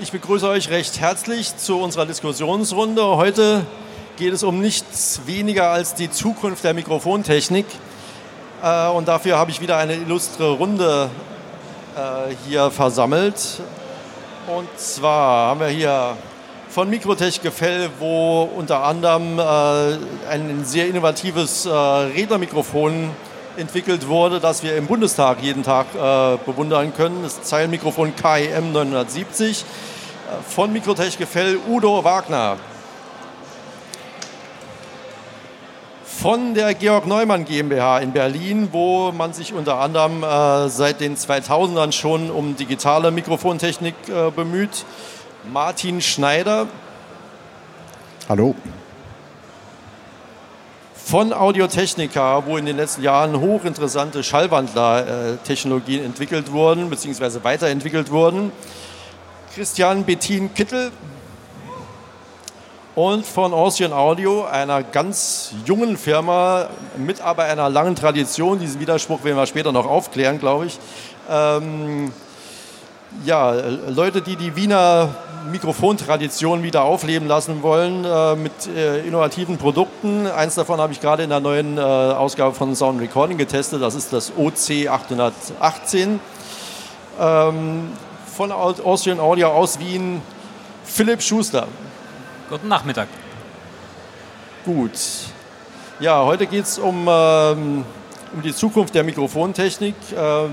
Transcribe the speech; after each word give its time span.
Ich 0.00 0.12
begrüße 0.12 0.48
euch 0.48 0.70
recht 0.70 1.00
herzlich 1.00 1.56
zu 1.56 1.80
unserer 1.80 2.06
Diskussionsrunde. 2.06 3.04
Heute 3.16 3.66
geht 4.16 4.32
es 4.32 4.44
um 4.44 4.60
nichts 4.60 5.22
weniger 5.26 5.70
als 5.70 5.94
die 5.94 6.08
Zukunft 6.08 6.62
der 6.62 6.72
Mikrofontechnik. 6.72 7.66
Äh, 8.62 8.90
und 8.90 9.08
dafür 9.08 9.38
habe 9.38 9.50
ich 9.50 9.60
wieder 9.60 9.76
eine 9.76 9.94
illustre 9.94 10.52
Runde 10.52 11.10
äh, 11.96 12.32
hier 12.46 12.70
versammelt. 12.70 13.60
Und 14.46 14.68
zwar 14.78 15.48
haben 15.48 15.58
wir 15.58 15.66
hier 15.66 16.16
von 16.68 16.88
Mikrotech 16.88 17.42
Gefell, 17.42 17.90
wo 17.98 18.48
unter 18.56 18.84
anderem 18.84 19.40
äh, 19.40 19.98
ein 20.30 20.64
sehr 20.64 20.86
innovatives 20.86 21.66
Rädermikrofon 21.66 23.10
entwickelt 23.58 24.08
wurde, 24.08 24.40
das 24.40 24.62
wir 24.62 24.76
im 24.76 24.86
Bundestag 24.86 25.42
jeden 25.42 25.62
Tag 25.62 25.86
bewundern 26.46 26.94
können. 26.94 27.22
Das 27.22 27.42
Zeilenmikrofon 27.42 28.14
KEM 28.16 28.72
970 28.72 29.64
von 30.46 30.72
Mikrotech 30.72 31.18
Gefell 31.18 31.58
Udo 31.68 32.04
Wagner. 32.04 32.56
Von 36.20 36.54
der 36.54 36.74
Georg 36.74 37.06
Neumann 37.06 37.44
GmbH 37.44 38.00
in 38.00 38.12
Berlin, 38.12 38.70
wo 38.72 39.12
man 39.12 39.32
sich 39.32 39.54
unter 39.54 39.78
anderem 39.78 40.24
äh, 40.24 40.68
seit 40.68 41.00
den 41.00 41.16
2000ern 41.16 41.92
schon 41.92 42.32
um 42.32 42.56
digitale 42.56 43.12
Mikrofontechnik 43.12 43.94
äh, 44.08 44.32
bemüht. 44.32 44.84
Martin 45.52 46.00
Schneider. 46.00 46.66
Hallo. 48.28 48.56
Von 51.08 51.32
Audiotechnica, 51.32 52.44
wo 52.44 52.58
in 52.58 52.66
den 52.66 52.76
letzten 52.76 53.02
Jahren 53.02 53.40
hochinteressante 53.40 54.22
Schallwandler-Technologien 54.22 56.04
entwickelt 56.04 56.52
wurden, 56.52 56.90
beziehungsweise 56.90 57.42
weiterentwickelt 57.42 58.10
wurden. 58.10 58.52
Christian 59.54 60.04
Bettin 60.04 60.52
Kittel 60.52 60.92
und 62.94 63.24
von 63.24 63.54
Austrian 63.54 63.94
Audio, 63.94 64.44
einer 64.44 64.82
ganz 64.82 65.54
jungen 65.64 65.96
Firma 65.96 66.68
mit 66.98 67.22
aber 67.22 67.44
einer 67.44 67.70
langen 67.70 67.96
Tradition. 67.96 68.58
Diesen 68.58 68.78
Widerspruch 68.78 69.24
werden 69.24 69.38
wir 69.38 69.46
später 69.46 69.72
noch 69.72 69.86
aufklären, 69.86 70.38
glaube 70.38 70.66
ich. 70.66 70.78
Ähm, 71.30 72.12
ja, 73.24 73.54
Leute, 73.88 74.20
die 74.20 74.36
die 74.36 74.54
Wiener 74.56 75.14
Mikrofontradition 75.50 76.62
wieder 76.62 76.82
aufleben 76.82 77.28
lassen 77.28 77.62
wollen 77.62 78.04
äh, 78.04 78.36
mit 78.36 78.52
äh, 78.66 79.00
innovativen 79.06 79.58
Produkten. 79.58 80.26
Eins 80.26 80.54
davon 80.54 80.80
habe 80.80 80.92
ich 80.92 81.00
gerade 81.00 81.22
in 81.22 81.30
der 81.30 81.40
neuen 81.40 81.78
äh, 81.78 81.80
Ausgabe 81.80 82.54
von 82.54 82.74
Sound 82.74 83.00
Recording 83.00 83.38
getestet. 83.38 83.82
Das 83.82 83.94
ist 83.94 84.12
das 84.12 84.32
OC 84.36 84.88
818. 84.88 86.20
Ähm, 87.20 87.92
von 88.36 88.52
Austrian 88.52 89.18
Audio 89.18 89.48
aus 89.48 89.80
Wien, 89.80 90.22
Philipp 90.84 91.22
Schuster. 91.22 91.66
Guten 92.48 92.68
Nachmittag. 92.68 93.08
Gut. 94.64 94.92
Ja, 96.00 96.24
heute 96.24 96.46
geht 96.46 96.64
es 96.64 96.78
um, 96.78 97.08
ähm, 97.10 97.84
um 98.32 98.42
die 98.42 98.54
Zukunft 98.54 98.94
der 98.94 99.02
Mikrofontechnik, 99.02 99.94
äh, 100.12 100.44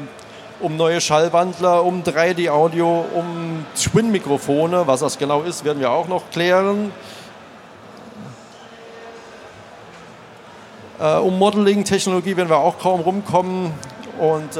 um 0.59 0.77
neue 0.77 1.01
Schallwandler, 1.01 1.83
um 1.83 2.03
3D-Audio, 2.03 3.05
um 3.13 3.65
Twin-Mikrofone. 3.75 4.87
Was 4.87 5.01
das 5.01 5.17
genau 5.17 5.41
ist, 5.41 5.65
werden 5.65 5.79
wir 5.79 5.91
auch 5.91 6.07
noch 6.07 6.29
klären. 6.31 6.91
Äh, 10.99 11.17
um 11.17 11.37
Modeling-Technologie 11.37 12.37
werden 12.37 12.49
wir 12.49 12.57
auch 12.57 12.79
kaum 12.79 13.01
rumkommen. 13.01 13.71
Und 14.17 14.55
äh, 14.55 14.59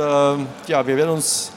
ja, 0.68 0.86
wir 0.86 0.98
werden 0.98 1.12
uns 1.12 1.52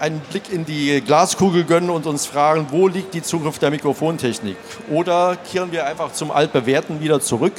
einen 0.00 0.20
Blick 0.20 0.52
in 0.52 0.64
die 0.64 1.00
Glaskugel 1.00 1.64
gönnen 1.64 1.90
und 1.90 2.06
uns 2.06 2.26
fragen, 2.26 2.66
wo 2.70 2.88
liegt 2.88 3.14
die 3.14 3.22
Zukunft 3.22 3.62
der 3.62 3.70
Mikrofontechnik? 3.70 4.56
Oder 4.90 5.36
kehren 5.36 5.72
wir 5.72 5.86
einfach 5.86 6.12
zum 6.12 6.30
Altbewährten 6.30 7.00
wieder 7.00 7.20
zurück? 7.20 7.54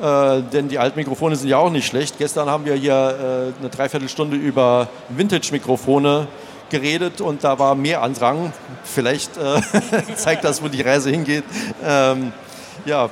Äh, 0.00 0.42
denn 0.52 0.68
die 0.68 0.78
alten 0.78 0.98
Mikrofone 0.98 1.36
sind 1.36 1.48
ja 1.48 1.58
auch 1.58 1.70
nicht 1.70 1.86
schlecht. 1.86 2.18
Gestern 2.18 2.48
haben 2.48 2.64
wir 2.64 2.74
hier 2.74 3.52
äh, 3.56 3.60
eine 3.60 3.68
Dreiviertelstunde 3.68 4.36
über 4.36 4.88
Vintage-Mikrofone 5.08 6.28
geredet 6.70 7.20
und 7.20 7.42
da 7.42 7.58
war 7.58 7.74
mehr 7.74 8.02
Andrang. 8.02 8.52
Vielleicht 8.84 9.36
äh, 9.36 9.60
zeigt 10.14 10.44
das, 10.44 10.62
wo 10.62 10.68
die 10.68 10.82
Reise 10.82 11.10
hingeht. 11.10 11.44
Ähm, 11.84 12.32
ja, 12.84 13.10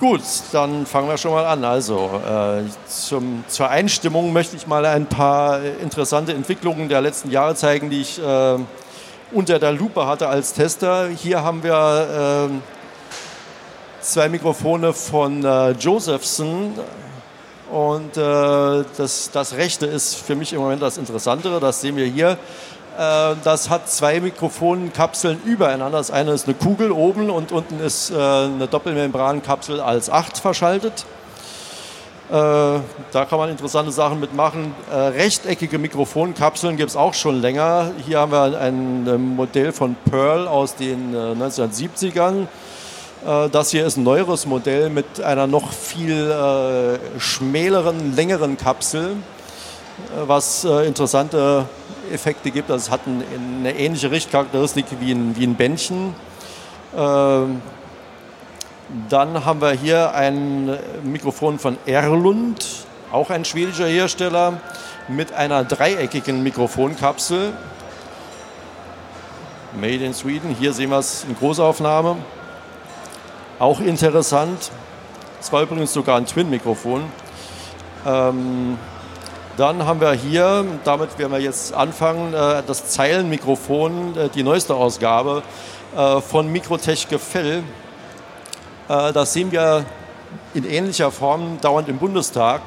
Gut, 0.00 0.22
dann 0.50 0.86
fangen 0.86 1.08
wir 1.08 1.16
schon 1.16 1.30
mal 1.32 1.46
an. 1.46 1.64
Also 1.64 2.20
äh, 2.28 2.64
zum, 2.88 3.44
zur 3.46 3.70
Einstimmung 3.70 4.32
möchte 4.32 4.56
ich 4.56 4.66
mal 4.66 4.84
ein 4.84 5.06
paar 5.06 5.60
interessante 5.80 6.34
Entwicklungen 6.34 6.88
der 6.88 7.00
letzten 7.00 7.30
Jahre 7.30 7.54
zeigen, 7.54 7.90
die 7.90 8.00
ich 8.00 8.20
äh, 8.20 8.56
unter 9.32 9.58
der 9.60 9.72
Lupe 9.72 10.06
hatte 10.06 10.28
als 10.28 10.52
Tester. 10.52 11.08
Hier 11.08 11.42
haben 11.42 11.62
wir 11.62 12.50
äh, 12.50 12.73
zwei 14.04 14.28
Mikrofone 14.28 14.92
von 14.92 15.44
äh, 15.44 15.70
Josephson 15.70 16.74
und 17.72 18.16
äh, 18.16 18.84
das, 18.96 19.30
das 19.32 19.54
rechte 19.56 19.86
ist 19.86 20.16
für 20.16 20.36
mich 20.36 20.52
im 20.52 20.60
Moment 20.60 20.82
das 20.82 20.98
Interessantere. 20.98 21.58
Das 21.58 21.80
sehen 21.80 21.96
wir 21.96 22.06
hier. 22.06 22.32
Äh, 22.98 23.34
das 23.42 23.70
hat 23.70 23.90
zwei 23.90 24.20
Mikrofonkapseln 24.20 25.40
übereinander. 25.44 25.98
Das 25.98 26.10
eine 26.10 26.32
ist 26.32 26.46
eine 26.46 26.54
Kugel 26.54 26.92
oben 26.92 27.30
und 27.30 27.50
unten 27.50 27.80
ist 27.80 28.10
äh, 28.10 28.14
eine 28.14 28.68
Doppelmembrankapsel 28.68 29.80
als 29.80 30.10
8 30.10 30.36
verschaltet. 30.36 31.06
Äh, 32.28 32.32
da 32.34 33.24
kann 33.28 33.38
man 33.38 33.48
interessante 33.48 33.90
Sachen 33.90 34.20
mitmachen. 34.20 34.74
Rechteckige 34.92 35.78
Mikrofonkapseln 35.78 36.76
gibt 36.76 36.90
es 36.90 36.96
auch 36.96 37.14
schon 37.14 37.40
länger. 37.40 37.92
Hier 38.06 38.18
haben 38.18 38.32
wir 38.32 38.58
ein 38.58 39.34
Modell 39.34 39.72
von 39.72 39.96
Pearl 40.10 40.46
aus 40.46 40.74
den 40.74 41.14
1970ern. 41.14 42.48
Das 43.24 43.70
hier 43.70 43.86
ist 43.86 43.96
ein 43.96 44.02
neueres 44.02 44.44
Modell 44.44 44.90
mit 44.90 45.22
einer 45.22 45.46
noch 45.46 45.72
viel 45.72 46.98
schmäleren, 47.18 48.14
längeren 48.14 48.58
Kapsel, 48.58 49.16
was 50.26 50.64
interessante 50.64 51.64
Effekte 52.12 52.50
gibt. 52.50 52.70
Also 52.70 52.84
es 52.84 52.90
hat 52.90 53.00
eine 53.06 53.74
ähnliche 53.78 54.10
Richtcharakteristik 54.10 54.84
wie 55.00 55.12
ein, 55.12 55.34
wie 55.38 55.46
ein 55.46 55.54
Bändchen. 55.54 56.14
Ähm, 56.94 57.62
dann 59.08 59.46
haben 59.46 59.62
wir 59.62 59.72
hier 59.72 60.14
ein 60.14 60.76
Mikrofon 61.02 61.58
von 61.58 61.78
Erlund, 61.86 62.86
auch 63.10 63.30
ein 63.30 63.46
schwedischer 63.46 63.86
Hersteller, 63.86 64.60
mit 65.08 65.32
einer 65.32 65.64
dreieckigen 65.64 66.42
Mikrofonkapsel. 66.42 67.54
Made 69.80 70.04
in 70.04 70.12
Sweden. 70.12 70.54
Hier 70.60 70.74
sehen 70.74 70.90
wir 70.90 70.98
es 70.98 71.24
in 71.24 71.34
Großaufnahme. 71.34 72.16
Auch 73.58 73.80
interessant. 73.80 74.72
Es 75.40 75.52
war 75.52 75.62
übrigens 75.62 75.92
sogar 75.92 76.16
ein 76.16 76.26
Twin-Mikrofon. 76.26 77.04
Ähm, 78.04 78.76
dann 79.56 79.86
haben 79.86 80.00
wir 80.00 80.12
hier, 80.12 80.64
damit 80.82 81.16
werden 81.18 81.30
wir 81.30 81.38
jetzt 81.38 81.72
anfangen, 81.72 82.34
äh, 82.34 82.62
das 82.66 82.86
Zeilenmikrofon, 82.88 84.16
äh, 84.16 84.28
die 84.28 84.42
neueste 84.42 84.74
Ausgabe 84.74 85.44
äh, 85.96 86.20
von 86.20 86.50
Mikrotech 86.50 87.08
Gefell. 87.08 87.62
Das 88.86 89.32
sehen 89.32 89.50
wir 89.50 89.86
in 90.52 90.68
ähnlicher 90.68 91.10
Form 91.10 91.58
dauernd 91.62 91.88
im 91.88 91.96
Bundestag. 91.96 92.60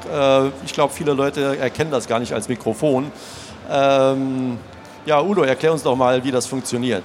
Ich 0.64 0.72
glaube, 0.72 0.92
viele 0.92 1.12
Leute 1.12 1.56
erkennen 1.56 1.92
das 1.92 2.08
gar 2.08 2.18
nicht 2.18 2.32
als 2.32 2.48
Mikrofon. 2.48 3.12
Ähm, 3.70 4.58
ja, 5.06 5.22
Udo, 5.22 5.44
erklär 5.44 5.72
uns 5.72 5.84
doch 5.84 5.94
mal, 5.94 6.24
wie 6.24 6.32
das 6.32 6.48
funktioniert. 6.48 7.04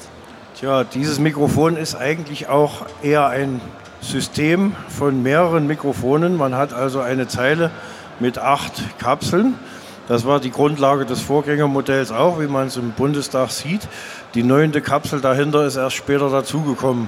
Tja, 0.56 0.84
dieses 0.84 1.20
Mikrofon 1.20 1.78
ist 1.78 1.96
eigentlich 1.96 2.48
auch 2.48 2.86
eher 3.02 3.28
ein 3.28 3.62
System 4.02 4.76
von 4.88 5.24
mehreren 5.24 5.68
Mikrofonen. 5.68 6.38
Man 6.38 6.56
hat 6.56 6.74
also 6.74 7.00
eine 7.00 7.28
Zeile 7.28 7.72
mit 8.20 8.38
acht 8.38 8.74
Kapseln 9.00 9.56
das 10.08 10.26
war 10.26 10.42
die 10.42 10.52
Grundlage 10.52 11.06
des 11.06 11.22
Vorgängermodells 11.22 12.12
auch, 12.12 12.42
wie 12.42 12.48
man 12.48 12.68
es 12.68 12.76
im 12.76 12.92
Bundestag 12.92 13.52
sieht. 13.52 13.88
Die 14.34 14.44
neunte 14.44 14.82
Kapsel 14.82 15.22
dahinter 15.22 15.66
ist 15.66 15.78
erst 15.78 15.96
später 15.96 16.30
dazugekommen. 16.30 17.08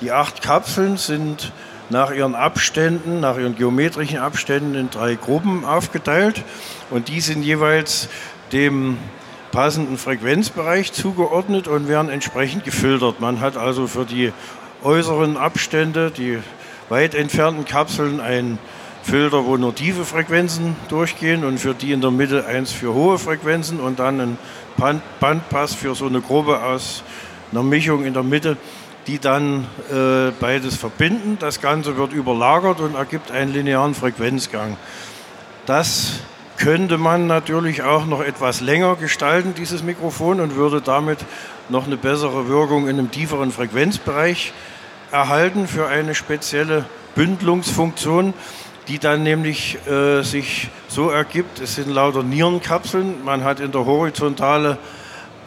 Die 0.00 0.10
acht 0.10 0.42
Kapseln 0.42 0.96
sind 0.96 1.52
nach 1.88 2.10
ihren 2.10 2.34
Abständen, 2.34 3.20
nach 3.20 3.38
ihren 3.38 3.54
geometrischen 3.54 4.18
Abständen 4.18 4.74
in 4.74 4.90
drei 4.90 5.14
Gruppen 5.14 5.64
aufgeteilt 5.64 6.42
und 6.90 7.08
die 7.08 7.20
sind 7.20 7.42
jeweils 7.42 8.08
dem 8.52 8.98
passenden 9.52 9.98
Frequenzbereich 9.98 10.92
zugeordnet 10.92 11.68
und 11.68 11.86
werden 11.86 12.10
entsprechend 12.10 12.64
gefiltert. 12.64 13.20
Man 13.20 13.40
hat 13.40 13.56
also 13.56 13.86
für 13.86 14.04
die 14.04 14.32
äußeren 14.82 15.36
Abstände, 15.36 16.10
die 16.10 16.38
weit 16.88 17.14
entfernten 17.14 17.64
Kapseln 17.64 18.20
ein 18.20 18.58
Filter, 19.02 19.44
wo 19.44 19.56
nur 19.56 19.74
tiefe 19.74 20.04
Frequenzen 20.04 20.76
durchgehen 20.88 21.44
und 21.44 21.58
für 21.58 21.74
die 21.74 21.92
in 21.92 22.00
der 22.00 22.10
Mitte 22.10 22.46
eins 22.46 22.72
für 22.72 22.94
hohe 22.94 23.18
Frequenzen 23.18 23.80
und 23.80 23.98
dann 23.98 24.20
ein 24.20 24.38
Bandpass 25.20 25.74
für 25.74 25.94
so 25.94 26.06
eine 26.06 26.20
Gruppe 26.20 26.62
aus 26.62 27.02
einer 27.50 27.62
Mischung 27.62 28.04
in 28.04 28.14
der 28.14 28.22
Mitte, 28.22 28.56
die 29.06 29.18
dann 29.18 29.66
äh, 29.90 30.30
beides 30.40 30.76
verbinden. 30.76 31.36
Das 31.40 31.60
Ganze 31.60 31.96
wird 31.96 32.12
überlagert 32.12 32.80
und 32.80 32.94
ergibt 32.94 33.30
einen 33.32 33.52
linearen 33.52 33.94
Frequenzgang. 33.94 34.76
Das 35.66 36.20
könnte 36.62 36.96
man 36.96 37.26
natürlich 37.26 37.82
auch 37.82 38.06
noch 38.06 38.20
etwas 38.20 38.60
länger 38.60 38.94
gestalten, 38.94 39.52
dieses 39.52 39.82
Mikrofon, 39.82 40.38
und 40.38 40.54
würde 40.54 40.80
damit 40.80 41.18
noch 41.68 41.86
eine 41.86 41.96
bessere 41.96 42.46
Wirkung 42.46 42.86
in 42.86 43.00
einem 43.00 43.10
tieferen 43.10 43.50
Frequenzbereich 43.50 44.52
erhalten 45.10 45.66
für 45.66 45.88
eine 45.88 46.14
spezielle 46.14 46.84
Bündelungsfunktion, 47.16 48.32
die 48.86 49.00
dann 49.00 49.24
nämlich 49.24 49.76
äh, 49.88 50.22
sich 50.22 50.70
so 50.86 51.10
ergibt, 51.10 51.58
es 51.58 51.74
sind 51.74 51.90
lauter 51.90 52.22
Nierenkapseln, 52.22 53.24
man 53.24 53.42
hat 53.42 53.58
in 53.58 53.72
der 53.72 53.84
Horizontale 53.84 54.78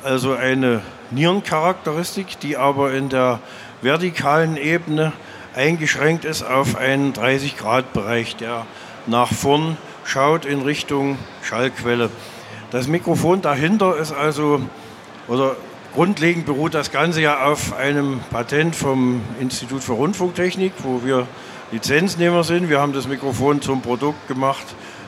also 0.03 0.33
eine 0.33 0.81
Nierencharakteristik, 1.11 2.41
die 2.41 2.57
aber 2.57 2.91
in 2.91 3.07
der 3.07 3.39
vertikalen 3.81 4.57
Ebene 4.57 5.13
eingeschränkt 5.55 6.25
ist 6.25 6.43
auf 6.43 6.75
einen 6.75 7.13
30-Grad-Bereich, 7.13 8.35
der 8.35 8.65
nach 9.07 9.31
vorn 9.31 9.77
schaut 10.05 10.45
in 10.45 10.61
Richtung 10.61 11.17
Schallquelle. 11.41 12.09
Das 12.71 12.87
Mikrofon 12.87 13.41
dahinter 13.41 13.97
ist 13.97 14.13
also, 14.13 14.61
oder 15.27 15.55
grundlegend 15.93 16.45
beruht 16.45 16.73
das 16.73 16.91
Ganze 16.91 17.21
ja 17.21 17.45
auf 17.45 17.75
einem 17.75 18.21
Patent 18.29 18.75
vom 18.75 19.21
Institut 19.39 19.83
für 19.83 19.93
Rundfunktechnik, 19.93 20.73
wo 20.83 21.03
wir 21.03 21.27
Lizenznehmer 21.71 22.43
sind. 22.43 22.69
Wir 22.69 22.79
haben 22.79 22.93
das 22.93 23.07
Mikrofon 23.07 23.61
zum 23.61 23.81
Produkt 23.81 24.27
gemacht, 24.27 24.65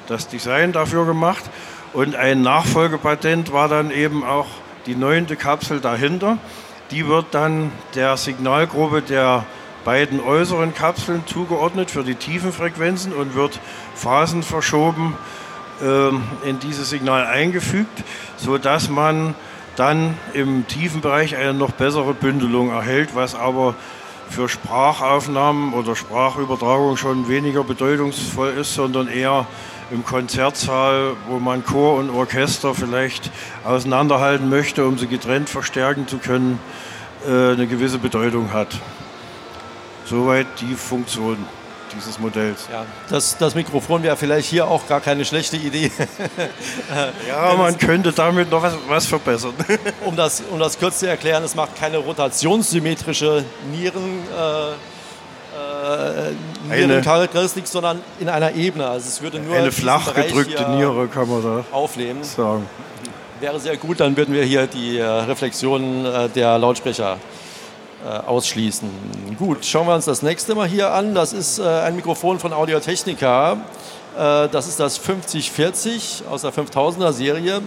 das 0.07 0.27
Design 0.27 0.71
dafür 0.71 1.05
gemacht. 1.05 1.43
Und 1.93 2.15
ein 2.15 2.41
Nachfolgepatent 2.41 3.53
war 3.53 3.69
dann 3.69 3.91
eben 3.91 4.23
auch 4.23 4.47
die 4.85 4.95
neunte 4.95 5.35
Kapsel 5.35 5.79
dahinter. 5.79 6.37
Die 6.91 7.07
wird 7.07 7.27
dann 7.31 7.71
der 7.95 8.17
Signalgruppe 8.17 9.01
der 9.01 9.45
beiden 9.87 10.19
äußeren 10.19 10.73
Kapseln 10.73 11.25
zugeordnet 11.27 11.91
für 11.91 12.03
die 12.03 12.15
tiefen 12.15 12.51
Frequenzen 12.51 13.13
und 13.13 13.35
wird 13.35 13.57
phasenverschoben 13.95 15.13
äh, 15.81 16.09
in 16.49 16.59
dieses 16.59 16.89
Signal 16.89 17.25
eingefügt, 17.25 18.03
sodass 18.35 18.89
man 18.89 19.33
dann 19.77 20.17
im 20.33 20.67
tiefen 20.67 20.99
Bereich 20.99 21.37
eine 21.37 21.53
noch 21.53 21.71
bessere 21.71 22.13
Bündelung 22.13 22.69
erhält, 22.69 23.15
was 23.15 23.33
aber 23.33 23.75
für 24.29 24.49
Sprachaufnahmen 24.49 25.71
oder 25.71 25.95
Sprachübertragung 25.95 26.97
schon 26.97 27.29
weniger 27.29 27.63
bedeutungsvoll 27.63 28.49
ist, 28.59 28.73
sondern 28.73 29.07
eher 29.07 29.47
im 29.89 30.03
Konzertsaal, 30.03 31.13
wo 31.29 31.39
man 31.39 31.63
Chor 31.63 31.97
und 31.97 32.09
Orchester 32.09 32.75
vielleicht 32.75 33.31
auseinanderhalten 33.63 34.49
möchte, 34.49 34.85
um 34.85 34.97
sie 34.97 35.07
getrennt 35.07 35.47
verstärken 35.47 36.09
zu 36.09 36.17
können, 36.17 36.59
äh, 37.25 37.53
eine 37.53 37.67
gewisse 37.67 37.99
Bedeutung 37.99 38.51
hat. 38.51 38.81
Soweit 40.09 40.47
die 40.61 40.73
Funktion 40.75 41.37
dieses 41.95 42.19
Modells. 42.19 42.67
Ja, 42.71 42.85
das, 43.09 43.37
das 43.37 43.55
Mikrofon 43.55 44.03
wäre 44.03 44.15
vielleicht 44.15 44.49
hier 44.49 44.67
auch 44.67 44.87
gar 44.87 45.01
keine 45.01 45.25
schlechte 45.25 45.57
Idee. 45.57 45.91
ja, 47.27 47.53
man 47.55 47.77
könnte 47.77 48.11
damit 48.11 48.51
noch 48.51 48.61
was, 48.61 48.75
was 48.87 49.05
verbessern. 49.05 49.53
um, 50.05 50.15
das, 50.15 50.43
um 50.49 50.59
das 50.59 50.77
kurz 50.77 50.99
zu 50.99 51.07
erklären, 51.07 51.43
es 51.43 51.55
macht 51.55 51.75
keine 51.75 51.97
rotationssymmetrische 51.97 53.43
Nieren. 53.71 54.21
Äh, 54.37 54.73
äh, 55.57 56.75
Nierencharakteristik, 56.75 57.67
sondern 57.67 58.01
in 58.19 58.29
einer 58.29 58.53
Ebene. 58.53 58.87
Also 58.87 59.07
es 59.07 59.21
würde 59.21 59.39
nur 59.39 59.55
eine 59.55 59.71
flach 59.71 60.13
gedrückte 60.13 60.69
Niere 60.69 61.07
kann 61.07 61.27
man 61.29 61.41
da 61.41 61.65
aufnehmen. 61.71 62.23
Sagen. 62.23 62.67
Wäre 63.39 63.59
sehr 63.59 63.77
gut, 63.77 63.99
dann 63.99 64.15
würden 64.17 64.33
wir 64.33 64.43
hier 64.43 64.67
die 64.67 64.97
äh, 64.97 65.05
Reflexionen 65.05 66.05
äh, 66.05 66.29
der 66.29 66.57
Lautsprecher 66.57 67.13
äh, 67.13 67.17
ausschließen. 68.07 68.89
Gut, 69.37 69.65
schauen 69.65 69.87
wir 69.87 69.95
uns 69.95 70.05
das 70.05 70.21
nächste 70.21 70.55
mal 70.55 70.67
hier 70.67 70.93
an. 70.93 71.13
Das 71.13 71.33
ist 71.33 71.59
äh, 71.59 71.63
ein 71.63 71.95
Mikrofon 71.95 72.39
von 72.39 72.53
Audio 72.53 72.79
Technica. 72.79 73.53
Äh, 74.17 74.47
das 74.49 74.67
ist 74.67 74.79
das 74.79 74.97
5040 74.97 76.23
aus 76.29 76.41
der 76.41 76.53
5000er 76.53 77.11
Serie. 77.11 77.61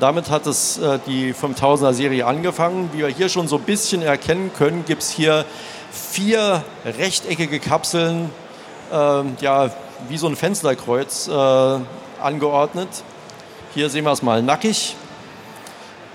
Damit 0.00 0.30
hat 0.30 0.46
es 0.48 0.80
die 1.06 1.32
5000er 1.32 1.92
Serie 1.92 2.26
angefangen. 2.26 2.90
Wie 2.92 2.98
wir 2.98 3.08
hier 3.08 3.28
schon 3.28 3.46
so 3.46 3.56
ein 3.56 3.62
bisschen 3.62 4.02
erkennen 4.02 4.50
können, 4.52 4.84
gibt 4.84 5.02
es 5.02 5.10
hier 5.10 5.44
vier 5.92 6.64
rechteckige 6.84 7.60
Kapseln, 7.60 8.28
ja, 8.90 9.70
wie 10.08 10.16
so 10.16 10.26
ein 10.26 10.34
Fensterkreuz 10.34 11.30
angeordnet. 12.20 12.88
Hier 13.74 13.90
sehen 13.90 14.04
wir 14.04 14.10
es 14.10 14.22
mal 14.22 14.42
nackig. 14.42 14.96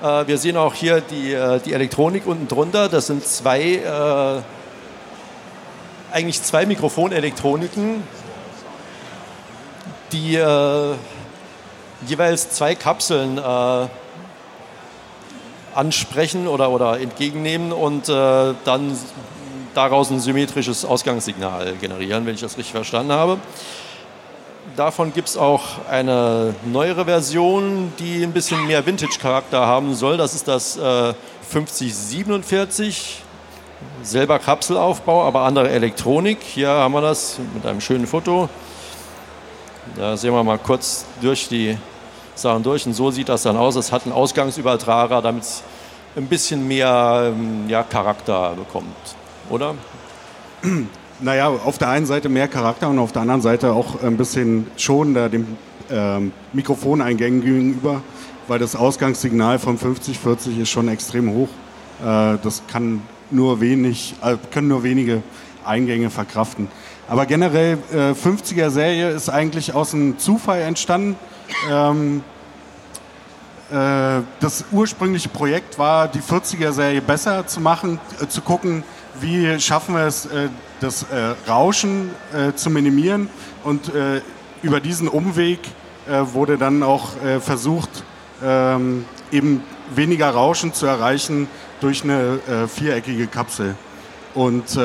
Äh, 0.01 0.27
wir 0.27 0.37
sehen 0.37 0.57
auch 0.57 0.73
hier 0.73 1.01
die, 1.01 1.33
äh, 1.33 1.59
die 1.59 1.73
Elektronik 1.73 2.27
unten 2.27 2.47
drunter. 2.47 2.89
Das 2.89 3.07
sind 3.07 3.25
zwei, 3.25 3.61
äh, 3.75 4.41
eigentlich 6.13 6.41
zwei 6.43 6.65
Mikrofonelektroniken, 6.65 8.03
die 10.13 10.39
jeweils 12.07 12.49
zwei 12.51 12.75
Kapseln 12.75 13.41
ansprechen 15.75 16.47
oder, 16.47 16.69
oder 16.69 17.01
entgegennehmen 17.01 17.73
und 17.73 18.07
dann 18.07 18.97
daraus 19.73 20.09
ein 20.09 20.21
symmetrisches 20.21 20.85
Ausgangssignal 20.85 21.73
generieren, 21.81 22.25
wenn 22.25 22.35
ich 22.35 22.41
das 22.41 22.57
richtig 22.57 22.71
verstanden 22.71 23.11
habe. 23.11 23.37
Davon 24.77 25.11
gibt 25.11 25.27
es 25.27 25.37
auch 25.37 25.63
eine 25.89 26.53
neuere 26.63 27.05
Version, 27.05 27.91
die 27.97 28.21
ein 28.21 28.31
bisschen 28.31 28.67
mehr 28.67 28.85
Vintage-Charakter 28.85 29.65
haben 29.65 29.95
soll. 29.95 30.17
Das 30.17 30.35
ist 30.35 30.47
das 30.47 30.77
äh, 30.77 31.15
5047. 31.49 33.23
Selber 34.03 34.37
Kapselaufbau, 34.37 35.23
aber 35.25 35.41
andere 35.41 35.71
Elektronik. 35.71 36.43
Hier 36.43 36.69
haben 36.69 36.93
wir 36.93 37.01
das 37.01 37.39
mit 37.55 37.65
einem 37.65 37.81
schönen 37.81 38.05
Foto. 38.05 38.49
Da 39.95 40.15
sehen 40.15 40.31
wir 40.31 40.43
mal 40.43 40.59
kurz 40.59 41.05
durch 41.21 41.47
die 41.47 41.75
Sachen 42.35 42.61
durch. 42.61 42.85
Und 42.85 42.93
so 42.93 43.09
sieht 43.09 43.29
das 43.29 43.41
dann 43.41 43.57
aus. 43.57 43.75
Es 43.77 43.91
hat 43.91 44.03
einen 44.03 44.13
Ausgangsübertrager, 44.13 45.23
damit 45.23 45.41
es 45.41 45.63
ein 46.15 46.27
bisschen 46.27 46.67
mehr 46.67 47.33
ähm, 47.33 47.67
ja, 47.67 47.81
Charakter 47.81 48.51
bekommt. 48.51 48.95
Oder? 49.49 49.73
naja, 51.19 51.47
auf 51.49 51.77
der 51.77 51.89
einen 51.89 52.05
Seite 52.05 52.29
mehr 52.29 52.47
Charakter 52.47 52.89
und 52.89 52.99
auf 52.99 53.11
der 53.11 53.23
anderen 53.23 53.41
Seite 53.41 53.73
auch 53.73 54.03
ein 54.03 54.17
bisschen 54.17 54.67
schonender 54.77 55.29
dem 55.29 55.47
ähm, 55.89 56.31
Mikrofoneingängen 56.53 57.41
gegenüber, 57.41 58.01
weil 58.47 58.59
das 58.59 58.75
Ausgangssignal 58.75 59.59
von 59.59 59.79
50-40 59.79 60.61
ist 60.61 60.69
schon 60.69 60.87
extrem 60.87 61.31
hoch. 61.31 61.49
Äh, 62.01 62.37
das 62.43 62.63
kann 62.67 63.01
nur 63.31 63.61
wenig, 63.61 64.15
äh, 64.23 64.35
können 64.51 64.67
nur 64.67 64.83
wenige 64.83 65.23
Eingänge 65.65 66.09
verkraften. 66.09 66.67
Aber 67.07 67.25
generell, 67.25 67.77
äh, 67.93 68.11
50er-Serie 68.11 69.11
ist 69.11 69.29
eigentlich 69.29 69.73
aus 69.73 69.93
einem 69.93 70.17
Zufall 70.19 70.61
entstanden. 70.61 71.15
Ähm, 71.71 72.21
äh, 73.71 74.21
das 74.39 74.65
ursprüngliche 74.71 75.29
Projekt 75.29 75.79
war, 75.79 76.07
die 76.07 76.19
40er-Serie 76.19 77.01
besser 77.01 77.47
zu 77.47 77.59
machen, 77.59 77.99
äh, 78.21 78.27
zu 78.27 78.41
gucken, 78.41 78.83
wie 79.19 79.59
schaffen 79.59 79.95
wir 79.95 80.05
es, 80.05 80.25
äh, 80.25 80.49
das 80.79 81.03
äh, 81.03 81.35
Rauschen 81.49 82.11
äh, 82.33 82.53
zu 82.53 82.69
minimieren. 82.69 83.29
Und 83.63 83.91
über 84.61 84.79
diesen 84.79 85.09
Umweg 85.09 85.59
wurde 86.07 86.57
dann 86.57 86.83
auch 86.83 87.09
versucht, 87.41 87.89
ähm, 88.41 89.03
eben 89.29 89.61
weniger 89.93 90.29
Rauschen 90.29 90.73
zu 90.73 90.85
erreichen 90.85 91.49
durch 91.81 92.03
eine 92.03 92.39
viereckige 92.73 93.27
Kapsel. 93.27 93.75
Und 94.33 94.79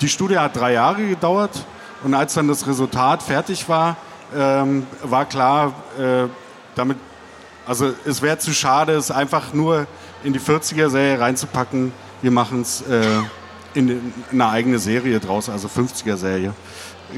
die 0.00 0.08
Studie 0.08 0.38
hat 0.38 0.56
drei 0.56 0.72
Jahre 0.72 1.06
gedauert 1.06 1.64
und 2.02 2.14
als 2.14 2.34
dann 2.34 2.48
das 2.48 2.66
Resultat 2.66 3.22
fertig 3.22 3.68
war, 3.68 3.96
ähm, 4.36 4.84
war 5.04 5.24
klar, 5.26 5.72
damit, 6.74 6.98
also 7.64 7.92
es 8.04 8.20
wäre 8.20 8.38
zu 8.38 8.52
schade, 8.52 8.94
es 8.94 9.12
einfach 9.12 9.52
nur 9.52 9.86
in 10.24 10.32
die 10.32 10.40
40er-Serie 10.40 11.20
reinzupacken 11.20 11.92
wir 12.20 12.30
machen 12.32 12.62
es 12.62 12.82
äh, 12.82 13.04
in, 13.78 14.12
eine 14.32 14.48
eigene 14.48 14.78
Serie 14.78 15.20
draus, 15.20 15.48
also 15.48 15.68
50er-Serie. 15.68 16.52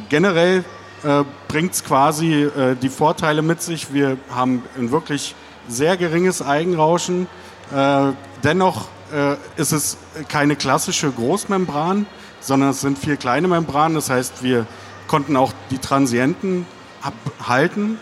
Generell 0.09 0.65
äh, 1.03 1.25
bringt 1.49 1.73
es 1.73 1.83
quasi 1.83 2.45
äh, 2.45 2.77
die 2.77 2.91
Vorteile 2.91 3.43
mit 3.43 3.63
sich. 3.63 3.93
Wir 3.95 4.19
haben 4.31 4.63
ein 4.77 4.91
wirklich 4.91 5.35
sehr 5.69 5.97
geringes 5.97 6.43
Eigenrauschen. 6.43 7.27
Äh, 7.75 8.13
dennoch 8.45 8.89
äh, 9.13 9.37
ist 9.57 9.73
es 9.73 9.97
keine 10.29 10.55
klassische 10.55 11.11
Großmembran, 11.11 12.07
sondern 12.41 12.71
es 12.71 12.83
sind 12.83 12.99
vier 12.99 13.17
kleine 13.17 13.49
Membranen. 13.49 13.95
Das 13.95 14.11
heißt, 14.11 14.43
wir 14.43 14.67
konnten 15.09 15.37
auch 15.37 15.53
die 15.71 15.79
Transienten 15.79 16.67
abhalten. 17.03 17.99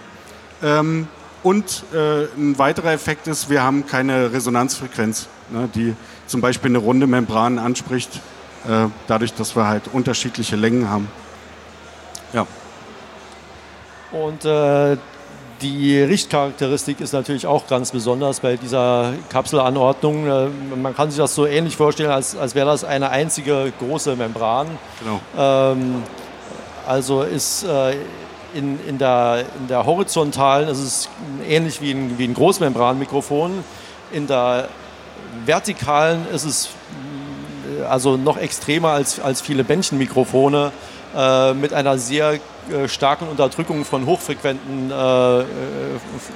Ähm, 0.62 1.07
und 1.45 1.85
äh, 1.95 2.25
ein 2.37 2.59
weiterer 2.59 2.93
Effekt 2.93 3.29
ist, 3.29 3.49
wir 3.49 3.62
haben 3.62 3.87
keine 3.87 4.33
Resonanzfrequenz, 4.33 5.29
ne, 5.50 5.69
die 5.73 5.95
zum 6.27 6.41
Beispiel 6.41 6.71
eine 6.71 6.79
runde 6.79 7.07
Membran 7.07 7.59
anspricht, 7.59 8.21
dadurch, 9.07 9.33
dass 9.35 9.57
wir 9.57 9.67
halt 9.67 9.85
unterschiedliche 9.93 10.57
Längen 10.57 10.91
haben. 10.91 11.09
Ja. 12.33 12.47
Und 14.12 14.45
äh, 14.45 14.97
die 15.61 16.00
Richtcharakteristik 16.00 17.00
ist 17.00 17.12
natürlich 17.12 17.47
auch 17.47 17.67
ganz 17.67 17.91
besonders 17.91 18.41
bei 18.41 18.57
dieser 18.57 19.15
Kapselanordnung. 19.29 20.27
Äh, 20.27 20.49
man 20.77 20.95
kann 20.95 21.11
sich 21.11 21.19
das 21.19 21.35
so 21.35 21.47
ähnlich 21.47 21.77
vorstellen, 21.77 22.11
als, 22.11 22.37
als 22.37 22.55
wäre 22.55 22.67
das 22.67 22.85
eine 22.85 23.11
einzige 23.11 23.73
große 23.79 24.17
Membran. 24.17 24.67
Genau. 25.00 25.21
Ähm, 25.37 26.03
also 26.87 27.23
ist 27.23 27.65
äh, 27.65 27.97
in, 28.55 28.79
in, 28.87 28.99
der, 28.99 29.45
in 29.59 29.69
der 29.69 29.85
horizontalen 29.85 30.69
ist 30.69 30.79
es 30.79 31.09
ähnlich 31.47 31.81
wie 31.83 31.91
ein, 31.93 32.19
wie 32.19 32.25
ein 32.25 32.35
Großmembranmikrofon. 32.35 33.65
In 34.12 34.27
der 34.27 34.69
vertikalen 35.45 36.27
ist 36.33 36.45
es 36.45 36.67
äh, 36.67 36.69
also 37.89 38.17
noch 38.17 38.37
extremer 38.37 38.91
als, 38.91 39.21
als 39.21 39.41
viele 39.41 39.65
Bändchenmikrofone 39.65 40.73
äh, 41.17 41.55
mit 41.55 41.73
einer 41.73 41.99
sehr 41.99 42.35
äh, 42.35 42.87
starken 42.87 43.29
Unterdrückung 43.29 43.85
von 43.85 44.07
hochfrequenten, 44.07 44.91
äh, 44.91 45.41
äh, 45.41 45.45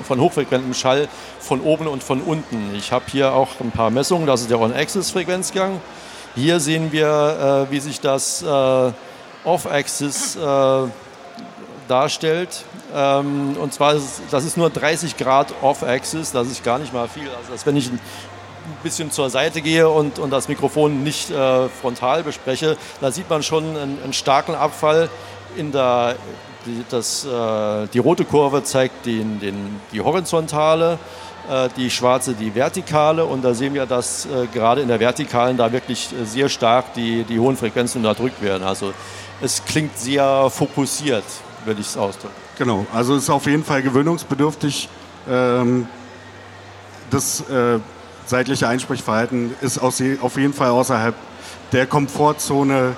von 0.05 0.21
hochfrequentem 0.21 0.75
Schall 0.75 1.09
von 1.41 1.61
oben 1.61 1.87
und 1.87 2.03
von 2.03 2.21
unten. 2.21 2.75
Ich 2.75 2.93
habe 2.93 3.05
hier 3.09 3.33
auch 3.35 3.61
ein 3.61 3.71
paar 3.71 3.91
Messungen, 3.91 4.27
das 4.27 4.43
ist 4.43 4.51
der 4.51 4.61
On-Axis-Frequenzgang. 4.61 5.81
Hier 6.35 6.61
sehen 6.61 6.93
wir, 6.93 7.67
wie 7.69 7.79
sich 7.79 8.01
das 8.01 8.43
Off-Axis 9.45 10.39
darstellt. 11.89 12.65
Ähm, 12.95 13.57
und 13.61 13.73
zwar, 13.73 13.95
ist, 13.95 14.23
das 14.31 14.45
ist 14.45 14.57
nur 14.57 14.71
30 14.71 15.17
Grad 15.17 15.55
Off-Axis, 15.63 16.33
das 16.33 16.49
ist 16.49 16.65
gar 16.65 16.79
nicht 16.79 16.93
mal 16.93 17.09
viel. 17.09 17.29
Also 17.29 17.53
das, 17.53 17.67
wenn 17.67 17.77
ich 17.77 17.91
ein 18.73 18.83
bisschen 18.83 19.11
zur 19.11 19.31
Seite 19.31 19.62
gehe 19.62 19.88
und, 19.88 20.19
und 20.19 20.31
das 20.31 20.49
Mikrofon 20.49 21.02
nicht 21.02 21.31
äh, 21.31 21.69
frontal 21.69 22.23
bespreche, 22.23 22.76
da 23.00 23.11
sieht 23.11 23.29
man 23.31 23.43
schon 23.43 23.64
einen, 23.64 23.99
einen 24.02 24.12
starken 24.12 24.55
Abfall 24.55 25.09
in 25.57 25.73
der, 25.73 26.17
die, 26.67 26.85
das, 26.88 27.25
äh, 27.25 27.87
die 27.88 27.99
rote 27.99 28.25
Kurve 28.25 28.62
zeigt 28.64 29.07
den, 29.07 29.41
den, 29.41 29.81
die 29.93 30.00
horizontale, 30.00 30.99
äh, 31.50 31.69
die 31.76 31.91
schwarze 31.91 32.35
die 32.35 32.55
vertikale 32.55 33.25
und 33.25 33.43
da 33.43 33.55
sehen 33.55 33.75
wir, 33.75 33.87
dass 33.87 34.26
äh, 34.26 34.47
gerade 34.52 34.81
in 34.81 34.88
der 34.88 35.00
vertikalen 35.00 35.57
da 35.57 35.73
wirklich 35.73 36.09
sehr 36.25 36.49
stark 36.49 36.95
die, 36.95 37.25
die 37.25 37.38
hohen 37.38 37.57
Frequenzen 37.57 37.99
unterdrückt 37.99 38.43
werden. 38.43 38.62
Also 38.62 38.93
es 39.41 39.64
klingt 39.64 39.99
sehr 39.99 40.49
fokussiert, 40.50 41.25
würde 41.64 41.81
ich 41.81 41.88
es 41.88 41.97
ausdrücken. 41.97 42.35
Genau, 42.59 42.87
also 42.95 43.17
es 43.17 43.25
ist 43.25 43.31
auf 43.31 43.47
jeden 43.47 43.64
Fall 43.64 43.83
gewöhnungsbedürftig. 43.83 44.88
Ähm, 45.29 45.87
das 47.11 47.41
äh, 47.50 47.79
seitliche 48.26 48.69
Einsprechverhalten 48.69 49.55
ist 49.61 49.79
auf 49.79 49.99
jeden 50.00 50.52
Fall 50.52 50.71
außerhalb 50.71 51.14
der 51.73 51.87
Komfortzone 51.87 52.97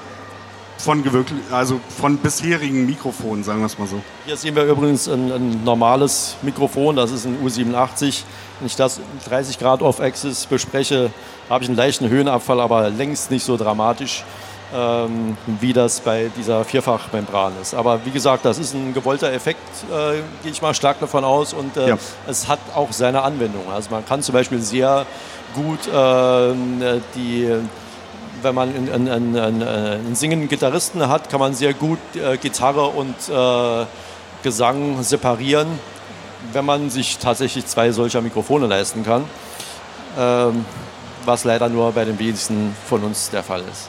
von, 0.78 1.02
also 1.50 1.81
von 1.99 2.19
bisherigen 2.19 2.87
Mikrofonen, 2.87 3.45
sagen 3.45 3.61
wir 3.61 3.66
es 3.66 3.78
mal 3.78 3.88
so. 3.88 4.02
Hier 4.26 4.37
sehen 4.37 4.54
wir 4.54 4.64
übrigens 4.64 5.09
ein, 5.09 5.33
ein 5.33 5.64
normales 5.64 6.37
Mikrofon, 6.43 6.97
das 6.97 7.11
ist 7.11 7.26
ein 7.26 7.38
U87. 7.43 8.23
Wenn 8.59 8.66
ich 8.66 8.76
das 8.76 9.00
30 9.26 9.59
Grad 9.59 9.83
Off-Axis 9.83 10.47
bespreche, 10.47 11.11
habe 11.49 11.64
ich 11.64 11.71
einen 11.71 11.76
leichten 11.76 12.09
Höhenabfall, 12.09 12.61
aber 12.61 12.90
längst 12.90 13.31
nicht 13.31 13.45
so 13.45 13.57
dramatisch, 13.57 14.25
ähm, 14.73 15.37
wie 15.61 15.73
das 15.73 16.00
bei 16.00 16.30
dieser 16.37 16.64
Vierfachmembran 16.64 17.52
ist. 17.61 17.75
Aber 17.75 18.04
wie 18.04 18.11
gesagt, 18.11 18.44
das 18.44 18.59
ist 18.59 18.75
ein 18.75 18.94
gewollter 18.94 19.33
Effekt, 19.33 19.61
äh, 19.90 20.21
gehe 20.42 20.52
ich 20.52 20.62
mal 20.62 20.75
stark 20.75 21.00
davon 21.00 21.25
aus. 21.25 21.52
Und 21.52 21.76
äh, 21.76 21.90
ja. 21.90 21.99
es 22.26 22.49
hat 22.49 22.61
auch 22.75 22.92
seine 22.92 23.23
Anwendung. 23.23 23.71
Also 23.73 23.90
man 23.90 24.04
kann 24.06 24.23
zum 24.23 24.33
Beispiel 24.33 24.61
sehr 24.61 25.06
gut 25.54 25.87
äh, 25.87 27.00
die 27.14 27.50
wenn 28.42 28.54
man 28.54 28.75
einen, 28.75 29.09
einen, 29.09 29.37
einen, 29.38 29.62
einen 29.62 30.14
singenden 30.14 30.50
Gitarristen 30.50 31.09
hat, 31.09 31.30
kann 31.30 31.40
man 31.40 31.54
sehr 31.54 31.73
gut 31.73 31.99
äh, 32.14 32.37
Gitarre 32.37 32.88
und 32.88 33.14
äh, 33.30 33.87
Gesang 34.42 35.02
separieren, 35.02 35.78
wenn 36.52 36.66
man 36.66 36.90
sich 36.90 37.16
tatsächlich 37.16 37.66
zwei 37.66 37.90
solcher 37.90 38.21
Mikrofone 38.21 38.66
leisten 38.66 39.02
kann. 39.02 39.25
Ähm, 40.18 40.66
was 41.25 41.44
leider 41.44 41.68
nur 41.68 41.92
bei 41.92 42.04
den 42.04 42.18
wenigsten 42.18 42.76
von 42.87 43.02
uns 43.02 43.30
der 43.30 43.42
Fall 43.42 43.62
ist. 43.71 43.88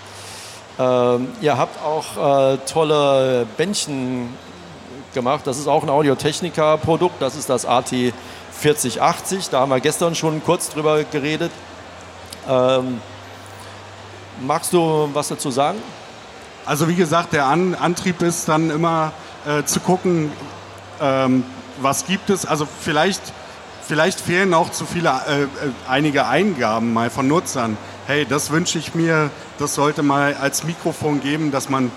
Ähm, 0.77 1.29
ihr 1.41 1.58
habt 1.58 1.84
auch 1.84 2.53
äh, 2.53 2.58
tolle 2.65 3.46
Bändchen 3.58 4.29
gemacht. 5.13 5.48
Das 5.48 5.58
ist 5.58 5.67
auch 5.67 5.84
ein 5.84 5.89
Audio-Technica-Produkt. 5.89 7.22
Das 7.22 7.36
ist 7.36 7.50
das 7.50 7.67
AT4080. 7.67 9.50
Da 9.51 9.62
haben 9.62 9.70
wir 9.70 9.79
gestern 9.79 10.15
schon 10.15 10.44
kurz 10.44 10.70
drüber 10.70 11.03
geredet. 11.03 11.51
Ähm, 12.50 13.00
Magst 14.41 14.74
du 14.74 15.10
was 15.13 15.29
dazu 15.29 15.50
sagen? 15.50 15.82
Also 16.65 16.89
wie 16.89 16.96
gesagt, 16.96 17.32
der 17.32 17.46
An 17.46 17.74
Antrieb 17.74 18.22
ist 18.22 18.50
dann 18.50 18.70
immer 18.70 19.13
äh, 19.48 19.63
zu 19.63 19.79
gucken, 19.79 20.29
ähm, 21.01 21.46
was 21.79 22.05
gibt 22.05 22.29
es. 22.29 22.46
Also 22.46 22.67
vielleicht, 22.82 23.22
vielleicht 23.82 24.20
fehlen 24.20 24.53
auch 24.53 24.72
zu 24.72 24.86
viele, 24.86 25.10
äh, 25.10 25.44
äh, 25.44 25.48
einige 25.88 26.27
Eingaben 26.27 26.91
mal 26.91 27.10
von 27.10 27.29
Nutzern. 27.29 27.77
Hey, 28.08 28.24
das 28.24 28.52
wünsche 28.52 28.78
ich 28.78 28.94
mir, 28.94 29.32
das 29.58 29.74
sollte 29.74 30.04
mal 30.04 30.36
als 30.36 30.64
Mikrofon 30.64 31.22
geben, 31.22 31.52
dass 31.52 31.70
man 31.70 31.92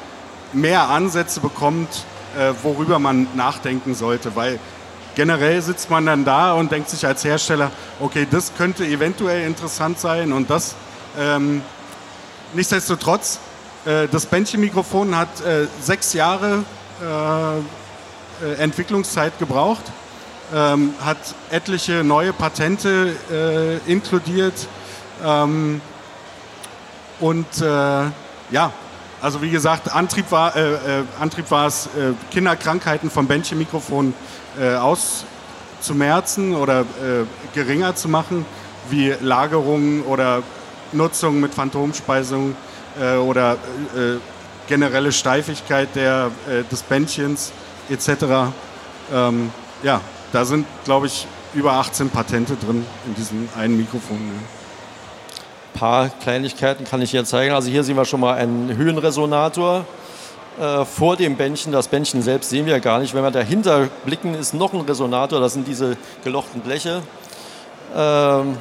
mehr 0.54 0.88
Ansätze 0.88 1.40
bekommt, 1.40 1.88
äh, 2.34 2.54
worüber 2.62 2.98
man 2.98 3.26
nachdenken 3.34 3.94
sollte. 3.94 4.34
Weil 4.34 4.58
generell 5.14 5.60
sitzt 5.60 5.90
man 5.90 6.06
dann 6.06 6.24
da 6.24 6.54
und 6.54 6.72
denkt 6.72 6.88
sich 6.88 7.06
als 7.06 7.24
Hersteller, 7.24 7.70
okay, 8.00 8.26
das 8.30 8.52
könnte 8.56 8.86
eventuell 8.86 9.46
interessant 9.46 9.98
sein 9.98 10.32
und 10.32 10.50
das... 10.50 10.74
Ähm, 11.18 11.62
Nichtsdestotrotz, 12.54 13.38
äh, 13.84 14.08
das 14.08 14.24
Bändchenmikrofon 14.24 15.14
hat 15.14 15.40
äh, 15.42 15.66
sechs 15.82 16.14
Jahre 16.14 16.64
äh, 18.42 18.54
Entwicklungszeit 18.54 19.38
gebraucht, 19.38 19.82
ähm, 20.54 20.94
hat 21.04 21.18
etliche 21.50 22.02
neue 22.04 22.32
Patente 22.32 23.12
inkludiert 23.86 24.54
ähm, 25.22 25.82
und 27.20 27.46
ja, 28.50 28.72
also 29.20 29.42
wie 29.42 29.50
gesagt, 29.50 29.92
Antrieb 29.94 30.30
war, 30.30 30.54
Antrieb 31.18 31.50
war 31.50 31.66
es, 31.66 31.88
Kinderkrankheiten 32.30 33.10
vom 33.10 33.26
Bändchenmikrofon 33.26 34.14
auszumerzen 34.80 36.54
oder 36.54 36.84
geringer 37.54 37.94
zu 37.96 38.08
machen, 38.08 38.46
wie 38.90 39.14
Lagerungen 39.20 40.02
oder 40.02 40.42
Nutzung 40.92 41.40
mit 41.40 41.54
Phantomspeisung 41.54 42.54
äh, 43.00 43.16
oder 43.16 43.54
äh, 43.54 44.18
generelle 44.66 45.12
Steifigkeit 45.12 45.94
der, 45.94 46.30
äh, 46.48 46.64
des 46.64 46.82
Bändchens 46.82 47.52
etc. 47.88 48.52
Ähm, 49.12 49.50
ja, 49.82 50.00
da 50.32 50.44
sind, 50.44 50.66
glaube 50.84 51.06
ich, 51.06 51.26
über 51.54 51.74
18 51.74 52.10
Patente 52.10 52.56
drin 52.56 52.84
in 53.06 53.14
diesem 53.14 53.48
einen 53.56 53.76
Mikrofon. 53.76 54.16
Ein 54.16 54.57
paar 55.78 56.08
Kleinigkeiten 56.08 56.84
kann 56.84 57.00
ich 57.02 57.12
hier 57.12 57.24
zeigen. 57.24 57.54
Also 57.54 57.70
hier 57.70 57.84
sehen 57.84 57.96
wir 57.96 58.04
schon 58.04 58.20
mal 58.20 58.34
einen 58.34 58.76
Höhenresonator 58.76 59.84
äh, 60.60 60.84
vor 60.84 61.16
dem 61.16 61.36
Bändchen. 61.36 61.70
Das 61.70 61.86
Bändchen 61.86 62.20
selbst 62.20 62.50
sehen 62.50 62.66
wir 62.66 62.80
gar 62.80 62.98
nicht. 62.98 63.14
Wenn 63.14 63.22
wir 63.22 63.30
dahinter 63.30 63.88
blicken, 64.04 64.34
ist 64.34 64.54
noch 64.54 64.72
ein 64.72 64.80
Resonator. 64.80 65.40
Das 65.40 65.52
sind 65.52 65.68
diese 65.68 65.96
gelochten 66.24 66.62
Bleche. 66.62 67.02
Ähm, 67.96 68.56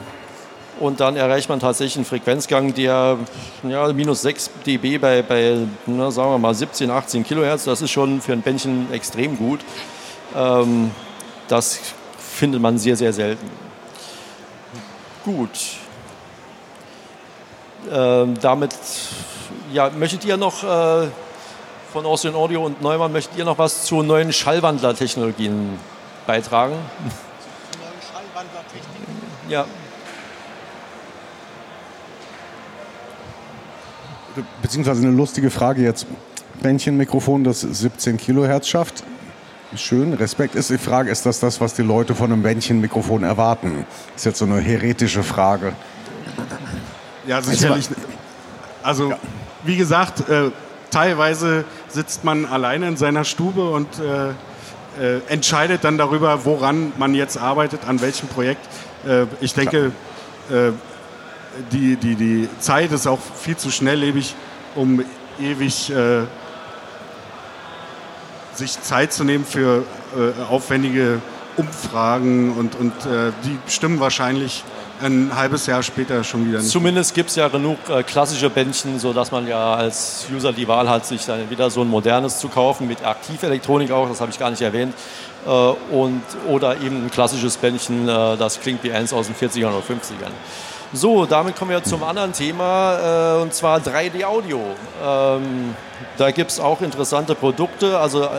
und 0.80 1.00
dann 1.00 1.16
erreicht 1.16 1.50
man 1.50 1.60
tatsächlich 1.60 1.96
einen 1.96 2.06
Frequenzgang, 2.06 2.76
der 2.76 3.18
ja, 3.68 3.92
minus 3.94 4.22
6 4.22 4.52
dB 4.68 5.00
bei, 5.00 5.24
bei 5.24 5.58
na, 5.88 6.12
sagen 6.12 6.30
wir 6.30 6.38
mal 6.38 6.54
17, 6.54 6.92
18 6.92 7.24
Kilohertz, 7.24 7.64
das 7.64 7.82
ist 7.82 7.90
schon 7.90 8.22
für 8.22 8.34
ein 8.34 8.44
Bändchen 8.44 8.94
extrem 8.94 9.38
gut. 9.38 9.62
Ähm, 10.36 10.92
das 11.48 11.80
findet 12.20 12.62
man 12.62 12.78
sehr, 12.78 12.96
sehr 12.96 13.12
selten. 13.12 13.50
Gut. 15.26 15.50
Ähm, 17.92 18.36
damit 18.42 18.72
ja, 19.74 19.90
möchtet 19.90 20.26
ihr 20.26 20.38
noch 20.38 20.64
äh, 20.64 21.08
von 21.92 22.06
Austrian 22.06 22.36
Audio 22.36 22.66
und 22.66 22.82
Neumann, 22.82 23.12
möchtet 23.12 23.38
ihr 23.38 23.46
noch 23.46 23.58
was 23.58 23.84
zu 23.84 24.04
neuen 24.04 24.34
Schallwandlertechnologien 24.34 25.80
beitragen? 26.26 26.76
Zu 27.72 27.80
neuen 27.80 27.92
Schallwandlertechnologien? 28.02 29.18
Ja. 29.50 29.66
beziehungsweise 34.62 35.02
eine 35.02 35.16
lustige 35.16 35.50
Frage 35.50 35.82
jetzt. 35.82 36.06
Bändchenmikrofon, 36.62 37.44
das 37.44 37.62
17 37.62 38.18
Kilohertz 38.18 38.68
schafft. 38.68 39.04
Schön, 39.76 40.14
Respekt 40.14 40.56
ist 40.56 40.70
die 40.70 40.78
Frage, 40.78 41.12
ist 41.12 41.26
das 41.26 41.40
das, 41.40 41.60
was 41.60 41.74
die 41.74 41.82
Leute 41.82 42.16
von 42.16 42.32
einem 42.32 42.42
Bändchenmikrofon 42.42 43.24
erwarten? 43.24 43.86
Ist 44.16 44.26
jetzt 44.26 44.40
so 44.40 44.46
eine 44.46 44.60
heretische 44.60 45.24
Frage. 45.24 45.74
Ja, 47.28 47.42
sicherlich. 47.42 47.90
Also, 48.82 49.14
wie 49.64 49.76
gesagt, 49.76 50.30
äh, 50.30 50.50
teilweise 50.92 51.66
sitzt 51.90 52.24
man 52.24 52.46
alleine 52.46 52.88
in 52.88 52.98
seiner 52.98 53.26
Stube 53.26 53.70
und 53.70 53.88
äh, 54.00 54.30
äh, 55.00 55.22
entscheidet 55.28 55.84
dann 55.84 55.98
darüber, 55.98 56.46
woran 56.46 56.94
man 56.98 57.14
jetzt 57.14 57.38
arbeitet, 57.38 57.82
an 57.86 58.02
welchem 58.02 58.30
Projekt. 58.30 58.66
Äh, 59.06 59.26
ich 59.42 59.54
denke, 59.54 59.92
äh, 60.50 60.72
die, 61.72 61.98
die, 61.98 62.16
die 62.16 62.50
Zeit 62.60 62.92
ist 62.94 63.08
auch 63.08 63.20
viel 63.20 63.58
zu 63.58 63.72
schnelllebig, 63.72 64.34
um 64.76 65.04
ewig 65.40 65.92
äh, 65.92 66.22
sich 68.54 68.82
Zeit 68.82 69.14
zu 69.14 69.24
nehmen 69.24 69.46
für 69.46 69.84
aufwendige 70.50 71.22
Umfragen 71.58 72.54
und, 72.58 72.74
und 72.74 72.94
die 73.44 73.60
stimmen 73.72 74.00
wahrscheinlich 74.00 74.64
ein 75.02 75.32
halbes 75.36 75.66
Jahr 75.66 75.84
später 75.84 76.24
schon 76.24 76.48
wieder 76.48 76.60
nicht. 76.60 76.72
Zumindest 76.72 77.14
gibt 77.14 77.30
es 77.30 77.36
ja 77.36 77.48
genug 77.48 77.78
äh, 77.90 78.04
klassische 78.04 78.50
Bändchen, 78.50 79.00
sodass 79.00 79.32
man 79.32 79.48
ja 79.48 79.76
als 79.76 80.26
User 80.34 80.54
die 80.54 80.68
Wahl 80.68 80.90
hat, 80.90 81.06
sich 81.06 81.26
dann 81.26 81.50
wieder 81.50 81.70
so 81.70 81.82
ein 81.82 81.88
modernes 81.88 82.40
zu 82.40 82.48
kaufen, 82.48 82.88
mit 82.88 83.06
Aktivelektronik 83.06 83.92
auch, 83.92 84.08
das 84.10 84.22
habe 84.22 84.32
ich 84.32 84.40
gar 84.40 84.50
nicht 84.50 84.62
erwähnt. 84.62 84.94
Äh, 85.46 85.50
und, 85.50 86.24
oder 86.48 86.80
eben 86.82 87.06
ein 87.06 87.12
klassisches 87.12 87.58
Bändchen, 87.58 88.08
äh, 88.08 88.38
das 88.38 88.60
klingt 88.60 88.84
wie 88.84 88.92
eins 88.92 89.14
aus 89.14 89.28
den 89.28 89.36
40ern 89.36 89.70
oder 89.70 89.80
50ern. 89.80 90.32
So, 90.94 91.26
damit 91.26 91.58
kommen 91.58 91.72
wir 91.72 91.84
zum 91.84 92.02
anderen 92.02 92.32
Thema, 92.32 93.36
äh, 93.36 93.42
und 93.42 93.54
zwar 93.54 93.80
3D-Audio. 93.80 94.62
Ähm, 95.04 95.76
da 96.18 96.32
gibt 96.32 96.52
es 96.52 96.62
auch 96.62 96.82
interessante 96.82 97.36
Produkte. 97.36 98.00
Also 98.00 98.24
äh, 98.24 98.30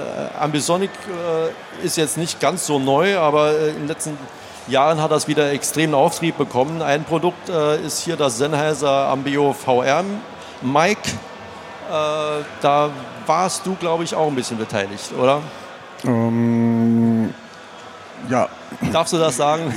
Ambisonic 0.41 0.91
äh, 0.91 1.85
ist 1.85 1.99
jetzt 1.99 2.17
nicht 2.17 2.41
ganz 2.41 2.67
so 2.67 2.79
neu, 2.79 3.19
aber 3.19 3.53
in 3.69 3.75
den 3.75 3.89
letzten 3.89 4.19
hat 4.77 5.11
das 5.11 5.29
wieder 5.29 5.51
extremen 5.53 5.95
Auftrieb 5.95 6.37
bekommen. 6.37 6.83
Ein 6.83 7.05
Produkt 7.05 7.49
äh, 7.49 7.81
ist 7.81 8.01
hier 8.01 8.17
das 8.17 8.39
Sennheiser 8.39 9.09
Ambio 9.09 9.53
VR 9.53 10.05
Mic. 10.63 10.99
Äh, 10.99 12.45
da 12.61 12.91
warst 13.27 13.65
du, 13.67 13.75
glaube 13.75 14.05
ich, 14.05 14.15
auch 14.15 14.29
ein 14.29 14.35
bisschen 14.35 14.59
beteiligt, 14.59 15.13
oder? 15.19 15.41
Ähm, 16.05 17.33
ja. 18.29 18.49
Darfst 18.93 19.13
du 19.13 19.19
das 19.19 19.37
sagen? 19.37 19.73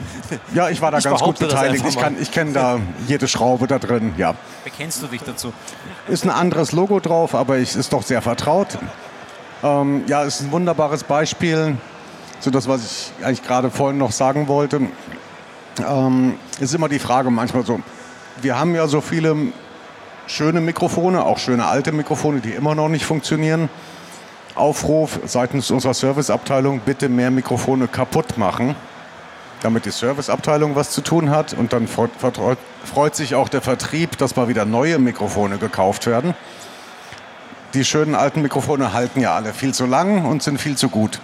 ja, 0.54 0.70
ich 0.70 0.80
war 0.80 0.90
da 0.90 0.98
Ich 0.98 1.04
ganz 1.04 1.20
gut 1.20 1.38
beteiligt. 1.38 1.84
Ich, 1.86 1.98
kann, 1.98 2.16
ich 2.20 2.30
kenne 2.30 2.52
da 2.52 2.80
jede 3.06 3.28
Schraube 3.28 3.66
da 3.66 3.78
drin, 3.78 4.14
ja. 4.16 4.34
Bekennst 4.64 5.02
du 5.02 5.06
dich 5.06 5.22
dazu? 5.22 5.52
Ist 6.08 6.24
ein 6.24 6.30
anderes 6.30 6.72
Logo 6.72 7.00
drauf, 7.00 7.34
aber 7.34 7.58
es 7.58 7.76
ist 7.76 7.92
doch 7.92 8.02
sehr 8.02 8.22
vertraut. 8.22 8.78
Ähm, 9.62 10.04
ja, 10.06 10.22
ist 10.22 10.40
ein 10.40 10.52
wunderbares 10.52 11.04
Beispiel. 11.04 11.76
So 12.40 12.50
das, 12.50 12.66
was 12.66 13.12
ich 13.18 13.24
eigentlich 13.24 13.42
gerade 13.42 13.70
vorhin 13.70 13.98
noch 13.98 14.12
sagen 14.12 14.48
wollte. 14.48 14.80
Ähm, 15.86 16.34
ist 16.58 16.74
immer 16.74 16.88
die 16.88 16.98
Frage 16.98 17.30
manchmal 17.30 17.64
so. 17.64 17.80
Wir 18.40 18.58
haben 18.58 18.74
ja 18.74 18.88
so 18.88 19.02
viele 19.02 19.36
schöne 20.26 20.62
Mikrofone, 20.62 21.24
auch 21.24 21.38
schöne 21.38 21.66
alte 21.66 21.92
Mikrofone, 21.92 22.40
die 22.40 22.52
immer 22.52 22.74
noch 22.74 22.88
nicht 22.88 23.04
funktionieren. 23.04 23.68
Aufruf 24.54 25.20
seitens 25.26 25.70
unserer 25.70 25.94
Serviceabteilung, 25.94 26.80
bitte 26.80 27.08
mehr 27.10 27.30
Mikrofone 27.30 27.88
kaputt 27.88 28.38
machen, 28.38 28.74
damit 29.62 29.84
die 29.84 29.90
Serviceabteilung 29.90 30.74
was 30.74 30.90
zu 30.90 31.02
tun 31.02 31.30
hat. 31.30 31.52
Und 31.52 31.74
dann 31.74 31.88
freut, 31.88 32.10
freut 32.84 33.16
sich 33.16 33.34
auch 33.34 33.50
der 33.50 33.60
Vertrieb, 33.60 34.16
dass 34.16 34.36
mal 34.36 34.48
wieder 34.48 34.64
neue 34.64 34.98
Mikrofone 34.98 35.58
gekauft 35.58 36.06
werden. 36.06 36.34
Die 37.74 37.84
schönen 37.84 38.14
alten 38.14 38.42
Mikrofone 38.42 38.92
halten 38.92 39.20
ja 39.20 39.34
alle 39.34 39.52
viel 39.52 39.74
zu 39.74 39.86
lang 39.86 40.24
und 40.24 40.42
sind 40.42 40.58
viel 40.58 40.76
zu 40.76 40.88
gut. 40.88 41.20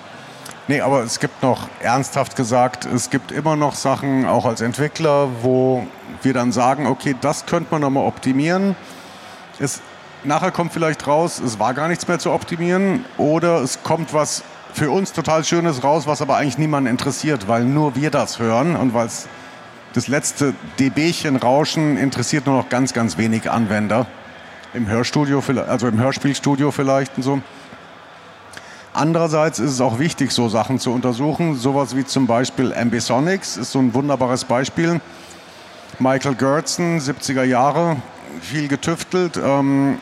Nee, 0.69 0.81
aber 0.81 1.05
es 1.05 1.21
gibt 1.21 1.45
noch, 1.45 1.69
ernsthaft 1.81 2.35
gesagt, 2.35 2.87
es 2.87 3.11
gibt 3.11 3.31
immer 3.31 3.55
noch 3.55 3.77
Sachen, 3.77 4.27
auch 4.27 4.47
als 4.47 4.61
Entwickler, 4.61 5.29
wo 5.43 5.87
wir 6.23 6.35
dann 6.35 6.51
sagen, 6.51 6.87
okay, 6.89 7.15
das 7.21 7.47
könnte 7.47 7.69
man 7.71 7.83
nochmal 7.83 8.05
optimieren. 8.05 8.75
Es, 9.61 9.81
nachher 10.25 10.51
kommt 10.51 10.73
vielleicht 10.73 11.07
raus, 11.07 11.39
es 11.39 11.61
war 11.61 11.73
gar 11.73 11.87
nichts 11.87 12.09
mehr 12.09 12.19
zu 12.19 12.33
optimieren 12.33 13.05
oder 13.17 13.63
es 13.63 13.85
kommt 13.85 14.13
was 14.13 14.43
für 14.73 14.91
uns 14.91 15.13
total 15.13 15.45
Schönes 15.45 15.85
raus, 15.85 16.09
was 16.09 16.21
aber 16.21 16.37
eigentlich 16.37 16.59
niemanden 16.59 16.91
interessiert, 16.91 17.47
weil 17.47 17.65
nur 17.65 17.95
wir 17.95 18.11
das 18.11 18.41
hören 18.41 18.75
und 18.75 18.93
weil 18.93 19.07
es 19.07 19.29
das 19.95 20.09
letzte 20.09 20.53
dBchen 20.81 21.37
Rauschen 21.37 21.97
interessiert 21.97 22.45
nur 22.45 22.57
noch 22.57 22.69
ganz, 22.69 22.93
ganz 22.93 23.17
wenig 23.17 23.51
Anwender. 23.51 24.07
Im 24.75 24.89
Hörstudio, 24.89 25.43
also 25.69 25.87
im 25.87 25.99
Hörspielstudio 26.01 26.73
vielleicht 26.73 27.17
und 27.17 27.23
so. 27.23 27.41
Andererseits 28.97 29.59
ist 29.59 29.73
es 29.73 29.83
auch 29.83 29.99
wichtig, 29.99 30.31
so 30.31 30.49
Sachen 30.49 30.79
zu 30.79 30.91
untersuchen. 30.91 31.55
Sowas 31.55 31.95
wie 31.95 32.07
zum 32.07 32.27
Beispiel 32.27 32.73
Ambisonics 32.73 33.59
ist 33.59 33.73
so 33.73 33.79
ein 33.79 33.93
wunderbares 33.93 34.47
Beispiel. 34.47 35.03
Michael 35.99 36.35
Gertzen, 36.35 36.99
70er 36.99 37.43
Jahre, 37.43 37.99
viel 38.41 38.69
getüftelt. 38.69 39.37
Ähm, 39.37 39.99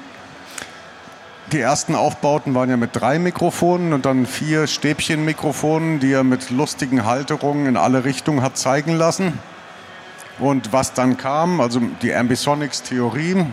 die 1.51 1.59
ersten 1.59 1.97
Aufbauten 1.97 2.55
waren 2.55 2.71
ja 2.71 2.77
mit 2.77 2.91
drei 2.93 3.19
Mikrofonen 3.19 3.95
und 3.95 4.07
dann 4.07 4.27
vier 4.27 4.69
Stäbchenmikrofonen, 4.69 5.99
die 5.99 6.13
er 6.13 6.23
mit 6.23 6.51
lustigen 6.51 7.05
Halterungen 7.05 7.67
in 7.67 7.77
alle 7.77 8.05
Richtungen 8.05 8.43
hat 8.43 8.57
zeigen 8.57 8.95
lassen. 8.95 9.41
Und 10.39 10.73
was 10.73 10.93
dann 10.93 11.17
kam, 11.17 11.61
also 11.61 11.81
die 12.01 12.15
Ambisonics-Theorie, 12.15 13.45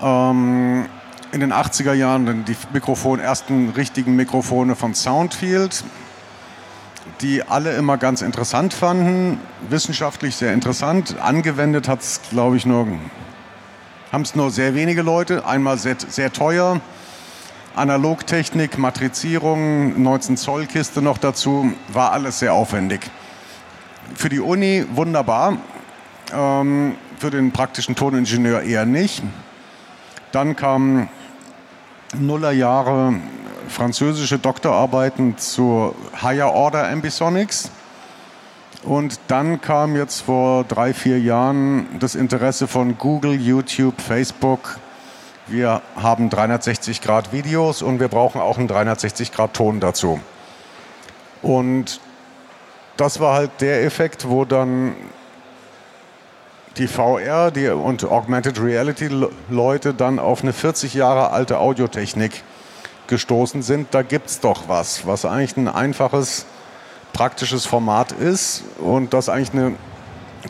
ähm, 0.00 0.86
in 1.32 1.40
den 1.40 1.52
80er 1.52 1.92
Jahren 1.92 2.26
dann 2.26 2.44
die 2.44 2.56
Mikrofon, 2.72 3.20
ersten 3.20 3.70
richtigen 3.70 4.16
Mikrofone 4.16 4.76
von 4.76 4.94
Soundfield, 4.94 5.84
die 7.20 7.42
alle 7.42 7.72
immer 7.76 7.98
ganz 7.98 8.22
interessant 8.22 8.74
fanden, 8.74 9.40
wissenschaftlich 9.68 10.36
sehr 10.36 10.52
interessant. 10.52 11.16
Angewendet 11.20 11.88
hat 11.88 12.00
es, 12.00 12.20
glaube 12.30 12.56
ich, 12.56 12.66
nur, 12.66 12.86
haben 14.12 14.22
es 14.22 14.34
nur 14.34 14.50
sehr 14.50 14.74
wenige 14.74 15.02
Leute. 15.02 15.46
Einmal 15.46 15.78
sehr, 15.78 15.96
sehr 16.08 16.32
teuer, 16.32 16.80
Analogtechnik, 17.74 18.78
Matrizierung, 18.78 20.02
19 20.02 20.36
Zoll 20.36 20.66
Kiste 20.66 21.02
noch 21.02 21.18
dazu, 21.18 21.72
war 21.92 22.12
alles 22.12 22.38
sehr 22.38 22.54
aufwendig. 22.54 23.10
Für 24.14 24.28
die 24.28 24.40
Uni 24.40 24.84
wunderbar, 24.92 25.58
ähm, 26.32 26.96
für 27.18 27.30
den 27.30 27.52
praktischen 27.52 27.94
Toningenieur 27.94 28.62
eher 28.62 28.86
nicht. 28.86 29.22
Dann 30.32 30.56
kamen 30.56 31.08
Nullerjahre 32.14 33.14
französische 33.68 34.38
Doktorarbeiten 34.38 35.38
zu 35.38 35.94
Higher 36.22 36.52
Order 36.52 36.88
Ambisonics. 36.88 37.70
Und 38.84 39.18
dann 39.26 39.60
kam 39.60 39.96
jetzt 39.96 40.20
vor 40.20 40.64
drei, 40.64 40.94
vier 40.94 41.18
Jahren 41.18 41.86
das 41.98 42.14
Interesse 42.14 42.68
von 42.68 42.96
Google, 42.96 43.34
YouTube, 43.34 44.00
Facebook. 44.00 44.78
Wir 45.48 45.82
haben 45.96 46.30
360 46.30 47.02
Grad 47.02 47.32
Videos 47.32 47.82
und 47.82 47.98
wir 47.98 48.08
brauchen 48.08 48.40
auch 48.40 48.58
einen 48.58 48.68
360 48.68 49.32
Grad 49.32 49.54
Ton 49.54 49.80
dazu. 49.80 50.20
Und 51.42 52.00
das 52.96 53.20
war 53.20 53.34
halt 53.34 53.50
der 53.60 53.84
Effekt, 53.84 54.28
wo 54.28 54.44
dann 54.44 54.94
die 56.78 56.88
VR 56.88 57.50
die, 57.50 57.68
und 57.68 58.04
Augmented 58.04 58.60
Reality 58.62 59.08
Le- 59.08 59.30
Leute 59.48 59.94
dann 59.94 60.18
auf 60.18 60.42
eine 60.42 60.52
40 60.52 60.94
Jahre 60.94 61.30
alte 61.30 61.58
Audiotechnik 61.58 62.42
gestoßen 63.06 63.62
sind. 63.62 63.88
Da 63.92 64.02
gibt 64.02 64.28
es 64.28 64.40
doch 64.40 64.68
was, 64.68 65.06
was 65.06 65.24
eigentlich 65.24 65.56
ein 65.56 65.68
einfaches, 65.68 66.44
praktisches 67.12 67.64
Format 67.64 68.12
ist 68.12 68.64
und 68.78 69.14
das 69.14 69.28
eigentlich 69.28 69.52
eine 69.52 69.74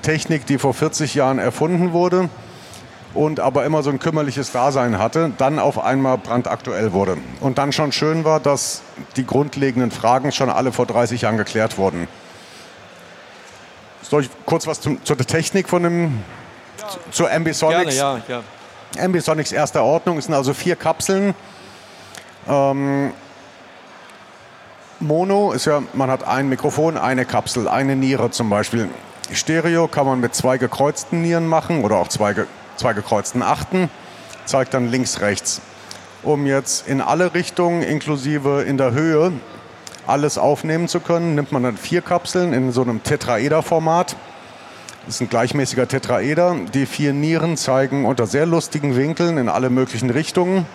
Technik, 0.03 0.47
die 0.47 0.59
vor 0.59 0.75
40 0.75 1.15
Jahren 1.15 1.39
erfunden 1.39 1.93
wurde 1.93 2.29
und 3.15 3.41
aber 3.41 3.65
immer 3.65 3.83
so 3.83 3.91
ein 3.91 3.99
kümmerliches 3.99 4.53
Dasein 4.53 4.99
hatte, 4.99 5.33
dann 5.39 5.59
auf 5.59 5.83
einmal 5.83 6.19
brandaktuell 6.19 6.93
wurde. 6.93 7.17
Und 7.41 7.59
dann 7.59 7.73
schon 7.73 7.93
schön 7.93 8.25
war, 8.25 8.41
dass 8.41 8.83
die 9.17 9.25
grundlegenden 9.25 9.91
Fragen 9.91 10.33
schon 10.33 10.51
alle 10.51 10.73
vor 10.73 10.87
30 10.87 11.23
Jahren 11.23 11.37
geklärt 11.37 11.79
wurden. 11.79 12.09
Soll 14.09 14.23
ich 14.23 14.31
kurz 14.45 14.67
was 14.67 14.81
zum, 14.81 15.05
zur 15.05 15.19
Technik 15.19 15.69
von 15.69 15.83
dem, 15.83 16.23
zu, 16.77 16.99
zu 17.11 17.31
Ambisonics? 17.31 17.97
Gerne, 17.97 18.23
ja, 18.29 18.43
ja. 18.97 19.03
Ambisonics 19.05 19.51
erster 19.51 19.83
Ordnung. 19.83 20.19
Es 20.19 20.27
sind 20.27 20.35
also 20.35 20.55
vier 20.55 20.77
Kapseln. 20.77 21.35
Ähm, 22.49 23.13
Mono 25.01 25.53
ist 25.53 25.67
ja, 25.67 25.83
man 25.93 26.11
hat 26.11 26.27
ein 26.27 26.49
Mikrofon, 26.49 26.97
eine 26.97 27.25
Kapsel, 27.25 27.69
eine 27.69 27.97
Niere 27.97 28.31
zum 28.31 28.49
Beispiel. 28.49 28.89
Stereo 29.33 29.89
kann 29.89 30.07
man 30.07 30.21
mit 30.21 30.35
zwei 30.35 30.57
gekreuzten 30.57 31.23
Nieren 31.23 31.49
machen 31.49 31.83
oder 31.85 31.97
auch 31.97 32.09
zwei, 32.09 32.35
zwei 32.77 32.93
gekreuzten 32.93 33.43
Achten. 33.43 33.91
Zeigt 34.45 34.73
dann 34.73 34.89
links, 34.89 35.21
rechts. 35.21 35.61
Um 36.23 36.47
jetzt 36.47 36.87
in 36.87 37.01
alle 37.01 37.35
Richtungen, 37.35 37.83
inklusive 37.83 38.63
in 38.63 38.79
der 38.79 38.93
Höhe, 38.93 39.33
alles 40.07 40.39
aufnehmen 40.39 40.89
zu 40.89 41.01
können, 41.01 41.35
nimmt 41.35 41.53
man 41.53 41.63
dann 41.63 41.77
vier 41.77 42.03
Kapseln 42.03 42.53
in 42.53 42.73
so 42.73 42.83
einem 42.83 43.03
Tetraeder-Format. 43.03 44.17
Das 45.07 45.17
ist 45.17 45.21
ein 45.21 45.29
gleichmäßiger 45.29 45.87
Tetraeder. 45.87 46.57
Die 46.75 46.87
vier 46.87 47.13
Nieren 47.13 47.57
zeigen 47.57 48.05
unter 48.05 48.27
sehr 48.27 48.47
lustigen 48.47 48.97
Winkeln 48.97 49.39
in 49.39 49.49
alle 49.49 49.71
möglichen 49.71 50.11
Richtungen. 50.11 50.67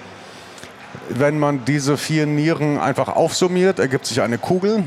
Wenn 1.09 1.39
man 1.39 1.65
diese 1.65 1.97
vier 1.97 2.25
Nieren 2.25 2.77
einfach 2.77 3.09
aufsummiert, 3.09 3.79
ergibt 3.79 4.05
sich 4.05 4.21
eine 4.21 4.37
Kugel. 4.37 4.83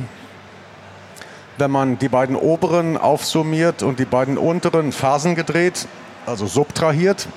Wenn 1.59 1.70
man 1.70 1.98
die 1.98 2.09
beiden 2.09 2.37
oberen 2.37 2.96
aufsummiert 2.96 3.83
und 3.83 3.98
die 3.98 4.04
beiden 4.04 4.38
unteren 4.38 4.92
Phasen 4.92 5.35
gedreht, 5.35 5.87
also 6.26 6.46
subtrahiert, 6.46 7.28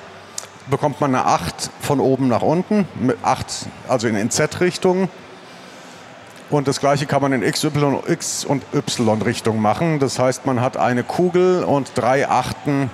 bekommt 0.69 0.99
man 1.01 1.13
eine 1.13 1.25
8 1.25 1.71
von 1.81 1.99
oben 1.99 2.27
nach 2.27 2.41
unten, 2.41 2.87
mit 2.99 3.17
8, 3.21 3.67
also 3.87 4.07
in 4.07 4.31
Z-Richtung. 4.31 5.09
Und 6.49 6.67
das 6.67 6.79
gleiche 6.79 7.05
kann 7.05 7.21
man 7.21 7.33
in 7.33 7.43
X, 7.43 7.65
Y, 7.65 7.99
X 8.07 8.45
und 8.45 8.63
Y-Richtung 8.73 9.61
machen. 9.61 9.99
Das 9.99 10.17
heißt, 10.17 10.45
man 10.45 10.61
hat 10.61 10.77
eine 10.77 11.03
Kugel 11.03 11.63
und 11.63 11.91
drei 11.95 12.29
Achten, 12.29 12.89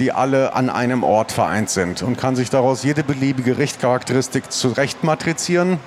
die 0.00 0.10
alle 0.10 0.54
an 0.54 0.68
einem 0.68 1.04
Ort 1.04 1.30
vereint 1.30 1.70
sind 1.70 2.02
und 2.02 2.18
kann 2.18 2.34
sich 2.34 2.50
daraus 2.50 2.82
jede 2.82 3.04
beliebige 3.04 3.56
Richtcharakteristik 3.56 4.50
zurecht 4.50 5.04
matrizieren. 5.04 5.78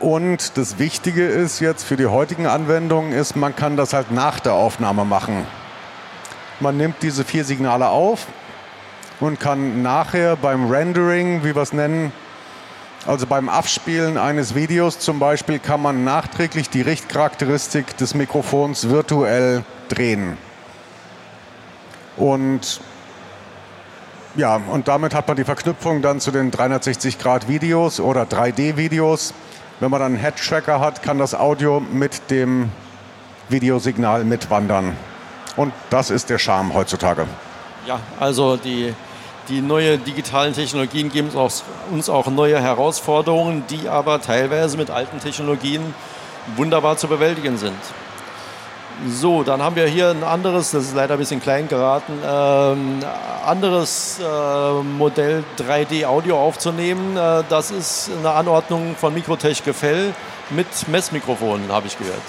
Und 0.00 0.56
das 0.56 0.78
Wichtige 0.78 1.26
ist 1.26 1.60
jetzt 1.60 1.84
für 1.84 1.96
die 1.96 2.06
heutigen 2.06 2.46
Anwendungen 2.46 3.12
ist, 3.12 3.36
man 3.36 3.54
kann 3.54 3.76
das 3.76 3.92
halt 3.92 4.10
nach 4.10 4.40
der 4.40 4.54
Aufnahme 4.54 5.04
machen. 5.04 5.46
Man 6.58 6.76
nimmt 6.76 6.96
diese 7.02 7.24
vier 7.24 7.44
Signale 7.44 7.88
auf 7.88 8.26
und 9.20 9.38
kann 9.38 9.82
nachher 9.82 10.36
beim 10.36 10.70
Rendering, 10.70 11.44
wie 11.44 11.54
wir 11.54 11.62
es 11.62 11.72
nennen, 11.72 12.12
also 13.06 13.26
beim 13.26 13.48
Abspielen 13.48 14.18
eines 14.18 14.54
Videos 14.54 14.98
zum 14.98 15.18
Beispiel, 15.18 15.58
kann 15.58 15.80
man 15.80 16.04
nachträglich 16.04 16.68
die 16.70 16.82
Richtcharakteristik 16.82 17.96
des 17.96 18.14
Mikrofons 18.14 18.88
virtuell 18.88 19.64
drehen. 19.88 20.36
Und 22.16 22.80
ja, 24.36 24.56
und 24.56 24.86
damit 24.86 25.14
hat 25.14 25.26
man 25.26 25.36
die 25.36 25.44
Verknüpfung 25.44 26.02
dann 26.02 26.20
zu 26.20 26.30
den 26.30 26.52
360-Grad-Videos 26.52 27.98
oder 27.98 28.22
3D-Videos. 28.22 29.34
Wenn 29.80 29.90
man 29.90 30.00
dann 30.00 30.14
einen 30.14 30.22
Head-Tracker 30.22 30.78
hat, 30.78 31.02
kann 31.02 31.18
das 31.18 31.34
Audio 31.34 31.80
mit 31.80 32.30
dem 32.30 32.70
Videosignal 33.48 34.24
mitwandern. 34.24 34.96
Und 35.56 35.72
das 35.88 36.10
ist 36.10 36.30
der 36.30 36.38
Charme 36.38 36.74
heutzutage. 36.74 37.26
Ja, 37.86 37.98
also 38.20 38.56
die, 38.56 38.94
die 39.48 39.60
neue 39.60 39.98
digitalen 39.98 40.54
Technologien 40.54 41.10
geben 41.10 41.30
uns 41.90 42.08
auch 42.08 42.26
neue 42.28 42.60
Herausforderungen, 42.60 43.64
die 43.68 43.88
aber 43.88 44.20
teilweise 44.20 44.76
mit 44.76 44.90
alten 44.90 45.20
Technologien 45.20 45.94
wunderbar 46.56 46.96
zu 46.96 47.08
bewältigen 47.08 47.56
sind. 47.56 47.78
So, 49.08 49.42
dann 49.42 49.62
haben 49.62 49.76
wir 49.76 49.86
hier 49.86 50.10
ein 50.10 50.22
anderes, 50.22 50.72
das 50.72 50.84
ist 50.84 50.94
leider 50.94 51.14
ein 51.14 51.18
bisschen 51.18 51.40
klein 51.40 51.68
geraten, 51.68 52.12
ähm, 52.22 53.00
anderes 53.46 54.20
äh, 54.20 54.82
Modell 54.82 55.42
3D-Audio 55.58 56.38
aufzunehmen. 56.38 57.16
Äh, 57.16 57.42
das 57.48 57.70
ist 57.70 58.10
eine 58.18 58.32
Anordnung 58.32 58.94
von 58.96 59.14
Mikrotech 59.14 59.64
Gefell 59.64 60.12
mit 60.50 60.66
Messmikrofonen, 60.88 61.72
habe 61.72 61.86
ich 61.86 61.96
gehört. 61.96 62.20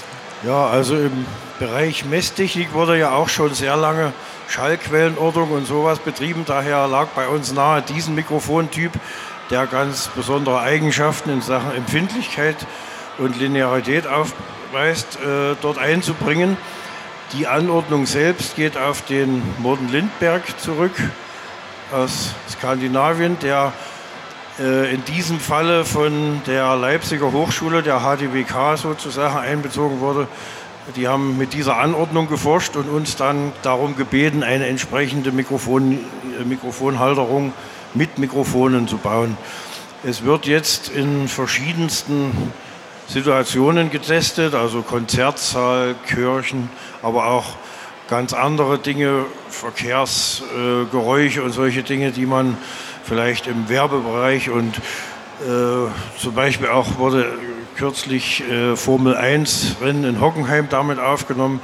Ja, 0.43 0.67
also 0.67 0.95
im 0.95 1.25
Bereich 1.59 2.05
Messtechnik 2.05 2.73
wurde 2.73 2.97
ja 2.97 3.11
auch 3.11 3.27
schon 3.27 3.53
sehr 3.53 3.75
lange 3.75 4.13
Schallquellenortung 4.51 5.51
und 5.51 5.65
sowas 5.65 5.99
betrieben. 5.99 6.43
Daher 6.45 6.87
lag 6.87 7.07
bei 7.15 7.27
uns 7.27 7.53
nahe 7.53 7.81
diesen 7.81 8.15
Mikrofontyp, 8.15 8.91
der 9.49 9.65
ganz 9.65 10.09
besondere 10.09 10.59
Eigenschaften 10.59 11.29
in 11.29 11.41
Sachen 11.41 11.71
Empfindlichkeit 11.73 12.57
und 13.17 13.39
Linearität 13.39 14.05
aufweist, 14.07 15.17
äh, 15.21 15.55
dort 15.61 15.77
einzubringen. 15.77 16.57
Die 17.31 17.47
Anordnung 17.47 18.05
selbst 18.05 18.57
geht 18.57 18.77
auf 18.77 19.03
den 19.05 19.41
Morten 19.59 19.87
Lindberg 19.87 20.43
zurück 20.59 20.91
aus 21.93 22.33
Skandinavien, 22.49 23.39
der 23.39 23.71
äh, 24.59 24.93
in 24.93 25.05
diesem 25.05 25.39
Falle 25.39 25.85
von 25.85 26.41
der 26.45 26.75
Leipziger 26.75 27.31
Hochschule, 27.31 27.83
der 27.83 28.01
HDWK 28.01 28.77
sozusagen 28.77 29.37
einbezogen 29.37 30.01
wurde. 30.01 30.27
Die 30.95 31.07
haben 31.07 31.37
mit 31.37 31.53
dieser 31.53 31.77
Anordnung 31.77 32.27
geforscht 32.27 32.75
und 32.75 32.89
uns 32.89 33.15
dann 33.15 33.51
darum 33.61 33.95
gebeten, 33.95 34.41
eine 34.41 34.65
entsprechende 34.65 35.31
Mikrofon, 35.31 35.99
äh, 36.39 36.43
Mikrofonhalterung 36.43 37.53
mit 37.93 38.17
Mikrofonen 38.17 38.87
zu 38.87 38.97
bauen. 38.97 39.37
Es 40.03 40.23
wird 40.23 40.47
jetzt 40.47 40.89
in 40.89 41.27
verschiedensten 41.27 42.51
Situationen 43.07 43.91
getestet, 43.91 44.55
also 44.55 44.81
Konzertsaal, 44.81 45.93
Kirchen, 46.07 46.69
aber 47.03 47.27
auch 47.27 47.57
ganz 48.09 48.33
andere 48.33 48.79
Dinge, 48.79 49.25
Verkehrsgeräusche 49.49 51.41
äh, 51.41 51.43
und 51.43 51.51
solche 51.51 51.83
Dinge, 51.83 52.11
die 52.11 52.25
man 52.25 52.57
vielleicht 53.03 53.45
im 53.45 53.69
Werbebereich 53.69 54.49
und 54.49 54.77
äh, 54.77 56.19
zum 56.19 56.33
Beispiel 56.33 56.69
auch 56.69 56.97
wurde 56.97 57.37
kürzlich 57.81 58.43
äh, 58.47 58.75
Formel 58.75 59.15
1 59.15 59.77
Rennen 59.81 60.03
in 60.03 60.21
Hockenheim 60.21 60.67
damit 60.69 60.99
aufgenommen. 60.99 61.61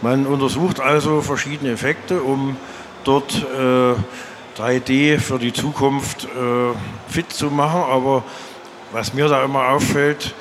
Man 0.00 0.26
untersucht 0.26 0.80
also 0.80 1.20
verschiedene 1.20 1.70
Effekte, 1.70 2.20
um 2.20 2.56
dort 3.04 3.32
äh, 3.56 4.60
3D 4.60 5.20
für 5.20 5.38
die 5.38 5.52
Zukunft 5.52 6.24
äh, 6.24 7.08
fit 7.08 7.32
zu 7.32 7.46
machen. 7.52 7.80
Aber 7.80 8.24
was 8.90 9.14
mir 9.14 9.28
da 9.28 9.44
immer 9.44 9.68
auffällt, 9.68 10.34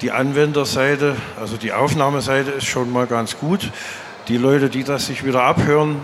die 0.00 0.10
Anwenderseite, 0.10 1.16
also 1.38 1.58
die 1.58 1.74
Aufnahmeseite 1.74 2.52
ist 2.52 2.64
schon 2.64 2.90
mal 2.90 3.06
ganz 3.06 3.38
gut. 3.38 3.70
Die 4.28 4.38
Leute, 4.38 4.70
die 4.70 4.84
das 4.84 5.04
sich 5.04 5.22
wieder 5.22 5.42
abhören 5.42 6.00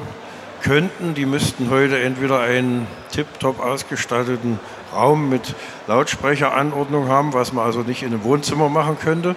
könnten, 0.61 1.15
die 1.15 1.25
müssten 1.25 1.71
heute 1.71 1.99
entweder 2.01 2.41
einen 2.41 2.87
tiptop 3.13 3.61
ausgestatteten 3.61 4.61
Raum 4.95 5.29
mit 5.29 5.55
Lautsprecheranordnung 5.87 7.09
haben, 7.09 7.35
was 7.35 7.53
man 7.53 7.65
also 7.65 7.81
nicht 7.81 8.03
in 8.03 8.09
einem 8.09 8.25
Wohnzimmer 8.25 8.69
machen 8.69 8.99
könnte. 8.99 9.37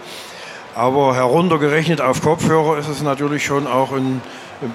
Aber 0.76 1.16
heruntergerechnet 1.16 2.02
auf 2.02 2.22
Kopfhörer 2.22 2.78
ist 2.78 2.88
es 2.88 3.02
natürlich 3.02 3.46
schon 3.46 3.68
auch 3.68 3.92
in, 3.92 4.22
im 4.62 4.72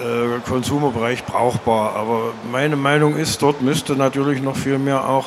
äh, 0.00 0.40
Konsumerbereich 0.48 1.24
brauchbar. 1.24 1.96
Aber 1.96 2.32
meine 2.50 2.76
Meinung 2.76 3.16
ist, 3.16 3.42
dort 3.42 3.60
müsste 3.60 3.94
natürlich 3.94 4.42
noch 4.42 4.56
viel 4.56 4.78
mehr 4.78 5.08
auch 5.08 5.26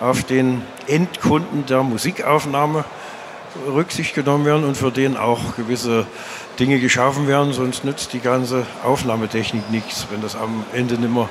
auf 0.00 0.24
den 0.24 0.62
Endkunden 0.86 1.66
der 1.66 1.82
Musikaufnahme 1.82 2.84
Rücksicht 3.66 4.14
genommen 4.14 4.44
werden 4.44 4.64
und 4.64 4.76
für 4.76 4.90
den 4.90 5.16
auch 5.16 5.56
gewisse 5.56 6.06
Dinge 6.58 6.78
geschaffen 6.78 7.26
werden, 7.26 7.52
sonst 7.52 7.84
nützt 7.84 8.12
die 8.12 8.20
ganze 8.20 8.64
Aufnahmetechnik 8.84 9.70
nichts, 9.70 10.06
wenn 10.10 10.22
das 10.22 10.36
am 10.36 10.64
Ende 10.72 10.94
nicht 10.94 11.12
mehr 11.12 11.28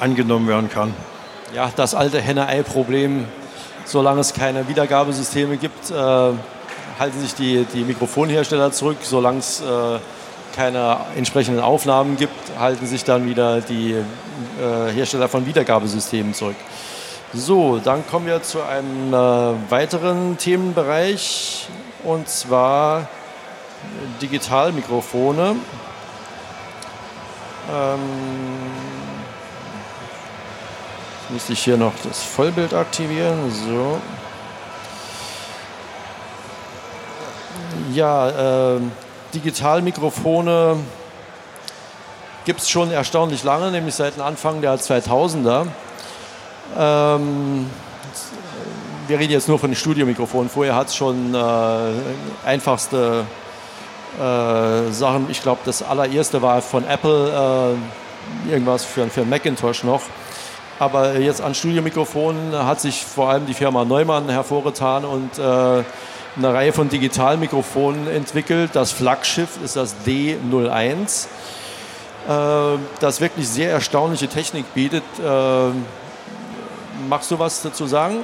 angenommen 0.00 0.48
werden 0.48 0.70
kann. 0.70 0.94
Ja, 1.54 1.72
das 1.74 1.94
alte 1.94 2.20
Henne-Ei-Problem, 2.20 3.24
solange 3.86 4.20
es 4.20 4.34
keine 4.34 4.68
Wiedergabesysteme 4.68 5.56
gibt, 5.56 5.90
äh, 5.90 5.94
halten 5.94 7.20
sich 7.20 7.34
die, 7.34 7.64
die 7.72 7.84
Mikrofonhersteller 7.84 8.70
zurück, 8.70 8.98
solange 9.02 9.38
es 9.38 9.62
äh, 9.62 9.98
keine 10.54 10.98
entsprechenden 11.16 11.60
Aufnahmen 11.60 12.16
gibt, 12.16 12.34
halten 12.58 12.86
sich 12.86 13.04
dann 13.04 13.26
wieder 13.26 13.62
die 13.62 13.92
äh, 13.92 14.92
Hersteller 14.92 15.28
von 15.28 15.46
Wiedergabesystemen 15.46 16.34
zurück. 16.34 16.56
So, 17.32 17.78
dann 17.78 18.06
kommen 18.06 18.26
wir 18.26 18.42
zu 18.42 18.62
einem 18.62 19.14
äh, 19.14 19.70
weiteren 19.70 20.36
Themenbereich 20.36 21.66
und 22.04 22.28
zwar 22.28 23.08
Digitalmikrofone. 24.20 25.56
Ähm, 27.70 27.98
müsste 31.30 31.52
ich 31.52 31.62
hier 31.62 31.76
noch 31.76 31.92
das 32.04 32.22
Vollbild 32.22 32.74
aktivieren. 32.74 33.50
So. 33.50 34.00
Ja, 37.92 38.76
äh, 38.76 38.80
Digitalmikrofone 39.34 40.76
gibt 42.44 42.60
es 42.60 42.70
schon 42.70 42.90
erstaunlich 42.90 43.44
lange, 43.44 43.70
nämlich 43.70 43.94
seit 43.94 44.16
dem 44.16 44.22
Anfang 44.22 44.62
der 44.62 44.78
2000er. 44.78 45.66
Ähm, 46.78 47.66
wir 49.06 49.18
reden 49.18 49.32
jetzt 49.32 49.48
nur 49.48 49.58
von 49.58 49.70
den 49.70 49.76
Studiomikrofonen. 49.76 50.48
Vorher 50.48 50.74
hat 50.74 50.88
es 50.88 50.96
schon 50.96 51.34
äh, 51.34 51.38
einfachste 52.44 53.24
äh, 54.18 54.92
Sachen. 54.92 55.26
Ich 55.30 55.42
glaube, 55.42 55.60
das 55.64 55.82
allererste 55.82 56.42
war 56.42 56.62
von 56.62 56.86
Apple, 56.86 57.76
äh, 58.46 58.50
irgendwas 58.50 58.84
für, 58.84 59.08
für 59.08 59.24
Macintosh 59.24 59.84
noch. 59.84 60.02
Aber 60.78 61.18
jetzt 61.18 61.40
an 61.40 61.54
Studiomikrofonen 61.54 62.52
hat 62.54 62.80
sich 62.80 63.04
vor 63.04 63.30
allem 63.30 63.46
die 63.46 63.54
Firma 63.54 63.84
Neumann 63.84 64.28
hervorgetan 64.28 65.04
und 65.04 65.38
äh, 65.38 65.42
eine 65.42 65.84
Reihe 66.54 66.72
von 66.72 66.88
Digitalmikrofonen 66.88 68.08
entwickelt. 68.08 68.70
Das 68.74 68.92
Flaggschiff 68.92 69.58
ist 69.64 69.76
das 69.76 69.96
D01, 70.06 71.26
äh, 72.28 72.78
das 73.00 73.20
wirklich 73.20 73.48
sehr 73.48 73.72
erstaunliche 73.72 74.28
Technik 74.28 74.72
bietet. 74.74 75.02
Äh, 75.18 75.70
Magst 77.08 77.30
du 77.30 77.38
was 77.38 77.62
dazu 77.62 77.86
sagen? 77.86 78.16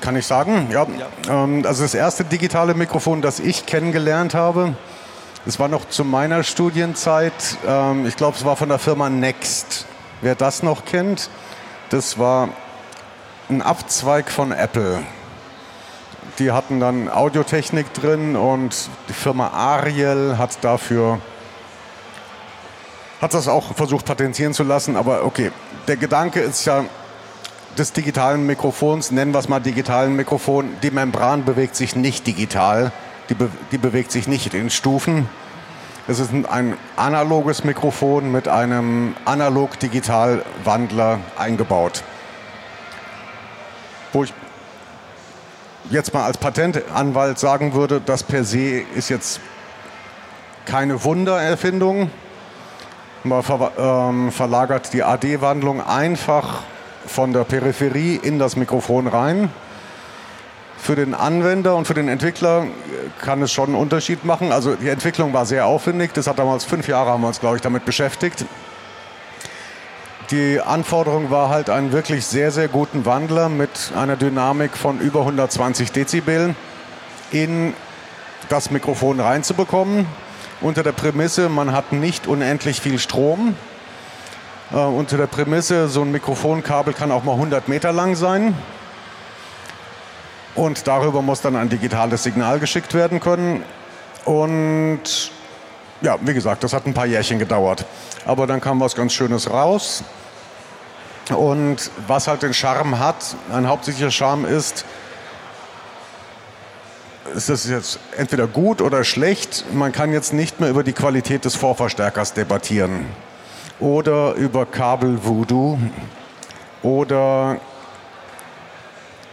Kann 0.00 0.16
ich 0.16 0.26
sagen, 0.26 0.68
ja. 0.70 0.86
ja. 0.98 1.44
Ähm, 1.44 1.64
also 1.66 1.82
das 1.82 1.94
erste 1.94 2.24
digitale 2.24 2.74
Mikrofon, 2.74 3.22
das 3.22 3.40
ich 3.40 3.66
kennengelernt 3.66 4.34
habe, 4.34 4.74
das 5.44 5.58
war 5.58 5.68
noch 5.68 5.88
zu 5.88 6.04
meiner 6.04 6.42
Studienzeit. 6.42 7.32
Ähm, 7.66 8.06
ich 8.06 8.16
glaube, 8.16 8.36
es 8.36 8.44
war 8.44 8.56
von 8.56 8.68
der 8.68 8.78
Firma 8.78 9.10
Next. 9.10 9.86
Wer 10.24 10.34
das 10.34 10.62
noch 10.62 10.86
kennt, 10.86 11.28
das 11.90 12.18
war 12.18 12.48
ein 13.50 13.60
Abzweig 13.60 14.30
von 14.30 14.52
Apple. 14.52 15.02
Die 16.38 16.50
hatten 16.50 16.80
dann 16.80 17.10
Audiotechnik 17.10 17.92
drin 17.92 18.34
und 18.34 18.88
die 19.10 19.12
Firma 19.12 19.48
Ariel 19.48 20.38
hat 20.38 20.64
dafür 20.64 21.20
hat 23.20 23.34
das 23.34 23.48
auch 23.48 23.74
versucht 23.74 24.06
patentieren 24.06 24.54
zu 24.54 24.62
lassen, 24.62 24.96
aber 24.96 25.26
okay, 25.26 25.52
der 25.88 25.98
Gedanke 25.98 26.40
ist 26.40 26.64
ja, 26.64 26.86
des 27.76 27.92
digitalen 27.92 28.46
Mikrofons, 28.46 29.10
nennen 29.10 29.34
wir 29.34 29.40
es 29.40 29.50
mal 29.50 29.60
digitalen 29.60 30.16
Mikrofon, 30.16 30.70
die 30.82 30.90
Membran 30.90 31.44
bewegt 31.44 31.76
sich 31.76 31.96
nicht 31.96 32.26
digital, 32.26 32.92
die, 33.28 33.34
be 33.34 33.50
die 33.72 33.78
bewegt 33.78 34.10
sich 34.10 34.26
nicht 34.26 34.54
in 34.54 34.70
Stufen. 34.70 35.28
Es 36.06 36.18
ist 36.18 36.32
ein 36.34 36.76
analoges 36.96 37.64
Mikrofon 37.64 38.30
mit 38.30 38.46
einem 38.46 39.16
Analog-Digital-Wandler 39.24 41.20
eingebaut. 41.38 42.02
Wo 44.12 44.24
ich 44.24 44.34
jetzt 45.88 46.12
mal 46.12 46.24
als 46.24 46.36
Patentanwalt 46.36 47.38
sagen 47.38 47.72
würde, 47.72 48.02
das 48.04 48.22
per 48.22 48.44
se 48.44 48.82
ist 48.94 49.08
jetzt 49.08 49.40
keine 50.66 51.02
Wundererfindung. 51.04 52.10
Man 53.22 53.42
ver 53.42 53.72
ähm, 53.78 54.30
verlagert 54.30 54.92
die 54.92 55.02
AD-Wandlung 55.02 55.82
einfach 55.82 56.64
von 57.06 57.32
der 57.32 57.44
Peripherie 57.44 58.16
in 58.16 58.38
das 58.38 58.56
Mikrofon 58.56 59.06
rein. 59.06 59.48
Für 60.84 60.96
den 60.96 61.14
Anwender 61.14 61.76
und 61.76 61.86
für 61.86 61.94
den 61.94 62.08
Entwickler 62.08 62.66
kann 63.22 63.40
es 63.40 63.50
schon 63.50 63.70
einen 63.70 63.74
Unterschied 63.74 64.24
machen. 64.24 64.52
Also 64.52 64.74
die 64.74 64.90
Entwicklung 64.90 65.32
war 65.32 65.46
sehr 65.46 65.64
aufwendig. 65.64 66.12
Das 66.12 66.26
hat 66.26 66.38
damals 66.38 66.64
fünf 66.64 66.88
Jahre 66.88 67.08
haben 67.10 67.22
wir 67.22 67.28
uns, 67.28 67.40
glaube 67.40 67.56
ich, 67.56 67.62
damit 67.62 67.86
beschäftigt. 67.86 68.44
Die 70.30 70.60
Anforderung 70.60 71.30
war 71.30 71.48
halt 71.48 71.70
einen 71.70 71.92
wirklich 71.92 72.26
sehr, 72.26 72.50
sehr 72.50 72.68
guten 72.68 73.06
Wandler 73.06 73.48
mit 73.48 73.92
einer 73.96 74.16
Dynamik 74.16 74.76
von 74.76 75.00
über 75.00 75.20
120 75.20 75.90
Dezibel 75.90 76.54
in 77.30 77.72
das 78.50 78.70
Mikrofon 78.70 79.20
reinzubekommen 79.20 80.06
unter 80.60 80.82
der 80.82 80.92
Prämisse, 80.92 81.48
man 81.48 81.72
hat 81.72 81.92
nicht 81.92 82.26
unendlich 82.26 82.80
viel 82.80 82.98
Strom. 82.98 83.54
Äh, 84.72 84.76
unter 84.76 85.18
der 85.18 85.26
Prämisse, 85.26 85.88
so 85.88 86.00
ein 86.02 86.10
Mikrofonkabel 86.10 86.94
kann 86.94 87.12
auch 87.12 87.22
mal 87.22 87.32
100 87.32 87.68
Meter 87.68 87.92
lang 87.92 88.16
sein. 88.16 88.54
Und 90.54 90.86
darüber 90.86 91.20
muss 91.22 91.40
dann 91.40 91.56
ein 91.56 91.68
digitales 91.68 92.22
Signal 92.22 92.60
geschickt 92.60 92.94
werden 92.94 93.20
können. 93.20 93.64
Und 94.24 95.32
ja, 96.00 96.16
wie 96.20 96.34
gesagt, 96.34 96.62
das 96.62 96.72
hat 96.72 96.86
ein 96.86 96.94
paar 96.94 97.06
Jährchen 97.06 97.38
gedauert. 97.38 97.84
Aber 98.24 98.46
dann 98.46 98.60
kam 98.60 98.80
was 98.80 98.94
ganz 98.94 99.12
Schönes 99.12 99.50
raus. 99.50 100.04
Und 101.34 101.90
was 102.06 102.28
halt 102.28 102.42
den 102.42 102.54
Charme 102.54 102.98
hat, 102.98 103.36
ein 103.52 103.66
hauptsächlicher 103.66 104.10
Charme 104.10 104.44
ist, 104.44 104.84
ist 107.34 107.48
das 107.48 107.66
jetzt 107.66 107.98
entweder 108.16 108.46
gut 108.46 108.82
oder 108.82 109.02
schlecht. 109.02 109.64
Man 109.72 109.92
kann 109.92 110.12
jetzt 110.12 110.32
nicht 110.32 110.60
mehr 110.60 110.68
über 110.68 110.84
die 110.84 110.92
Qualität 110.92 111.44
des 111.44 111.56
Vorverstärkers 111.56 112.34
debattieren. 112.34 113.06
Oder 113.80 114.34
über 114.34 114.66
Kabel-Voodoo. 114.66 115.78
Oder 116.82 117.58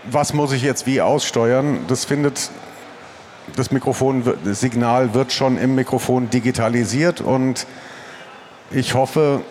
was 0.04 0.34
muss 0.34 0.52
ich 0.52 0.62
jetzt 0.62 0.86
wie 0.86 1.02
aussteuern. 1.02 1.80
Das 1.88 2.06
findet, 2.06 2.50
das 3.56 3.72
Mikrofon, 3.72 4.24
das 4.44 4.60
Signal 4.60 5.14
wird 5.14 5.32
schon 5.32 5.58
im 5.58 5.76
Mikrofon 5.76 6.30
digitalisiert 6.30 7.22
und 7.22 7.68
ich 8.72 8.94
hoffe, 8.94 9.42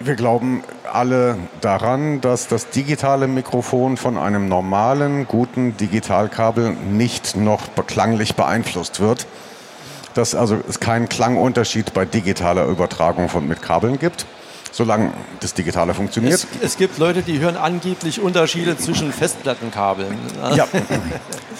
wir 0.00 0.16
glauben 0.16 0.64
alle 0.92 1.36
daran, 1.60 2.20
dass 2.20 2.48
das 2.48 2.70
digitale 2.70 3.28
Mikrofon 3.28 3.96
von 3.96 4.18
einem 4.18 4.48
normalen, 4.48 5.28
guten 5.28 5.76
Digitalkabel 5.76 6.70
nicht 6.70 7.36
noch 7.36 7.62
klanglich 7.86 8.34
beeinflusst 8.34 9.00
wird. 9.00 9.26
Dass 10.14 10.34
also 10.34 10.58
es 10.68 10.80
keinen 10.80 11.08
Klangunterschied 11.08 11.92
bei 11.92 12.04
digitaler 12.04 12.66
Übertragung 12.66 13.28
von, 13.28 13.46
mit 13.46 13.62
Kabeln 13.62 13.98
gibt, 13.98 14.26
solange 14.74 15.12
das 15.38 15.54
Digitale 15.54 15.94
funktioniert. 15.94 16.34
Es, 16.34 16.46
es 16.60 16.76
gibt 16.76 16.98
Leute, 16.98 17.22
die 17.22 17.38
hören 17.38 17.56
angeblich 17.56 18.20
Unterschiede 18.20 18.76
zwischen 18.76 19.12
Festplattenkabeln. 19.12 20.18
Ja. 20.56 20.66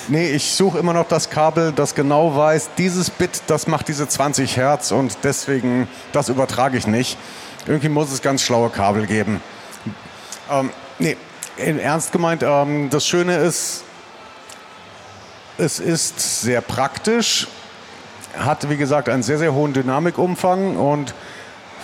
Nee, 0.09 0.31
ich 0.31 0.53
suche 0.53 0.79
immer 0.79 0.92
noch 0.92 1.07
das 1.07 1.31
Kabel, 1.31 1.72
das 1.72 1.94
genau 1.94 2.37
weiß, 2.37 2.70
dieses 2.77 3.11
Bit, 3.11 3.42
das 3.46 3.68
macht 3.68 3.88
diese 3.88 4.09
20 4.09 4.57
Hertz 4.57 4.90
und 4.90 5.16
deswegen, 5.22 5.88
das 6.12 6.29
übertrage 6.29 6.77
ich 6.77 6.87
nicht. 6.87 7.16
Irgendwie 7.66 7.88
muss 7.88 8.12
es 8.12 8.20
ganz 8.20 8.42
schlaue 8.42 8.68
Kabel 8.68 9.07
geben. 9.07 9.40
Ähm, 10.50 10.70
nee, 10.98 11.16
in 11.57 11.79
ernst 11.79 12.12
gemeint, 12.12 12.42
ähm, 12.42 12.90
das 12.90 13.07
Schöne 13.07 13.37
ist, 13.37 13.85
es 15.57 15.79
ist 15.79 16.42
sehr 16.42 16.61
praktisch, 16.61 17.46
hat 18.37 18.68
wie 18.68 18.77
gesagt 18.77 19.09
einen 19.09 19.22
sehr, 19.22 19.38
sehr 19.38 19.55
hohen 19.55 19.72
Dynamikumfang 19.72 20.77
und 20.77 21.14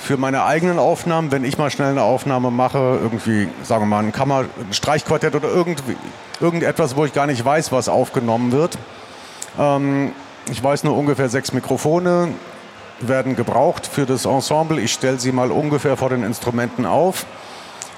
für 0.01 0.17
meine 0.17 0.45
eigenen 0.45 0.79
Aufnahmen, 0.79 1.31
wenn 1.31 1.45
ich 1.45 1.59
mal 1.59 1.71
schnell 1.71 1.91
eine 1.91 2.03
Aufnahme 2.03 2.51
mache, 2.51 2.99
irgendwie, 3.01 3.49
sagen 3.63 3.83
wir 3.83 3.87
mal, 3.87 4.03
ein 4.03 4.13
Kammer, 4.13 4.47
Streichquartett 4.71 5.35
oder 5.35 5.49
irgendwie, 5.49 5.97
irgendetwas, 6.41 6.97
wo 6.97 7.05
ich 7.05 7.13
gar 7.13 7.27
nicht 7.27 7.45
weiß, 7.45 7.71
was 7.71 7.89
aufgenommen 7.89 8.51
wird. 8.51 8.79
Ähm, 9.59 10.13
ich 10.51 10.63
weiß 10.63 10.85
nur 10.85 10.97
ungefähr 10.97 11.29
sechs 11.29 11.53
Mikrofone, 11.53 12.29
werden 13.01 13.37
gebraucht 13.37 13.87
für 13.87 14.07
das 14.07 14.25
Ensemble. 14.25 14.81
Ich 14.81 14.93
stelle 14.93 15.21
sie 15.21 15.33
mal 15.33 15.51
ungefähr 15.51 15.97
vor 15.97 16.09
den 16.09 16.25
Instrumenten 16.25 16.87
auf. 16.87 17.27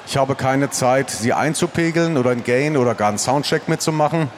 Ich 0.06 0.16
habe 0.16 0.34
keine 0.34 0.70
Zeit, 0.70 1.10
sie 1.10 1.32
einzupegeln 1.32 2.16
oder 2.16 2.30
ein 2.30 2.42
Gain 2.42 2.76
oder 2.76 2.96
gar 2.96 3.08
einen 3.10 3.18
Soundcheck 3.18 3.68
mitzumachen. 3.68 4.28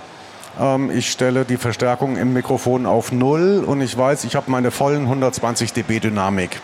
Ähm, 0.60 0.90
ich 0.90 1.10
stelle 1.10 1.46
die 1.46 1.56
Verstärkung 1.56 2.16
im 2.16 2.34
Mikrofon 2.34 2.84
auf 2.84 3.10
Null 3.10 3.64
und 3.66 3.80
ich 3.80 3.96
weiß, 3.96 4.24
ich 4.24 4.36
habe 4.36 4.50
meine 4.50 4.70
vollen 4.70 5.04
120 5.04 5.72
dB 5.72 6.00
Dynamik. 6.00 6.60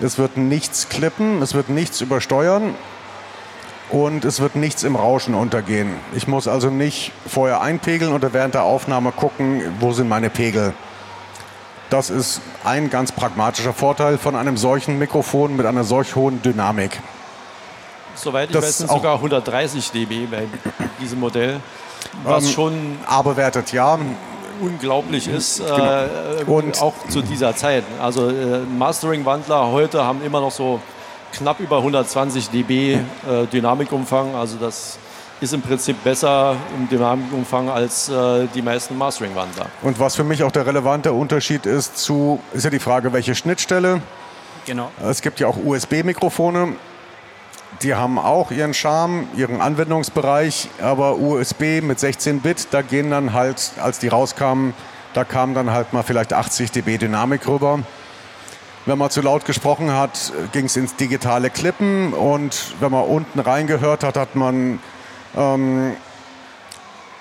Es 0.00 0.18
wird 0.18 0.36
nichts 0.36 0.88
klippen, 0.88 1.40
es 1.40 1.54
wird 1.54 1.68
nichts 1.68 2.00
übersteuern 2.00 2.74
und 3.90 4.24
es 4.24 4.40
wird 4.40 4.56
nichts 4.56 4.82
im 4.82 4.96
Rauschen 4.96 5.34
untergehen. 5.34 5.94
Ich 6.14 6.26
muss 6.26 6.48
also 6.48 6.70
nicht 6.70 7.12
vorher 7.26 7.60
einpegeln 7.60 8.12
oder 8.12 8.32
während 8.32 8.54
der 8.54 8.64
Aufnahme 8.64 9.12
gucken, 9.12 9.62
wo 9.78 9.92
sind 9.92 10.08
meine 10.08 10.30
Pegel. 10.30 10.74
Das 11.90 12.10
ist 12.10 12.40
ein 12.64 12.90
ganz 12.90 13.12
pragmatischer 13.12 13.72
Vorteil 13.72 14.18
von 14.18 14.34
einem 14.34 14.56
solchen 14.56 14.98
Mikrofon 14.98 15.56
mit 15.56 15.66
einer 15.66 15.84
solch 15.84 16.16
hohen 16.16 16.42
Dynamik. 16.42 16.98
Soweit 18.16 18.48
ich 18.48 18.54
das 18.54 18.64
weiß, 18.64 18.78
sind 18.78 18.90
sogar 18.90 19.16
130 19.16 19.90
dB 19.92 20.26
bei 20.26 20.44
diesem 21.00 21.20
Modell, 21.20 21.60
was 22.22 22.46
ähm, 22.46 22.50
schon 22.50 22.98
aber 23.06 23.36
wertet 23.36 23.72
ja 23.72 23.98
unglaublich 24.60 25.28
ist, 25.28 25.58
genau. 25.58 25.76
äh, 25.76 26.44
und 26.46 26.80
auch 26.80 26.94
zu 27.08 27.22
dieser 27.22 27.54
Zeit. 27.56 27.84
Also 28.00 28.28
äh, 28.28 28.60
Mastering-Wandler 28.78 29.70
heute 29.70 30.04
haben 30.04 30.22
immer 30.24 30.40
noch 30.40 30.50
so 30.50 30.80
knapp 31.32 31.60
über 31.60 31.78
120 31.78 32.50
dB 32.50 32.94
äh, 32.94 32.98
Dynamikumfang. 33.52 34.34
Also 34.34 34.56
das 34.56 34.98
ist 35.40 35.52
im 35.52 35.62
Prinzip 35.62 36.02
besser 36.04 36.56
im 36.76 36.88
Dynamikumfang 36.88 37.68
als 37.68 38.08
äh, 38.08 38.46
die 38.54 38.62
meisten 38.62 38.96
Mastering-Wandler. 38.96 39.66
Und 39.82 39.98
was 39.98 40.16
für 40.16 40.24
mich 40.24 40.42
auch 40.42 40.52
der 40.52 40.66
relevante 40.66 41.12
Unterschied 41.12 41.66
ist 41.66 41.98
zu, 41.98 42.40
ist 42.52 42.64
ja 42.64 42.70
die 42.70 42.78
Frage, 42.78 43.12
welche 43.12 43.34
Schnittstelle. 43.34 44.00
Genau. 44.66 44.90
Es 45.02 45.20
gibt 45.20 45.40
ja 45.40 45.46
auch 45.46 45.56
USB-Mikrofone. 45.62 46.76
Die 47.82 47.94
haben 47.94 48.18
auch 48.18 48.50
ihren 48.50 48.72
Charme, 48.72 49.28
ihren 49.36 49.60
Anwendungsbereich, 49.60 50.68
aber 50.80 51.16
USB 51.18 51.82
mit 51.82 51.98
16 51.98 52.40
Bit, 52.40 52.68
da 52.70 52.82
gehen 52.82 53.10
dann 53.10 53.32
halt, 53.32 53.72
als 53.82 53.98
die 53.98 54.08
rauskamen, 54.08 54.74
da 55.12 55.24
kam 55.24 55.54
dann 55.54 55.70
halt 55.70 55.92
mal 55.92 56.02
vielleicht 56.02 56.32
80 56.32 56.70
dB 56.72 56.98
Dynamik 56.98 57.46
rüber. 57.46 57.80
Wenn 58.86 58.98
man 58.98 59.10
zu 59.10 59.22
laut 59.22 59.44
gesprochen 59.44 59.92
hat, 59.92 60.32
ging 60.52 60.66
es 60.66 60.76
ins 60.76 60.94
digitale 60.96 61.50
Klippen 61.50 62.12
und 62.12 62.74
wenn 62.80 62.92
man 62.92 63.04
unten 63.04 63.40
reingehört 63.40 64.04
hat, 64.04 64.16
hat 64.16 64.34
man 64.36 64.78
ähm, 65.36 65.96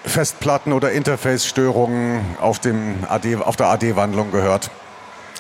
Festplatten 0.06 0.74
oder 0.74 0.92
Interface-Störungen 0.92 2.36
auf, 2.42 2.60
auf 3.46 3.56
der 3.56 3.68
AD-Wandlung 3.68 4.32
gehört. 4.32 4.70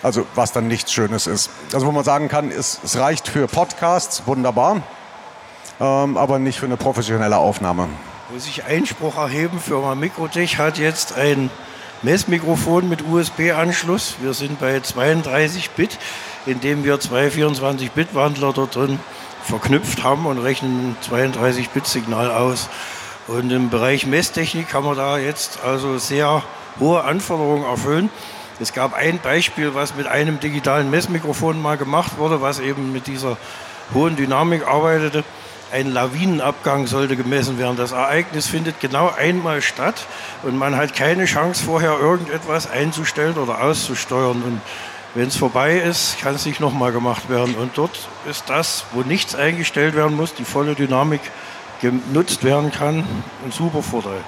Also 0.02 0.26
was 0.36 0.52
dann 0.52 0.68
nichts 0.68 0.94
Schönes 0.94 1.28
ist. 1.28 1.50
Also 1.74 1.86
wo 1.86 1.92
man 1.92 2.04
sagen 2.04 2.30
kann, 2.30 2.52
es, 2.52 2.80
es 2.84 2.98
reicht 2.98 3.28
für 3.28 3.48
Podcasts, 3.48 4.24
wunderbar, 4.26 4.82
ähm, 5.80 6.18
aber 6.18 6.40
nicht 6.40 6.60
für 6.60 6.66
eine 6.66 6.78
professionelle 6.78 7.38
Aufnahme. 7.38 7.88
Muss 8.32 8.48
ich 8.48 8.66
Einspruch 8.66 9.18
erheben, 9.18 9.60
Firma 9.60 9.96
Mikrotech 9.96 10.58
hat 10.58 10.78
jetzt 10.78 11.18
ein 11.18 11.50
Messmikrofon 12.02 12.90
mit 12.90 13.04
USB-Anschluss. 13.08 14.16
Wir 14.22 14.34
sind 14.34 14.60
bei 14.60 14.80
32 14.80 15.72
Bit, 15.72 15.98
indem 16.46 16.84
wir 16.84 17.00
zwei 17.00 17.28
24-Bit-Wandler 17.28 18.52
dort 18.54 18.76
drin 18.76 19.00
verknüpft 19.44 20.04
haben 20.04 20.26
und 20.26 20.38
rechnen 20.40 20.98
32-Bit-Signal 21.08 22.32
aus. 22.32 22.70
Und 23.28 23.52
im 23.52 23.70
Bereich 23.70 24.06
Messtechnik 24.06 24.68
kann 24.68 24.84
man 24.84 24.98
da 24.98 25.18
jetzt 25.18 25.64
also 25.64 25.98
sehr 25.98 26.44
hohe 26.80 27.04
Anforderungen 27.04 27.64
erfüllen. 27.64 28.10
Es 28.60 28.74
gab 28.74 28.94
ein 28.94 29.20
Beispiel, 29.20 29.74
was 29.74 29.96
mit 29.96 30.08
einem 30.08 30.40
digitalen 30.40 30.90
Messmikrofon 30.90 31.62
mal 31.62 31.78
gemacht 31.78 32.18
wurde, 32.18 32.42
was 32.42 32.60
eben 32.60 32.92
mit 32.92 33.08
dieser 33.08 33.38
hohen 33.94 34.16
Dynamik 34.16 34.68
arbeitete. 34.68 35.24
Ein 35.74 35.92
Lawinenabgang 35.92 36.86
sollte 36.86 37.16
gemessen 37.16 37.58
werden. 37.58 37.78
Das 37.78 37.94
Ereignis 37.94 38.46
findet 38.46 38.80
genau 38.80 39.10
einmal 39.10 39.64
statt 39.64 40.06
und 40.44 40.56
man 40.56 40.78
hat 40.78 40.94
keine 40.94 41.26
Chance, 41.26 41.64
vorher 41.64 41.98
irgendetwas 41.98 42.70
einzustellen 42.70 43.40
oder 43.40 43.60
auszusteuern. 43.60 44.44
Und 44.44 44.62
wenn 45.16 45.30
es 45.30 45.36
vorbei 45.36 45.78
ist, 45.78 46.20
kann 46.22 46.36
es 46.36 46.46
nicht 46.46 46.60
nochmal 46.60 46.92
gemacht 46.92 47.28
werden. 47.28 47.56
Und 47.56 47.76
dort 47.76 48.08
ist 48.30 48.52
das, 48.52 48.86
wo 48.92 49.02
nichts 49.02 49.34
eingestellt 49.34 49.96
werden 49.96 50.16
muss, 50.16 50.36
die 50.36 50.46
volle 50.46 50.76
Dynamik 50.76 51.22
genutzt 51.82 52.44
werden 52.44 52.72
kann, 52.72 53.00
ein 53.44 53.52
super 53.52 53.82
Vorteil. 53.82 54.22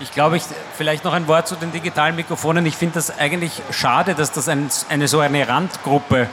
Ich 0.00 0.10
glaube, 0.10 0.36
ich, 0.36 0.42
vielleicht 0.76 1.04
noch 1.04 1.12
ein 1.12 1.28
Wort 1.28 1.46
zu 1.46 1.54
den 1.54 1.70
digitalen 1.70 2.16
Mikrofonen. 2.16 2.66
Ich 2.66 2.74
finde 2.74 2.94
das 2.96 3.16
eigentlich 3.16 3.62
schade, 3.70 4.16
dass 4.16 4.32
das 4.32 4.48
ein, 4.48 4.68
eine 4.88 5.06
so 5.06 5.20
eine 5.20 5.46
Randgruppe 5.46 6.22
äh, 6.22 6.26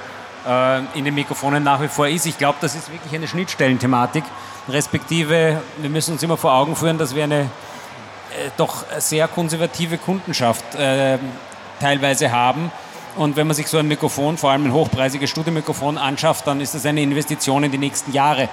in 0.93 1.05
den 1.05 1.15
Mikrofonen 1.15 1.63
nach 1.63 1.81
wie 1.81 1.87
vor 1.87 2.07
ist. 2.07 2.25
Ich 2.25 2.37
glaube, 2.37 2.57
das 2.59 2.75
ist 2.75 2.91
wirklich 2.91 3.13
eine 3.15 3.27
Schnittstellenthematik. 3.27 4.23
Respektive, 4.67 5.61
wir 5.77 5.89
müssen 5.89 6.13
uns 6.13 6.23
immer 6.23 6.37
vor 6.37 6.53
Augen 6.53 6.75
führen, 6.75 6.97
dass 6.97 7.15
wir 7.15 7.23
eine 7.23 7.49
doch 8.57 8.83
sehr 8.97 9.27
konservative 9.27 9.97
Kundenschaft 9.97 10.75
äh, 10.75 11.17
teilweise 11.79 12.31
haben. 12.31 12.71
Und 13.15 13.35
wenn 13.35 13.45
man 13.45 13.55
sich 13.55 13.67
so 13.67 13.77
ein 13.77 13.87
Mikrofon, 13.87 14.37
vor 14.37 14.51
allem 14.51 14.65
ein 14.65 14.73
hochpreisiges 14.73 15.29
Studiomikrofon 15.29 15.97
anschafft, 15.97 16.47
dann 16.47 16.61
ist 16.61 16.73
das 16.73 16.85
eine 16.85 17.01
Investition 17.01 17.63
in 17.63 17.71
die 17.71 17.77
nächsten 17.77 18.11
Jahre. 18.11 18.49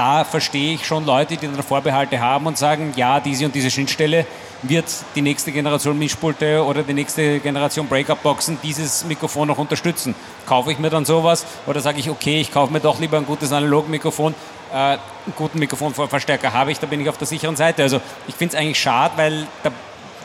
Da 0.00 0.24
verstehe 0.24 0.72
ich 0.72 0.86
schon 0.86 1.04
Leute, 1.04 1.36
die 1.36 1.46
dann 1.46 1.62
Vorbehalte 1.62 2.18
haben 2.20 2.46
und 2.46 2.56
sagen, 2.56 2.94
ja, 2.96 3.20
diese 3.20 3.44
und 3.44 3.54
diese 3.54 3.70
Schnittstelle 3.70 4.24
wird 4.62 4.86
die 5.14 5.20
nächste 5.20 5.52
Generation 5.52 5.98
Mischpulte 5.98 6.64
oder 6.64 6.82
die 6.82 6.94
nächste 6.94 7.38
Generation 7.38 7.86
Breakup-Boxen 7.86 8.56
dieses 8.62 9.04
Mikrofon 9.04 9.48
noch 9.48 9.58
unterstützen. 9.58 10.14
Kaufe 10.46 10.72
ich 10.72 10.78
mir 10.78 10.88
dann 10.88 11.04
sowas 11.04 11.44
oder 11.66 11.80
sage 11.80 12.00
ich, 12.00 12.08
okay, 12.08 12.40
ich 12.40 12.50
kaufe 12.50 12.72
mir 12.72 12.80
doch 12.80 12.98
lieber 12.98 13.18
ein 13.18 13.26
gutes 13.26 13.52
Analogmikrofon, 13.52 14.34
äh, 14.72 14.74
einen 14.74 15.00
guten 15.36 15.58
Mikrofonverstärker 15.58 16.54
habe 16.54 16.72
ich, 16.72 16.78
da 16.78 16.86
bin 16.86 17.02
ich 17.02 17.08
auf 17.10 17.18
der 17.18 17.26
sicheren 17.26 17.56
Seite. 17.56 17.82
Also 17.82 18.00
ich 18.26 18.34
finde 18.34 18.56
es 18.56 18.58
eigentlich 18.62 18.80
schade, 18.80 19.12
weil 19.18 19.46
da 19.62 19.70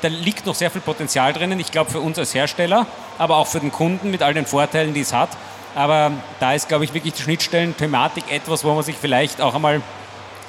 da 0.02 0.08
liegt 0.10 0.46
noch 0.46 0.56
sehr 0.56 0.70
viel 0.70 0.82
Potenzial 0.82 1.34
drinnen. 1.34 1.60
Ich 1.60 1.72
glaube 1.72 1.90
für 1.90 2.00
uns 2.00 2.20
als 2.20 2.34
Hersteller, 2.36 2.86
aber 3.18 3.38
auch 3.38 3.48
für 3.48 3.60
den 3.60 3.72
Kunden 3.72 4.12
mit 4.12 4.22
all 4.22 4.34
den 4.34 4.46
Vorteilen, 4.46 4.94
die 4.94 5.02
es 5.02 5.14
hat. 5.14 5.30
Aber 5.76 6.12
da 6.40 6.54
ist, 6.54 6.70
glaube 6.70 6.86
ich, 6.86 6.94
wirklich 6.94 7.14
die 7.14 7.22
Schnittstellen-Thematik 7.22 8.32
etwas, 8.32 8.64
wo 8.64 8.74
man 8.74 8.84
sich 8.84 8.96
vielleicht 8.96 9.42
auch 9.42 9.54
einmal 9.54 9.82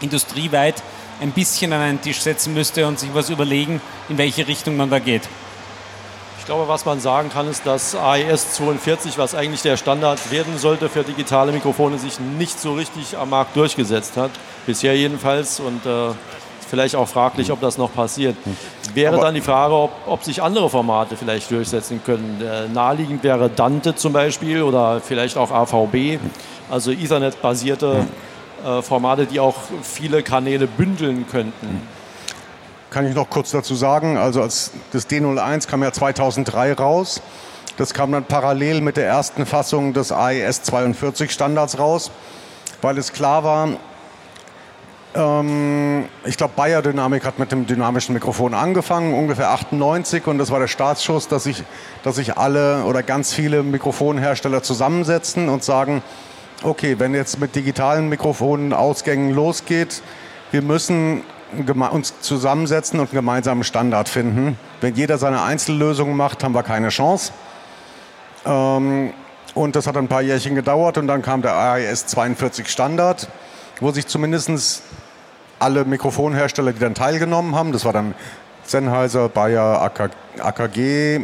industrieweit 0.01 0.83
ein 1.21 1.33
bisschen 1.33 1.73
an 1.73 1.81
einen 1.81 2.01
Tisch 2.01 2.21
setzen 2.21 2.55
müsste 2.55 2.87
und 2.87 2.99
sich 2.99 3.11
was 3.13 3.29
überlegen, 3.29 3.81
in 4.09 4.19
welche 4.19 4.47
Richtung 4.47 4.77
man 4.77 4.89
da 4.89 4.99
geht. 4.99 5.23
Ich 6.39 6.47
glaube, 6.47 6.69
was 6.69 6.85
man 6.85 7.01
sagen 7.01 7.29
kann, 7.29 7.51
ist, 7.51 7.67
dass 7.67 7.97
AES 7.97 8.53
42, 8.53 9.19
was 9.19 9.35
eigentlich 9.35 9.63
der 9.63 9.77
Standard 9.77 10.31
werden 10.31 10.59
sollte 10.59 10.89
für 10.89 11.03
digitale 11.03 11.51
Mikrofone, 11.51 11.99
sich 11.99 12.21
nicht 12.21 12.61
so 12.61 12.75
richtig 12.75 13.19
am 13.19 13.31
Markt 13.31 13.57
durchgesetzt 13.57 14.17
hat. 14.17 14.31
Bisher 14.65 14.97
jedenfalls. 14.97 15.59
Und 15.59 15.85
äh, 15.85 16.11
vielleicht 16.69 16.97
auch 16.97 17.09
fraglich, 17.09 17.51
ob 17.53 17.61
das 17.61 17.79
noch 17.79 17.93
passiert. 17.93 18.37
Wäre 18.95 19.15
Aber 19.15 19.25
dann 19.25 19.35
die 19.35 19.41
Frage, 19.41 19.75
ob, 19.75 19.91
ob, 20.07 20.25
sich 20.25 20.43
andere 20.43 20.69
Formate 20.69 21.17
vielleicht 21.17 21.51
durchsetzen 21.51 22.01
können. 22.05 22.41
Äh, 22.41 22.69
naheliegend 22.69 23.23
wäre 23.23 23.49
Dante 23.49 23.95
zum 23.95 24.13
Beispiel 24.13 24.63
oder 24.63 25.01
vielleicht 25.01 25.37
auch 25.37 25.51
AVB, 25.51 26.19
also 26.71 26.91
Ethernet-basierte 26.91 28.07
äh, 28.65 28.83
Formate, 28.83 29.27
die 29.27 29.41
auch 29.41 29.57
viele 29.83 30.23
Kanäle 30.23 30.67
bündeln 30.67 31.27
könnten. 31.31 31.83
Kann 32.91 33.07
ich 33.07 33.15
noch 33.15 33.29
kurz 33.29 33.51
dazu 33.51 33.75
sagen, 33.75 34.17
also 34.17 34.43
als 34.43 34.73
das 34.93 35.09
D01 35.09 35.69
kam 35.69 35.83
ja 35.83 35.93
2003 35.93 36.73
raus. 36.73 37.21
Das 37.77 37.93
kam 37.93 38.13
dann 38.13 38.25
parallel 38.25 38.81
mit 38.81 38.97
der 38.97 39.07
ersten 39.07 39.45
Fassung 39.45 39.93
des 39.93 40.11
AES 40.11 40.63
42 40.63 41.31
Standards 41.31 41.79
raus, 41.79 42.11
weil 42.81 42.97
es 42.97 43.13
klar 43.13 43.45
war, 43.45 43.69
ich 45.17 46.37
glaube, 46.37 46.53
Bayer 46.57 46.83
Dynamik 46.83 47.25
hat 47.25 47.39
mit 47.39 47.51
dem 47.51 47.67
dynamischen 47.67 48.13
Mikrofon 48.13 48.53
angefangen, 48.53 49.15
ungefähr 49.15 49.51
98. 49.51 50.27
Und 50.27 50.37
das 50.37 50.51
war 50.51 50.59
der 50.59 50.69
Startschuss, 50.69 51.27
dass 51.27 51.45
sich, 51.45 51.65
dass 52.03 52.17
sich 52.17 52.37
alle 52.37 52.85
oder 52.85 53.03
ganz 53.03 53.33
viele 53.33 53.63
Mikrofonhersteller 53.63 54.63
zusammensetzen 54.63 55.49
und 55.49 55.65
sagen, 55.65 56.03
okay, 56.63 56.99
wenn 56.99 57.15
jetzt 57.15 57.41
mit 57.41 57.57
digitalen 57.57 58.11
Mikrofonen 58.11 58.75
Ausgängen 58.75 59.33
losgeht, 59.33 60.03
wir 60.51 60.61
müssen 60.61 61.23
uns 61.93 62.21
zusammensetzen 62.21 63.01
und 63.01 63.07
einen 63.07 63.15
gemeinsamen 63.15 63.65
Standard 63.65 64.11
finden. 64.11 64.59
Wenn 64.83 64.97
jeder 64.97 65.17
seine 65.17 65.41
Einzellösungen 65.43 66.15
macht, 66.15 66.45
haben 66.45 66.55
wir 66.55 66.63
keine 66.63 66.89
Chance. 66.89 67.33
Ähm, 68.45 69.15
und 69.55 69.77
das 69.77 69.87
hat 69.87 69.97
ein 69.97 70.09
paar 70.09 70.21
Jährchen 70.21 70.55
gedauert 70.55 70.99
und 70.99 71.07
dann 71.07 71.23
kam 71.23 71.41
der 71.41 71.55
AES 71.55 72.07
42 72.09 72.69
Standard, 72.69 73.29
wo 73.81 73.93
sich 73.93 74.07
zumindest 74.07 74.83
alle 75.59 75.85
Mikrofonhersteller, 75.85 76.73
die 76.73 76.79
dann 76.79 76.95
teilgenommen 76.95 77.55
haben. 77.55 77.73
Das 77.73 77.85
war 77.85 77.93
dann 77.93 78.15
Sennheiser, 78.65 79.29
Bayer, 79.29 79.81
AKG, 80.39 81.21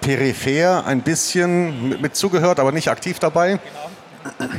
Peripher 0.00 0.84
ein 0.86 1.02
bisschen 1.02 1.88
mit, 1.88 2.02
mit 2.02 2.16
zugehört, 2.16 2.60
aber 2.60 2.72
nicht 2.72 2.88
aktiv 2.88 3.18
dabei. 3.18 3.58
Genau. 4.38 4.54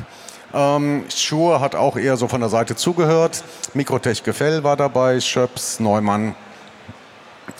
Ähm, 0.55 1.03
Shure 1.13 1.59
hat 1.59 1.75
auch 1.75 1.97
eher 1.97 2.15
so 2.15 2.29
von 2.29 2.39
der 2.39 2.49
Seite 2.49 2.77
zugehört. 2.77 3.43
Mikrotech 3.73 4.23
Gefell 4.23 4.63
war 4.63 4.77
dabei, 4.77 5.19
Schöps, 5.19 5.81
Neumann. 5.81 6.33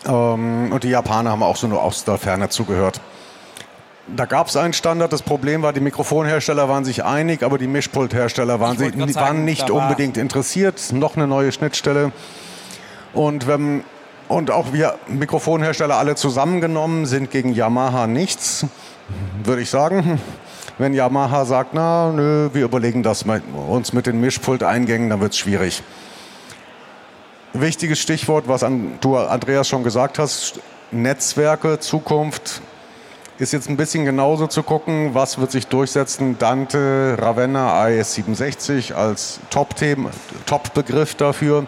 Ähm, 0.06 0.72
und 0.72 0.84
die 0.84 0.90
Japaner 0.90 1.32
haben 1.32 1.44
auch 1.44 1.58
so 1.58 1.68
nur 1.68 1.84
aus 1.84 2.06
der 2.06 2.18
Ferne 2.18 2.48
zugehört. 2.48 3.02
Da 4.08 4.26
gab 4.26 4.48
es 4.48 4.56
einen 4.56 4.74
Standard. 4.74 5.12
Das 5.12 5.24
Problem 5.24 5.64
war, 5.64 5.74
die 5.74 5.80
Mikrofonhersteller 5.80 6.70
waren 6.70 6.86
sich 6.86 7.04
einig, 7.04 7.42
aber 7.42 7.58
die 7.58 7.68
Mischpulthersteller 7.68 8.60
waren, 8.60 8.78
sie, 8.78 8.90
sagen, 8.90 9.16
waren 9.16 9.46
nicht 9.46 9.72
unbedingt 9.72 10.18
interessiert. 10.18 10.92
Noch 10.92 11.16
eine 11.16 11.26
neue 11.26 11.52
Schnittstelle. 11.52 12.12
Und, 13.14 13.48
wenn, 13.48 13.84
und 14.28 14.52
auch 14.52 14.74
wir 14.74 15.00
Mikrofonhersteller 15.08 15.96
alle 15.96 16.16
zusammengenommen 16.16 17.08
sind 17.08 17.32
gegen 17.32 17.54
Yamaha 17.54 18.06
nichts, 18.06 18.68
würde 19.44 19.64
ich 19.64 19.70
sagen. 19.72 20.20
Wenn 20.78 20.94
Yamaha 20.94 21.46
sagt, 21.46 21.74
na, 21.74 22.12
nö, 22.12 22.50
wir 22.54 22.66
überlegen 22.66 23.02
das 23.02 23.26
mal, 23.26 23.42
uns 23.68 23.94
mit 23.94 24.06
den 24.06 24.20
Mischpulteingängen, 24.20 25.10
dann 25.10 25.22
wird 25.22 25.32
es 25.32 25.40
schwierig. 25.40 25.82
Wichtiges 27.54 28.00
Stichwort, 28.00 28.50
was 28.50 28.66
du, 29.00 29.18
Andreas, 29.18 29.68
schon 29.68 29.84
gesagt 29.84 30.20
hast, 30.20 30.60
Netzwerke, 30.92 31.80
Zukunft, 31.80 32.62
ist 33.38 33.52
jetzt 33.52 33.70
ein 33.70 33.78
bisschen 33.78 34.06
genauso 34.06 34.48
zu 34.48 34.64
gucken, 34.64 35.14
was 35.14 35.38
wird 35.40 35.52
sich 35.52 35.68
durchsetzen. 35.68 36.38
Dante, 36.40 37.18
Ravenna, 37.20 37.84
AES67 37.84 38.94
als 38.94 39.40
Top-Begriff 39.50 41.16
dafür. 41.16 41.68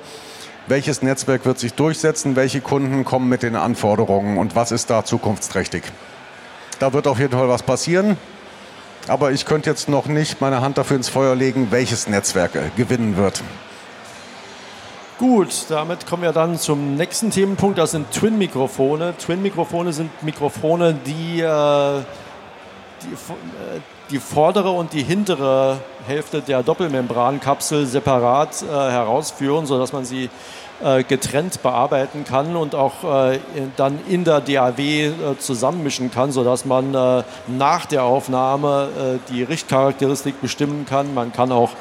Welches 0.68 1.02
Netzwerk 1.02 1.46
wird 1.46 1.60
sich 1.60 1.74
durchsetzen? 1.74 2.36
Welche 2.36 2.62
Kunden 2.62 3.06
kommen 3.06 3.28
mit 3.30 3.44
den 3.44 3.56
Anforderungen 3.56 4.38
und 4.38 4.56
was 4.56 4.72
ist 4.72 4.90
da 4.90 5.04
zukunftsträchtig? 5.04 5.84
Da 6.80 6.94
wird 6.94 7.08
auf 7.08 7.20
jeden 7.20 7.34
Fall 7.34 7.50
was 7.50 7.64
passieren. 7.64 8.18
Aber 9.08 9.32
ich 9.32 9.46
könnte 9.46 9.70
jetzt 9.70 9.88
noch 9.88 10.08
nicht 10.08 10.42
meine 10.42 10.62
Hand 10.62 10.78
dafür 10.78 10.98
ins 10.98 11.08
Feuer 11.10 11.36
legen, 11.36 11.68
welches 11.72 12.08
Netzwerk 12.08 12.76
gewinnen 12.76 13.16
wird. 13.16 13.42
Gut, 15.18 15.66
damit 15.70 16.06
kommen 16.06 16.22
wir 16.22 16.32
dann 16.32 16.60
zum 16.60 16.96
nächsten 16.96 17.32
Themenpunkt. 17.32 17.80
Das 17.80 17.90
sind 17.90 18.12
Twin-Mikrofone. 18.12 19.16
Twin-Mikrofone 19.18 19.92
sind 19.92 20.12
Mikrofone, 20.22 20.94
die, 20.94 21.40
äh, 21.40 22.02
die, 23.02 23.14
äh, 23.14 23.80
die, 24.12 24.20
vordere 24.20 24.70
und 24.70 24.94
die 24.94 25.02
hintere 25.02 25.80
Hälfte 26.06 26.44
der 26.44 26.62
Doppelmembrankapsel 26.62 27.88
separat 27.88 28.62
äh, 28.62 28.68
herausführen, 28.68 29.66
sodass 29.66 29.92
man 29.92 30.06
sie 30.06 30.30
äh, 30.84 31.04
getrennt 31.04 31.64
bearbeiten 31.64 32.24
kann 32.24 32.56
und 32.56 32.76
auch 32.76 33.04
äh, 33.04 33.40
dann 33.76 33.98
in 34.08 34.24
der 34.24 34.40
DAW 34.40 34.80
äh, 34.80 35.12
zusammenmischen 35.40 36.12
kann, 36.12 36.32
sodass 36.32 36.64
man 36.66 36.92
nach 37.48 37.88
der 37.88 38.04
Aufnahme 38.04 39.20
die 39.30 39.42
Richtcharakteristik 39.42 40.40
bestimmen 40.40 40.86
kann. 40.88 41.16
Man 41.16 41.34
kann 41.34 41.52
auch 41.52 41.72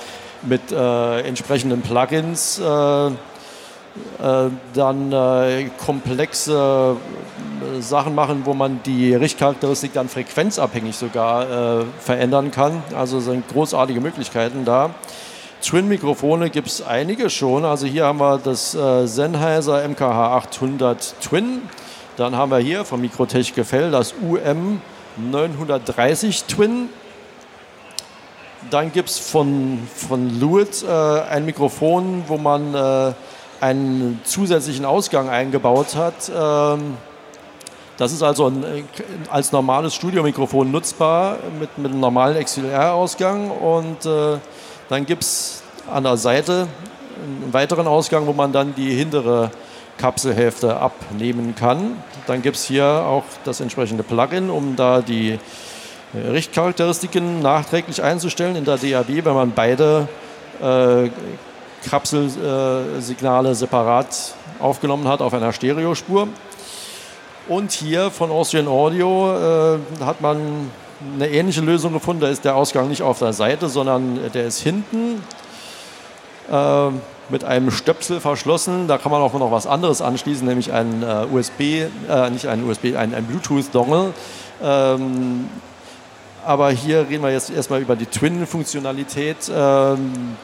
mit 0.43 0.73
äh, 0.73 1.21
entsprechenden 1.21 1.83
Plugins 1.83 2.59
äh, 2.59 3.11
äh, 4.19 4.51
dann 4.75 5.13
äh, 5.13 5.71
komplexe 5.85 6.97
äh, 7.77 7.81
Sachen 7.81 8.15
machen, 8.15 8.43
wo 8.45 8.55
man 8.55 8.81
die 8.85 9.15
Richtcharakteristik 9.15 9.93
dann 9.93 10.09
frequenzabhängig 10.09 10.97
sogar 10.97 11.85
verändern 12.01 12.51
kann. 12.51 12.83
Also 12.95 13.21
sind 13.21 13.49
großartige 13.49 14.01
Möglichkeiten 14.01 14.65
da. 14.65 14.91
Twin-Mikrofone 15.63 16.51
gibt 16.51 16.69
es 16.69 16.87
einige 16.87 17.31
schon. 17.31 17.65
Also 17.65 17.87
hier 17.87 18.05
haben 18.05 18.21
wir 18.21 18.39
das 18.39 18.73
Sennheiser 18.73 19.87
MKH 19.89 20.37
800 20.37 21.15
Twin. 21.21 21.63
Dann 22.17 22.37
haben 22.37 22.51
wir 22.51 22.59
hier 22.59 22.85
vom 22.85 23.01
Mikrotech 23.01 23.55
Gefell 23.55 23.91
das 23.91 24.15
UM 24.23 24.81
930 25.17 26.45
Twin. 26.45 26.89
Dann 28.71 28.93
gibt 28.93 29.11
es 29.11 29.19
von, 29.19 29.87
von 29.95 30.41
Lewitt 30.41 30.83
äh, 30.83 30.91
ein 30.91 31.45
Mikrofon, 31.45 32.25
wo 32.27 32.37
man 32.37 32.75
äh, 32.75 33.13
einen 33.61 34.21
zusätzlichen 34.25 34.85
Ausgang 34.85 35.29
eingebaut 35.29 35.95
hat. 35.95 36.31
Ähm, 36.35 36.97
das 37.97 38.13
ist 38.13 38.23
also 38.23 38.49
ein, 38.49 38.85
als 39.31 39.53
normales 39.53 39.95
Studiomikrofon 39.95 40.71
nutzbar 40.71 41.39
mit, 41.59 41.79
mit 41.79 41.93
einem 41.93 42.01
normalen 42.01 42.43
XLR-Ausgang. 42.43 43.51
Und 43.51 44.05
äh, 44.05 44.39
dann 44.89 45.07
gibt 45.07 45.23
es 45.23 45.63
an 45.91 46.05
der 46.05 46.17
Seite 46.17 46.67
einen 47.23 47.53
weiteren 47.53 47.87
Ausgang, 47.87 48.27
wo 48.27 48.33
man 48.33 48.53
dann 48.53 48.75
die 48.75 48.95
hintere 48.95 49.51
Kapselhälfte 49.99 50.77
abnehmen 50.77 51.55
kann. 51.55 52.03
Dann 52.27 52.43
gibt 52.43 52.57
es 52.57 52.65
hier 52.65 52.85
auch 52.85 53.25
das 53.45 53.61
entsprechende 53.61 54.03
Plugin, 54.03 54.51
um 54.51 54.77
da 54.77 55.01
die 55.01 55.39
Richtcharakteristiken 56.15 57.41
nachträglich 57.41 58.03
einzustellen 58.03 58.57
in 58.57 58.65
der 58.65 58.79
DAW, 58.79 59.25
wenn 59.25 59.35
man 59.35 59.53
beide 59.53 60.09
äh, 60.63 61.11
Kapselsignale 61.89 63.55
separat 63.55 64.35
aufgenommen 64.59 65.09
hat 65.09 65.21
auf 65.21 65.35
einer 65.35 65.53
Stereospur. 65.53 66.29
Und 67.49 67.73
hier 67.73 68.11
von 68.11 68.31
Austrian 68.31 68.67
Audio 68.67 69.33
äh, 69.33 69.79
hat 70.05 70.21
man 70.21 70.71
eine 71.15 71.29
ähnliche 71.29 71.61
Lösung 71.61 71.93
gefunden. 71.93 72.23
Da 72.23 72.29
ist 72.29 72.45
der 72.45 72.57
Ausgang 72.57 72.89
nicht 72.89 73.03
auf 73.03 73.19
der 73.19 73.33
Seite, 73.33 73.69
sondern 73.69 74.19
der 74.33 74.47
ist 74.47 74.61
hinten. 74.61 75.23
äh, 76.51 76.91
mit 77.29 77.45
einem 77.45 77.71
Stöpsel 77.71 78.21
verschlossen. 78.21 78.87
Da 78.89 78.99
kann 78.99 79.11
man 79.11 79.21
auch 79.21 79.33
noch 79.35 79.51
was 79.51 79.67
anderes 79.67 80.01
anschließen, 80.01 80.47
nämlich 80.47 80.73
ein 80.73 81.03
äh, 81.03 81.27
USB, 81.33 81.61
äh, 82.09 82.31
nicht 82.31 82.47
ein 82.47 82.65
USB, 82.65 82.97
ein, 82.97 83.15
ein 83.15 83.25
Bluetooth-Dongle. 83.25 84.13
Ähm, 84.63 85.49
aber 86.47 86.71
hier 86.71 87.09
reden 87.09 87.23
wir 87.23 87.33
jetzt 87.33 87.51
erstmal 87.51 87.81
über 87.81 87.97
die 87.97 88.07
Twin-Funktionalität. 88.07 89.51
Ähm, 89.55 90.37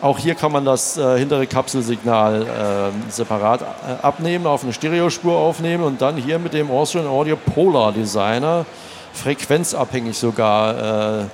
auch 0.00 0.18
hier 0.18 0.34
kann 0.34 0.52
man 0.52 0.64
das 0.64 0.98
äh, 0.98 1.18
hintere 1.18 1.46
Kapselsignal 1.46 2.42
äh, 2.42 3.10
separat 3.10 3.64
abnehmen, 4.02 4.46
auf 4.46 4.62
eine 4.62 4.72
Stereospur 4.72 5.36
aufnehmen 5.36 5.84
und 5.84 6.02
dann 6.02 6.16
hier 6.16 6.38
mit 6.38 6.52
dem 6.52 6.70
Austrian 6.70 7.06
Audio 7.06 7.36
Polar 7.36 7.92
Designer 7.92 8.66
frequenzabhängig 9.12 10.18
sogar 10.18 11.20
äh, 11.20 11.24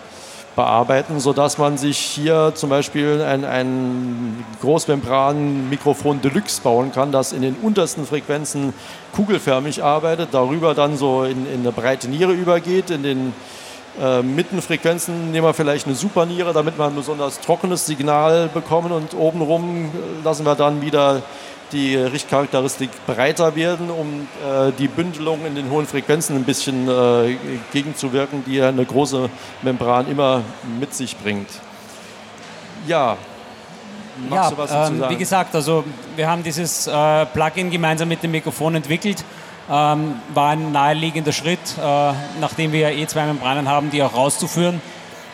bearbeiten, 0.55 1.20
sodass 1.20 1.57
man 1.57 1.78
sich 1.78 1.99
hier 1.99 2.53
zum 2.55 2.68
Beispiel 2.68 3.22
ein, 3.22 3.44
ein 3.44 4.44
Großmembran-Mikrofon 4.61 6.20
Deluxe 6.20 6.61
bauen 6.61 6.92
kann, 6.92 7.12
das 7.12 7.32
in 7.32 7.42
den 7.42 7.55
untersten 7.62 8.05
Frequenzen 8.05 8.74
kugelförmig 9.14 9.82
arbeitet, 9.82 10.30
darüber 10.32 10.74
dann 10.74 10.96
so 10.96 11.22
in, 11.22 11.46
in 11.46 11.61
eine 11.61 11.72
breite 11.72 12.09
Niere 12.09 12.32
übergeht, 12.32 12.90
in 12.90 13.03
den 13.03 13.32
äh, 14.01 14.22
Mittenfrequenzen 14.22 15.30
nehmen 15.30 15.46
wir 15.46 15.55
vielleicht 15.55 15.86
eine 15.86 15.94
Superniere, 15.94 16.53
damit 16.53 16.78
wir 16.78 16.86
ein 16.86 16.94
besonders 16.94 17.40
trockenes 17.40 17.86
Signal 17.86 18.49
bekommen 18.49 18.92
und 18.92 19.14
obenrum 19.14 19.90
lassen 20.24 20.44
wir 20.44 20.55
dann 20.55 20.82
wieder 20.82 21.22
die 21.72 21.96
Richtcharakteristik 21.96 22.90
breiter 23.07 23.55
werden, 23.55 23.90
um 23.90 24.26
äh, 24.46 24.72
die 24.78 24.88
Bündelung 24.88 25.44
in 25.44 25.55
den 25.55 25.70
hohen 25.70 25.86
Frequenzen 25.86 26.36
ein 26.36 26.44
bisschen 26.44 26.88
äh, 26.88 27.36
gegenzuwirken, 27.72 28.44
die 28.46 28.62
eine 28.62 28.84
große 28.84 29.28
Membran 29.62 30.11
immer 30.11 30.42
mit 30.80 30.94
sich 30.94 31.16
bringt. 31.16 31.49
Ja, 32.86 33.16
Magst 34.28 34.70
ja, 34.70 34.88
ähm, 34.88 35.05
wie 35.09 35.16
gesagt, 35.16 35.55
also 35.55 35.84
wir 36.16 36.28
haben 36.28 36.42
dieses 36.42 36.86
äh, 36.86 37.26
Plugin 37.26 37.70
gemeinsam 37.70 38.09
mit 38.09 38.22
dem 38.22 38.32
Mikrofon 38.32 38.74
entwickelt. 38.74 39.24
Ähm, 39.70 40.14
war 40.32 40.50
ein 40.50 40.72
naheliegender 40.72 41.32
Schritt, 41.32 41.58
äh, 41.78 42.12
nachdem 42.40 42.72
wir 42.72 42.90
eh 42.90 43.06
zwei 43.06 43.26
Membranen 43.26 43.68
haben, 43.68 43.90
die 43.90 44.02
auch 44.02 44.14
rauszuführen. 44.14 44.80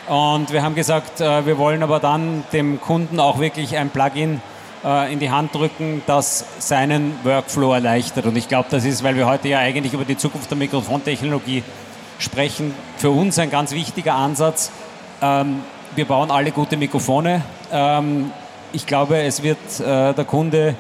Und 0.08 0.52
wir 0.52 0.62
haben 0.62 0.74
gesagt, 0.74 1.20
äh, 1.20 1.46
wir 1.46 1.56
wollen 1.56 1.82
aber 1.82 2.00
dann 2.00 2.44
dem 2.52 2.80
Kunden 2.80 3.20
auch 3.20 3.38
wirklich 3.38 3.76
ein 3.76 3.90
Plugin 3.90 4.40
äh, 4.84 5.12
in 5.12 5.18
die 5.18 5.30
Hand 5.30 5.54
drücken, 5.54 6.02
das 6.06 6.44
seinen 6.58 7.14
Workflow 7.22 7.72
erleichtert. 7.72 8.26
Und 8.26 8.36
ich 8.36 8.48
glaube, 8.48 8.68
das 8.70 8.84
ist, 8.84 9.02
weil 9.02 9.16
wir 9.16 9.26
heute 9.26 9.48
ja 9.48 9.60
eigentlich 9.60 9.94
über 9.94 10.04
die 10.04 10.16
Zukunft 10.16 10.50
der 10.50 10.58
Mikrofontechnologie 10.58 11.62
sprechen, 12.18 12.74
für 12.96 13.10
uns 13.10 13.38
ein 13.38 13.50
ganz 13.50 13.72
wichtiger 13.72 14.14
Ansatz. 14.14 14.70
Ähm, 15.22 15.60
wir 15.94 16.04
bauen 16.04 16.30
alle 16.30 16.50
gute 16.50 16.76
Mikrofone. 16.76 17.42
Ähm, 17.72 18.30
ich 18.72 18.86
glaube, 18.86 19.22
es 19.22 19.42
wird 19.42 19.58
äh, 19.80 20.12
der 20.12 20.24
Kunde, 20.24 20.74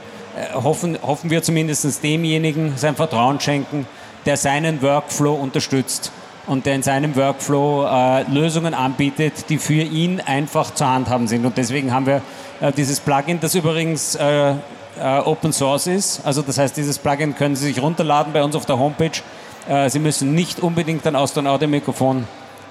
hoffen, 0.54 0.98
hoffen 1.02 1.30
wir 1.30 1.42
zumindest 1.42 2.02
demjenigen 2.02 2.74
sein 2.76 2.96
Vertrauen 2.96 3.40
schenken, 3.40 3.86
der 4.26 4.36
seinen 4.36 4.82
Workflow 4.82 5.34
unterstützt 5.34 6.12
und 6.46 6.66
der 6.66 6.74
in 6.74 6.82
seinem 6.82 7.16
Workflow 7.16 7.86
äh, 7.86 8.22
Lösungen 8.30 8.74
anbietet, 8.74 9.48
die 9.48 9.58
für 9.58 9.82
ihn 9.82 10.20
einfach 10.20 10.74
zu 10.74 10.86
handhaben 10.86 11.26
sind. 11.26 11.44
Und 11.46 11.56
deswegen 11.56 11.92
haben 11.92 12.06
wir 12.06 12.22
äh, 12.60 12.72
dieses 12.72 13.00
Plugin, 13.00 13.40
das 13.40 13.54
übrigens 13.54 14.14
äh, 14.14 14.50
äh, 14.50 15.18
Open 15.24 15.52
Source 15.52 15.86
ist. 15.86 16.20
Also 16.24 16.42
das 16.42 16.58
heißt, 16.58 16.76
dieses 16.76 16.98
Plugin 16.98 17.34
können 17.34 17.56
Sie 17.56 17.66
sich 17.66 17.80
runterladen 17.80 18.32
bei 18.32 18.42
uns 18.42 18.54
auf 18.56 18.66
der 18.66 18.78
Homepage. 18.78 19.22
Äh, 19.68 19.88
Sie 19.88 19.98
müssen 19.98 20.34
nicht 20.34 20.60
unbedingt 20.60 21.06
ein 21.06 21.16
Austin 21.16 21.46
Audio 21.46 21.68
Mikrofon 21.68 22.26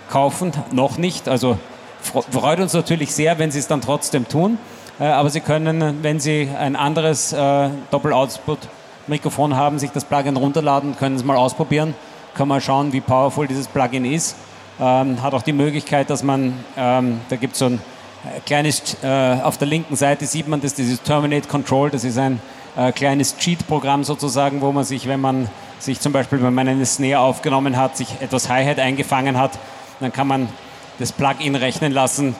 kaufen, 0.09 0.51
noch 0.71 0.97
nicht. 0.97 1.27
Also 1.27 1.57
freut 2.01 2.59
uns 2.59 2.73
natürlich 2.73 3.13
sehr, 3.13 3.39
wenn 3.39 3.51
Sie 3.51 3.59
es 3.59 3.67
dann 3.67 3.81
trotzdem 3.81 4.27
tun. 4.27 4.57
Äh, 4.99 5.05
aber 5.05 5.29
Sie 5.29 5.39
können, 5.39 6.03
wenn 6.03 6.19
Sie 6.19 6.49
ein 6.57 6.75
anderes 6.75 7.35
Doppel-Output-Mikrofon 7.91 9.55
haben, 9.55 9.79
sich 9.79 9.91
das 9.91 10.05
Plugin 10.05 10.37
runterladen, 10.37 10.95
können 10.97 11.15
es 11.15 11.23
mal 11.23 11.37
ausprobieren. 11.37 11.95
Kann 12.35 12.47
man 12.47 12.61
schauen, 12.61 12.93
wie 12.93 13.01
powerful 13.01 13.47
dieses 13.47 13.67
Plugin 13.67 14.05
ist. 14.05 14.35
Ähm, 14.79 15.21
hat 15.21 15.33
auch 15.33 15.43
die 15.43 15.53
Möglichkeit, 15.53 16.09
dass 16.09 16.23
man, 16.23 16.53
ähm, 16.75 17.21
da 17.29 17.35
gibt 17.35 17.53
es 17.53 17.59
so 17.59 17.65
ein 17.65 17.79
äh, 18.25 18.39
kleines, 18.45 18.97
äh, 19.03 19.37
auf 19.43 19.57
der 19.57 19.67
linken 19.67 19.95
Seite 19.95 20.25
sieht 20.25 20.47
man 20.47 20.61
das, 20.61 20.73
dieses 20.73 21.01
Terminate 21.01 21.47
Control, 21.47 21.89
das 21.91 22.03
ist 22.03 22.17
ein 22.17 22.39
äh, 22.75 22.91
kleines 22.91 23.37
Cheat-Programm 23.37 24.03
sozusagen, 24.03 24.61
wo 24.61 24.71
man 24.71 24.83
sich, 24.83 25.07
wenn 25.07 25.21
man 25.21 25.47
sich 25.77 25.99
zum 25.99 26.11
Beispiel, 26.11 26.41
wenn 26.41 26.53
man 26.53 26.67
eine 26.67 26.85
Snare 26.85 27.19
aufgenommen 27.19 27.77
hat, 27.77 27.97
sich 27.97 28.07
etwas 28.19 28.49
Hi-Hat 28.49 28.79
eingefangen 28.79 29.37
hat, 29.37 29.51
dann 29.99 30.11
kann 30.11 30.27
man 30.27 30.47
das 30.99 31.11
Plugin 31.11 31.55
rechnen 31.55 31.91
lassen, 31.91 32.35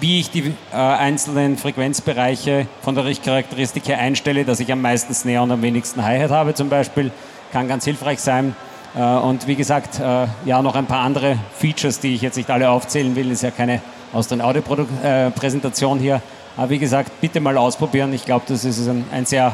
wie 0.00 0.20
ich 0.20 0.30
die 0.30 0.52
äh, 0.72 0.76
einzelnen 0.76 1.56
Frequenzbereiche 1.56 2.66
von 2.82 2.94
der 2.94 3.04
Richtcharakteristik 3.04 3.88
her 3.88 3.98
einstelle, 3.98 4.44
dass 4.44 4.60
ich 4.60 4.70
am 4.72 4.80
meisten 4.80 5.14
Snare 5.14 5.42
und 5.42 5.52
am 5.52 5.62
wenigsten 5.62 6.04
Hi-Hat 6.04 6.30
habe 6.30 6.54
zum 6.54 6.68
Beispiel, 6.68 7.12
kann 7.52 7.68
ganz 7.68 7.84
hilfreich 7.84 8.20
sein. 8.20 8.56
Äh, 8.96 9.02
und 9.02 9.46
wie 9.46 9.54
gesagt, 9.54 10.00
äh, 10.00 10.26
ja, 10.44 10.62
noch 10.62 10.74
ein 10.74 10.86
paar 10.86 11.02
andere 11.02 11.38
Features, 11.58 12.00
die 12.00 12.14
ich 12.14 12.22
jetzt 12.22 12.36
nicht 12.36 12.50
alle 12.50 12.70
aufzählen 12.70 13.14
will, 13.16 13.30
ist 13.30 13.42
ja 13.42 13.50
keine 13.50 13.80
aus 14.12 14.28
der 14.28 14.44
Audio-Präsentation 14.44 15.98
hier. 15.98 16.22
Aber 16.56 16.70
wie 16.70 16.78
gesagt, 16.78 17.20
bitte 17.20 17.40
mal 17.40 17.56
ausprobieren. 17.58 18.12
Ich 18.12 18.24
glaube, 18.24 18.44
das 18.46 18.64
ist 18.64 18.86
ein, 18.86 19.04
ein 19.12 19.26
sehr 19.26 19.52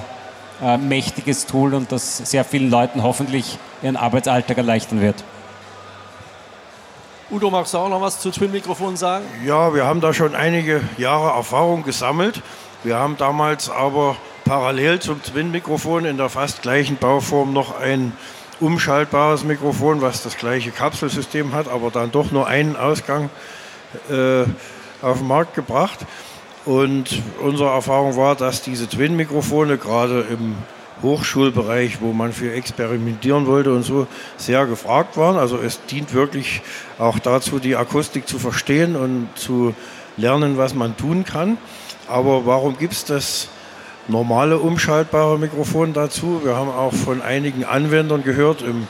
äh, 0.63 0.77
mächtiges 0.77 1.47
Tool 1.47 1.75
und 1.75 1.91
das 1.93 2.19
sehr 2.19 2.45
vielen 2.45 2.71
Leuten 2.71 3.03
hoffentlich 3.03 3.59
ihren 3.83 3.97
Arbeitsalltag 3.97 4.59
erleichtern 4.59 5.01
wird. 5.01 5.25
Udo, 7.33 7.49
magst 7.49 7.73
du 7.75 7.79
auch 7.79 7.89
noch 7.89 8.01
was 8.01 8.19
zu 8.19 8.33
Twin-Mikrofonen 8.33 8.97
sagen? 8.97 9.25
Ja, 9.45 9.73
wir 9.73 9.85
haben 9.85 10.01
da 10.01 10.13
schon 10.13 10.35
einige 10.35 10.81
Jahre 10.97 11.37
Erfahrung 11.37 11.85
gesammelt. 11.85 12.43
Wir 12.83 12.97
haben 12.97 13.17
damals 13.19 13.71
aber 13.71 14.17
parallel 14.45 14.99
zum 14.99 15.23
Twin-Mikrofon 15.23 16.07
in 16.07 16.17
der 16.17 16.29
fast 16.29 16.63
gleichen 16.63 16.97
Bauform 16.97 17.53
noch 17.53 17.79
ein 17.79 18.15
umschaltbares 18.59 19.45
Mikrofon, 19.45 20.03
was 20.03 20.25
das 20.25 20.39
gleiche 20.39 20.73
Kapselsystem 20.73 21.53
hat, 21.53 21.69
aber 21.69 21.93
dann 21.93 22.11
doch 22.11 22.33
nur 22.33 22.49
einen 22.49 22.75
Ausgang 22.75 23.31
äh, 24.11 24.43
auf 25.01 25.19
den 25.19 25.29
Markt 25.29 25.55
gebracht. 25.55 26.01
Und 26.65 27.23
unsere 27.41 27.71
Erfahrung 27.71 28.17
war, 28.17 28.35
dass 28.35 28.63
diese 28.63 28.89
Twin-Mikrofone 28.89 29.79
gerade 29.79 30.23
im 30.23 30.57
Hochschulbereich, 31.03 32.01
wo 32.01 32.13
man 32.13 32.33
für 32.33 32.53
experimentieren 32.53 33.47
wollte 33.47 33.73
und 33.73 33.83
so, 33.83 34.07
sehr 34.37 34.67
gefragt 34.67 35.17
waren. 35.17 35.37
Also 35.37 35.59
es 35.59 35.85
dient 35.87 36.13
wirklich 36.15 36.63
auch 36.99 37.19
dazu, 37.19 37.59
die 37.59 37.77
Akustik 37.77 38.29
zu 38.29 38.39
verstehen 38.39 38.97
und 38.97 39.29
zu 39.35 39.75
lernen, 40.17 40.59
was 40.59 40.75
man 40.75 40.97
tun 40.97 41.25
kann. 41.25 41.59
Aber 42.09 42.47
warum 42.47 42.77
gibt 42.79 42.93
es 42.93 43.05
das 43.05 43.49
normale 44.09 44.59
umschaltbare 44.59 45.39
Mikrofon 45.39 45.93
dazu. 45.93 46.41
Wir 46.45 46.57
haben 46.57 46.69
auch 46.69 46.93
von 46.93 47.23
einigen 47.23 47.65
Anwendern 47.65 48.23
gehört, 48.25 48.63
im, 48.63 48.87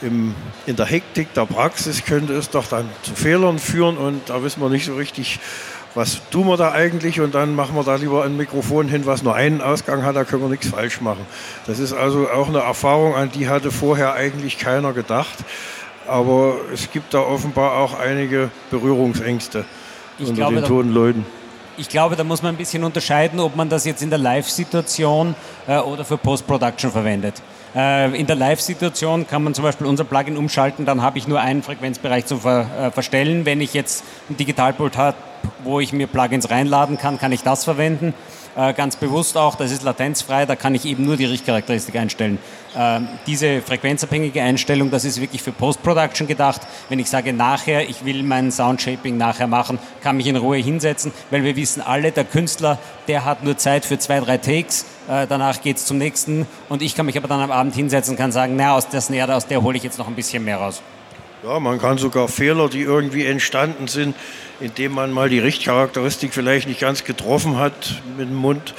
im, 0.00 0.34
in 0.66 0.76
der 0.76 0.86
Hektik 0.86 1.34
der 1.34 1.46
Praxis 1.46 2.04
könnte 2.04 2.34
es 2.34 2.50
doch 2.50 2.66
dann 2.66 2.88
zu 3.02 3.14
Fehlern 3.14 3.58
führen 3.58 3.96
und 3.96 4.28
da 4.28 4.42
wissen 4.42 4.60
wir 4.62 4.68
nicht 4.68 4.86
so 4.86 4.94
richtig, 4.94 5.40
was 5.94 6.20
tun 6.30 6.46
wir 6.46 6.56
da 6.56 6.72
eigentlich 6.72 7.20
und 7.20 7.34
dann 7.34 7.54
machen 7.54 7.74
wir 7.74 7.84
da 7.84 7.96
lieber 7.96 8.24
ein 8.24 8.36
Mikrofon 8.36 8.88
hin, 8.88 9.04
was 9.06 9.22
nur 9.22 9.34
einen 9.34 9.60
Ausgang 9.60 10.04
hat, 10.04 10.16
da 10.16 10.24
können 10.24 10.42
wir 10.42 10.48
nichts 10.48 10.68
falsch 10.68 11.00
machen. 11.00 11.26
Das 11.66 11.78
ist 11.78 11.92
also 11.92 12.28
auch 12.30 12.48
eine 12.48 12.60
Erfahrung, 12.60 13.14
an 13.14 13.30
die 13.30 13.48
hatte 13.48 13.70
vorher 13.70 14.14
eigentlich 14.14 14.58
keiner 14.58 14.92
gedacht. 14.92 15.38
Aber 16.08 16.56
es 16.72 16.90
gibt 16.90 17.14
da 17.14 17.20
offenbar 17.20 17.76
auch 17.76 17.98
einige 17.98 18.50
Berührungsängste 18.70 19.64
ich 20.18 20.28
unter 20.28 20.36
glaube, 20.36 20.56
den 20.56 20.64
toten 20.64 20.92
Leuten 20.92 21.24
ich 21.76 21.88
glaube, 21.88 22.16
da 22.16 22.24
muss 22.24 22.42
man 22.42 22.54
ein 22.54 22.58
bisschen 22.58 22.84
unterscheiden, 22.84 23.40
ob 23.40 23.56
man 23.56 23.68
das 23.68 23.84
jetzt 23.84 24.02
in 24.02 24.10
der 24.10 24.18
Live-Situation 24.18 25.34
äh, 25.66 25.78
oder 25.78 26.04
für 26.04 26.18
Post-Production 26.18 26.90
verwendet. 26.90 27.42
Äh, 27.74 28.14
in 28.18 28.26
der 28.26 28.36
Live-Situation 28.36 29.26
kann 29.26 29.42
man 29.42 29.54
zum 29.54 29.64
Beispiel 29.64 29.86
unser 29.86 30.04
Plugin 30.04 30.36
umschalten, 30.36 30.84
dann 30.84 31.02
habe 31.02 31.18
ich 31.18 31.26
nur 31.26 31.40
einen 31.40 31.62
Frequenzbereich 31.62 32.26
zu 32.26 32.38
ver 32.38 32.66
äh, 32.78 32.90
verstellen. 32.90 33.46
Wenn 33.46 33.60
ich 33.60 33.72
jetzt 33.72 34.04
ein 34.28 34.36
Digitalpult 34.36 34.96
habe, 34.98 35.16
wo 35.64 35.80
ich 35.80 35.92
mir 35.92 36.06
Plugins 36.06 36.50
reinladen 36.50 36.98
kann, 36.98 37.18
kann 37.18 37.32
ich 37.32 37.42
das 37.42 37.64
verwenden. 37.64 38.14
Äh, 38.54 38.74
ganz 38.74 38.96
bewusst 38.96 39.38
auch, 39.38 39.54
das 39.54 39.72
ist 39.72 39.82
latenzfrei, 39.82 40.44
da 40.44 40.56
kann 40.56 40.74
ich 40.74 40.84
eben 40.84 41.06
nur 41.06 41.16
die 41.16 41.24
Richtcharakteristik 41.24 41.96
einstellen. 41.96 42.38
Ähm, 42.76 43.08
diese 43.26 43.62
frequenzabhängige 43.62 44.42
Einstellung, 44.42 44.90
das 44.90 45.06
ist 45.06 45.20
wirklich 45.20 45.42
für 45.42 45.52
Post-Production 45.52 46.26
gedacht. 46.26 46.60
Wenn 46.90 46.98
ich 46.98 47.08
sage 47.08 47.32
nachher, 47.32 47.88
ich 47.88 48.04
will 48.04 48.22
mein 48.22 48.52
Soundshaping 48.52 49.16
nachher 49.16 49.46
machen, 49.46 49.78
kann 50.02 50.18
mich 50.18 50.26
in 50.26 50.36
Ruhe 50.36 50.58
hinsetzen, 50.58 51.12
weil 51.30 51.44
wir 51.44 51.56
wissen 51.56 51.80
alle, 51.80 52.12
der 52.12 52.24
Künstler, 52.24 52.78
der 53.08 53.24
hat 53.24 53.42
nur 53.42 53.56
Zeit 53.56 53.86
für 53.86 53.98
zwei, 53.98 54.20
drei 54.20 54.36
Takes, 54.36 54.84
äh, 55.08 55.26
danach 55.26 55.62
geht 55.62 55.78
es 55.78 55.86
zum 55.86 55.96
nächsten 55.96 56.46
und 56.68 56.82
ich 56.82 56.94
kann 56.94 57.06
mich 57.06 57.16
aber 57.16 57.28
dann 57.28 57.40
am 57.40 57.50
Abend 57.50 57.74
hinsetzen 57.74 58.12
und 58.12 58.18
kann 58.18 58.32
sagen, 58.32 58.54
na, 58.56 58.74
aus 58.74 58.86
der 58.88 59.00
Snare, 59.00 59.34
aus 59.34 59.46
der 59.46 59.62
hole 59.62 59.78
ich 59.78 59.82
jetzt 59.82 59.98
noch 59.98 60.08
ein 60.08 60.14
bisschen 60.14 60.44
mehr 60.44 60.58
raus. 60.58 60.82
Ja, 61.42 61.58
man 61.58 61.80
kann 61.80 61.98
sogar 61.98 62.28
Fehler, 62.28 62.68
die 62.68 62.82
irgendwie 62.82 63.26
entstanden 63.26 63.88
sind, 63.88 64.14
indem 64.60 64.92
man 64.92 65.10
mal 65.10 65.28
die 65.28 65.40
Richtcharakteristik 65.40 66.32
vielleicht 66.32 66.68
nicht 66.68 66.80
ganz 66.80 67.02
getroffen 67.02 67.58
hat 67.58 68.00
mit 68.16 68.28
dem 68.28 68.36
Mund, 68.36 68.74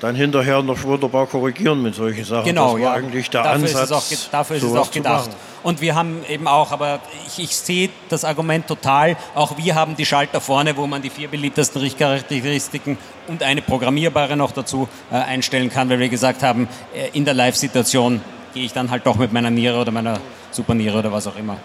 dann 0.00 0.14
hinterher 0.14 0.62
noch 0.62 0.82
wunderbar 0.82 1.26
korrigieren 1.26 1.82
mit 1.82 1.94
solchen 1.94 2.24
Sachen. 2.24 2.46
Genau, 2.46 2.72
das 2.72 2.72
war 2.72 2.80
ja. 2.80 2.92
eigentlich 2.94 3.28
der 3.28 3.42
dafür 3.42 3.54
Ansatz. 3.54 3.82
Ist 3.82 4.12
es 4.12 4.26
auch, 4.26 4.30
dafür 4.30 4.56
ist 4.56 4.62
es 4.62 4.74
auch 4.74 4.90
gedacht. 4.90 5.30
Und 5.62 5.82
wir 5.82 5.94
haben 5.94 6.24
eben 6.26 6.48
auch, 6.48 6.72
aber 6.72 7.00
ich, 7.26 7.44
ich 7.44 7.54
sehe 7.54 7.90
das 8.08 8.24
Argument 8.24 8.66
total, 8.66 9.18
auch 9.34 9.58
wir 9.58 9.74
haben 9.74 9.94
die 9.94 10.06
Schalter 10.06 10.40
vorne, 10.40 10.78
wo 10.78 10.86
man 10.86 11.02
die 11.02 11.10
vier 11.10 11.28
beliebtesten 11.28 11.82
Richtcharakteristiken 11.82 12.96
und 13.28 13.42
eine 13.42 13.60
programmierbare 13.60 14.38
noch 14.38 14.52
dazu 14.52 14.88
äh, 15.12 15.16
einstellen 15.16 15.68
kann, 15.68 15.90
weil 15.90 15.98
wir 15.98 16.08
gesagt 16.08 16.42
haben, 16.42 16.66
äh, 16.94 17.10
in 17.12 17.26
der 17.26 17.34
Live-Situation 17.34 18.22
gehe 18.54 18.64
ich 18.64 18.72
dann 18.72 18.90
halt 18.90 19.04
doch 19.04 19.16
mit 19.16 19.34
meiner 19.34 19.50
Niere 19.50 19.78
oder 19.78 19.92
meiner 19.92 20.18
Superniere 20.50 20.98
oder 20.98 21.12
was 21.12 21.26
auch 21.26 21.36
immer. 21.36 21.58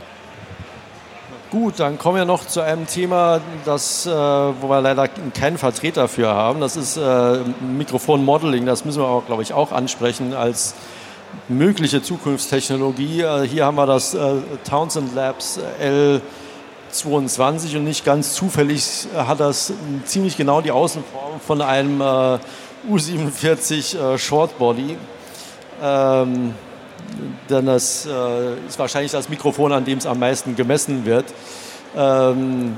Gut, 1.56 1.80
dann 1.80 1.98
kommen 1.98 2.18
wir 2.18 2.26
noch 2.26 2.46
zu 2.46 2.60
einem 2.60 2.86
Thema, 2.86 3.40
das, 3.64 4.06
äh, 4.06 4.10
wo 4.12 4.68
wir 4.68 4.82
leider 4.82 5.08
keinen 5.08 5.58
Vertreter 5.58 6.10
für 6.10 6.28
haben. 6.28 6.60
Das 6.60 6.76
ist 6.76 6.98
äh, 6.98 7.38
Mikrofonmodeling. 7.62 8.66
Das 8.66 8.84
müssen 8.84 9.02
wir 9.02 9.08
auch, 9.08 9.26
glaube 9.26 9.42
ich, 9.42 9.54
auch 9.54 9.72
ansprechen 9.72 10.34
als 10.34 10.76
mögliche 11.48 12.04
Zukunftstechnologie. 12.04 13.22
Äh, 13.22 13.48
hier 13.48 13.66
haben 13.66 13.76
wir 13.78 13.86
das 13.86 14.14
äh, 14.14 14.34
Townsend 14.70 15.16
Labs 15.16 15.58
L22 16.92 17.78
und 17.78 17.86
nicht 17.86 18.04
ganz 18.04 18.34
zufällig 18.34 19.08
hat 19.16 19.40
das 19.40 19.72
ziemlich 20.04 20.36
genau 20.36 20.60
die 20.60 20.72
Außenform 20.72 21.40
von 21.40 21.62
einem 21.62 22.02
äh, 22.02 22.38
U47 22.92 23.98
äh, 23.98 24.18
Shortbody. 24.18 24.98
Ähm, 25.82 26.54
denn 27.50 27.66
das 27.66 28.06
äh, 28.06 28.68
ist 28.68 28.80
wahrscheinlich 28.80 29.12
das 29.12 29.30
Mikrofon, 29.30 29.72
an 29.72 29.86
dem 29.86 29.98
es 29.98 30.06
am 30.06 30.20
meisten 30.20 30.56
gemessen 30.56 31.06
wird. 31.06 31.26
Ähm, 31.96 32.76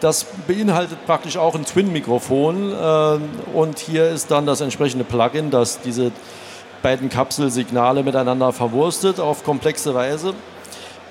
das 0.00 0.26
beinhaltet 0.46 1.04
praktisch 1.06 1.36
auch 1.36 1.54
ein 1.54 1.64
Twin-Mikrofon 1.64 2.72
äh, 2.72 3.56
und 3.56 3.78
hier 3.78 4.08
ist 4.08 4.30
dann 4.30 4.44
das 4.46 4.60
entsprechende 4.60 5.04
Plugin, 5.04 5.50
das 5.50 5.80
diese 5.80 6.12
beiden 6.82 7.08
Kapselsignale 7.08 8.02
miteinander 8.02 8.52
verwurstet 8.52 9.18
auf 9.18 9.44
komplexe 9.44 9.94
Weise. 9.94 10.34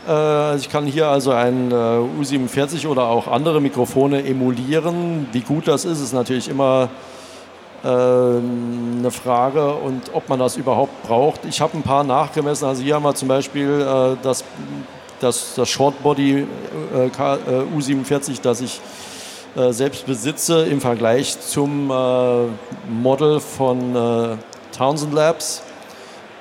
Äh, 0.07 0.57
ich 0.57 0.69
kann 0.69 0.85
hier 0.85 1.07
also 1.07 1.31
ein 1.31 1.71
äh, 1.71 1.73
U47 1.73 2.87
oder 2.87 3.05
auch 3.05 3.27
andere 3.27 3.61
Mikrofone 3.61 4.25
emulieren. 4.25 5.27
Wie 5.31 5.41
gut 5.41 5.67
das 5.67 5.85
ist, 5.85 5.99
ist 5.99 6.13
natürlich 6.13 6.49
immer 6.49 6.89
eine 7.83 9.11
Frage 9.11 9.73
und 9.73 10.13
ob 10.13 10.29
man 10.29 10.39
das 10.39 10.55
überhaupt 10.55 11.03
braucht. 11.03 11.41
Ich 11.43 11.59
habe 11.59 11.77
ein 11.77 11.83
paar 11.83 12.05
nachgemessen. 12.05 12.65
Also 12.65 12.81
hier 12.81 12.95
haben 12.95 13.03
wir 13.03 13.13
zum 13.13 13.27
Beispiel 13.27 13.81
äh, 13.81 14.15
das, 14.23 14.45
das, 15.19 15.55
das 15.55 15.69
Shortbody 15.69 16.47
äh, 16.93 17.09
U47, 17.77 18.41
das 18.41 18.61
ich 18.61 18.79
äh, 19.55 19.71
selbst 19.71 20.05
besitze 20.05 20.63
im 20.63 20.81
Vergleich 20.81 21.39
zum 21.39 21.91
äh, 21.91 22.45
Model 22.89 23.39
von 23.39 23.95
äh, 23.95 24.37
Townsend 24.75 25.13
Labs. 25.13 25.61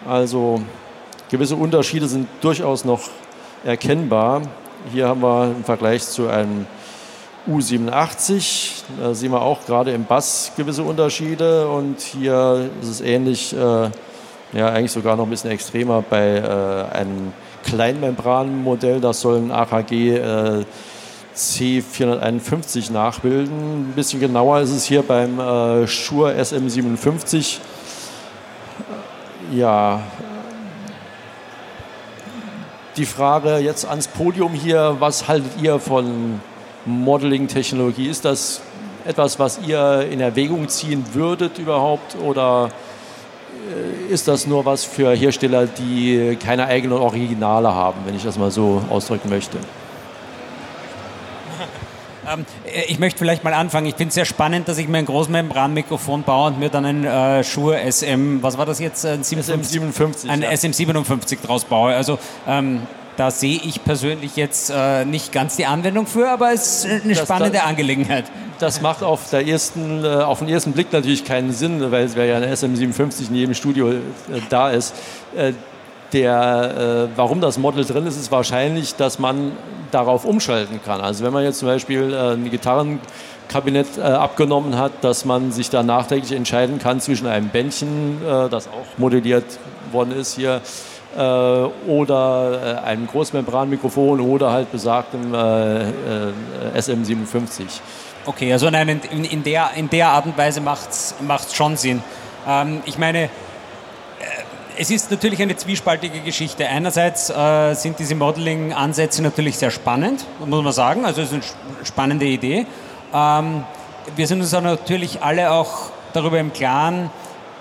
Also 0.08 0.62
gewisse 1.28 1.56
Unterschiede 1.56 2.06
sind 2.06 2.28
durchaus 2.40 2.84
noch 2.84 3.00
erkennbar. 3.64 4.42
Hier 4.92 5.08
haben 5.08 5.22
wir 5.22 5.52
im 5.56 5.64
Vergleich 5.64 6.04
zu 6.04 6.28
einem 6.28 6.66
U87. 7.48 8.82
Da 9.00 9.14
sehen 9.14 9.32
wir 9.32 9.42
auch 9.42 9.64
gerade 9.66 9.92
im 9.92 10.04
Bass 10.04 10.52
gewisse 10.56 10.82
Unterschiede 10.82 11.68
und 11.68 12.00
hier 12.00 12.70
ist 12.80 12.88
es 12.88 13.00
ähnlich, 13.00 13.52
äh, 13.54 13.90
ja 14.52 14.68
eigentlich 14.68 14.92
sogar 14.92 15.16
noch 15.16 15.24
ein 15.24 15.30
bisschen 15.30 15.50
extremer 15.50 16.04
bei 16.08 16.36
äh, 16.36 16.96
einem 16.96 17.32
Kleinmembranmodell, 17.64 19.00
das 19.00 19.20
soll 19.20 19.38
ein 19.38 19.50
AKG 19.50 20.16
äh, 20.16 20.64
C451 21.34 22.92
nachbilden. 22.92 23.90
Ein 23.90 23.92
bisschen 23.94 24.20
genauer 24.20 24.60
ist 24.60 24.70
es 24.70 24.84
hier 24.84 25.02
beim 25.02 25.38
äh, 25.38 25.86
Shure 25.86 26.34
SM57. 26.34 27.58
Ja, 29.52 30.00
die 32.96 33.06
Frage 33.06 33.56
jetzt 33.58 33.86
ans 33.86 34.08
Podium 34.08 34.52
hier, 34.52 34.96
was 34.98 35.28
haltet 35.28 35.52
ihr 35.62 35.78
von 35.78 36.40
Modeling-Technologie? 36.86 38.08
Ist 38.08 38.24
das 38.24 38.60
etwas, 39.04 39.38
was 39.38 39.60
ihr 39.66 40.08
in 40.10 40.20
Erwägung 40.20 40.68
ziehen 40.68 41.04
würdet 41.12 41.58
überhaupt 41.58 42.16
oder 42.16 42.70
äh, 44.08 44.12
ist 44.12 44.28
das 44.28 44.46
nur 44.46 44.64
was 44.64 44.84
für 44.84 45.12
Hersteller, 45.12 45.66
die 45.66 46.36
keine 46.42 46.66
eigenen 46.66 46.98
Originale 46.98 47.72
haben, 47.72 48.00
wenn 48.04 48.14
ich 48.14 48.22
das 48.22 48.38
mal 48.38 48.50
so 48.50 48.82
ausdrücken 48.90 49.28
möchte? 49.28 49.58
Ähm, 52.24 52.46
ich 52.86 53.00
möchte 53.00 53.18
vielleicht 53.18 53.42
mal 53.42 53.52
anfangen. 53.52 53.86
Ich 53.86 53.96
finde 53.96 54.10
es 54.10 54.14
sehr 54.14 54.24
spannend, 54.24 54.68
dass 54.68 54.78
ich 54.78 54.86
mir 54.86 54.98
ein 54.98 55.06
Großmembranmikrofon 55.06 56.22
baue 56.22 56.52
und 56.52 56.60
mir 56.60 56.68
dann 56.68 56.84
ein 56.84 57.04
äh, 57.04 57.42
Shure 57.42 57.80
SM, 57.90 58.38
was 58.42 58.56
war 58.56 58.64
das 58.64 58.78
jetzt? 58.78 59.04
Ein 59.04 59.22
SM57. 59.22 60.28
Ein 60.28 60.42
ja. 60.42 60.50
SM57 60.50 61.38
draus 61.44 61.64
baue. 61.64 61.92
Also 61.92 62.20
ähm, 62.46 62.82
da 63.16 63.30
sehe 63.30 63.60
ich 63.64 63.84
persönlich 63.84 64.36
jetzt 64.36 64.70
äh, 64.74 65.04
nicht 65.04 65.32
ganz 65.32 65.56
die 65.56 65.66
Anwendung 65.66 66.06
für, 66.06 66.28
aber 66.30 66.52
es 66.52 66.84
ist 66.84 67.04
eine 67.04 67.14
Das- 67.14 67.22
spannende 67.24 67.58
das- 67.58 67.66
Angelegenheit. 67.66 68.24
Das 68.58 68.80
macht 68.80 69.02
auf, 69.02 69.28
der 69.30 69.46
ersten, 69.46 70.04
äh, 70.04 70.08
auf 70.08 70.38
den 70.38 70.48
ersten 70.48 70.72
Blick 70.72 70.92
natürlich 70.92 71.24
keinen 71.24 71.52
Sinn, 71.52 71.90
weil 71.90 72.04
es 72.04 72.14
ja 72.14 72.22
ein 72.36 72.44
SM57 72.44 73.28
in 73.30 73.34
jedem 73.34 73.54
Studio 73.54 73.90
äh, 73.90 74.00
da 74.50 74.70
ist. 74.70 74.94
Äh, 75.36 75.52
der, 76.12 77.08
äh, 77.12 77.16
warum 77.16 77.40
das 77.40 77.58
Model 77.58 77.84
drin 77.84 78.06
ist, 78.06 78.16
ist 78.16 78.30
wahrscheinlich, 78.30 78.94
dass 78.96 79.18
man 79.18 79.52
darauf 79.90 80.24
umschalten 80.24 80.80
kann. 80.84 81.00
Also 81.00 81.24
wenn 81.24 81.32
man 81.32 81.42
jetzt 81.42 81.58
zum 81.58 81.68
Beispiel 81.68 82.12
äh, 82.12 82.34
ein 82.34 82.50
Gitarrenkabinett 82.50 83.98
abgenommen 83.98 84.76
hat, 84.78 84.92
dass 85.02 85.24
man 85.24 85.52
sich 85.52 85.68
da 85.70 85.82
nachträglich 85.82 86.32
entscheiden 86.32 86.78
kann 86.78 87.00
zwischen 87.00 87.26
einem 87.26 87.48
Bändchen, 87.48 88.18
das 88.50 88.68
auch 88.68 88.98
modelliert 88.98 89.44
worden 89.90 90.12
ist 90.12 90.34
hier, 90.36 90.60
oder 91.18 92.80
äh, 92.82 92.86
einem 92.86 93.06
Großmembranmikrofon 93.06 94.20
oder 94.20 94.50
halt 94.50 94.72
besagtem 94.72 95.34
äh, 95.34 95.82
äh, 95.90 95.92
SM57. 96.76 97.64
Okay, 98.24 98.52
also 98.52 98.70
nein, 98.70 99.00
in, 99.10 99.24
in, 99.24 99.42
der, 99.42 99.70
in 99.76 99.90
der 99.90 100.08
Art 100.08 100.26
und 100.26 100.38
Weise 100.38 100.60
macht 100.60 100.88
es 100.90 101.14
schon 101.54 101.76
Sinn. 101.76 102.02
Ähm, 102.48 102.80
ich 102.86 102.96
meine, 102.98 103.24
äh, 103.24 103.28
es 104.78 104.90
ist 104.90 105.10
natürlich 105.10 105.42
eine 105.42 105.56
zwiespaltige 105.56 106.20
Geschichte. 106.20 106.66
Einerseits 106.66 107.28
äh, 107.30 107.74
sind 107.74 107.98
diese 107.98 108.14
Modeling-Ansätze 108.14 109.22
natürlich 109.22 109.58
sehr 109.58 109.70
spannend, 109.70 110.24
muss 110.46 110.62
man 110.62 110.72
sagen. 110.72 111.04
Also 111.04 111.20
es 111.20 111.28
ist 111.28 111.34
eine 111.34 111.42
sp- 111.44 111.84
spannende 111.84 112.24
Idee. 112.26 112.66
Ähm, 113.12 113.64
wir 114.16 114.26
sind 114.26 114.40
uns 114.40 114.52
natürlich 114.52 115.22
alle 115.22 115.50
auch 115.52 115.90
darüber 116.14 116.38
im 116.38 116.52
Klaren, 116.52 117.10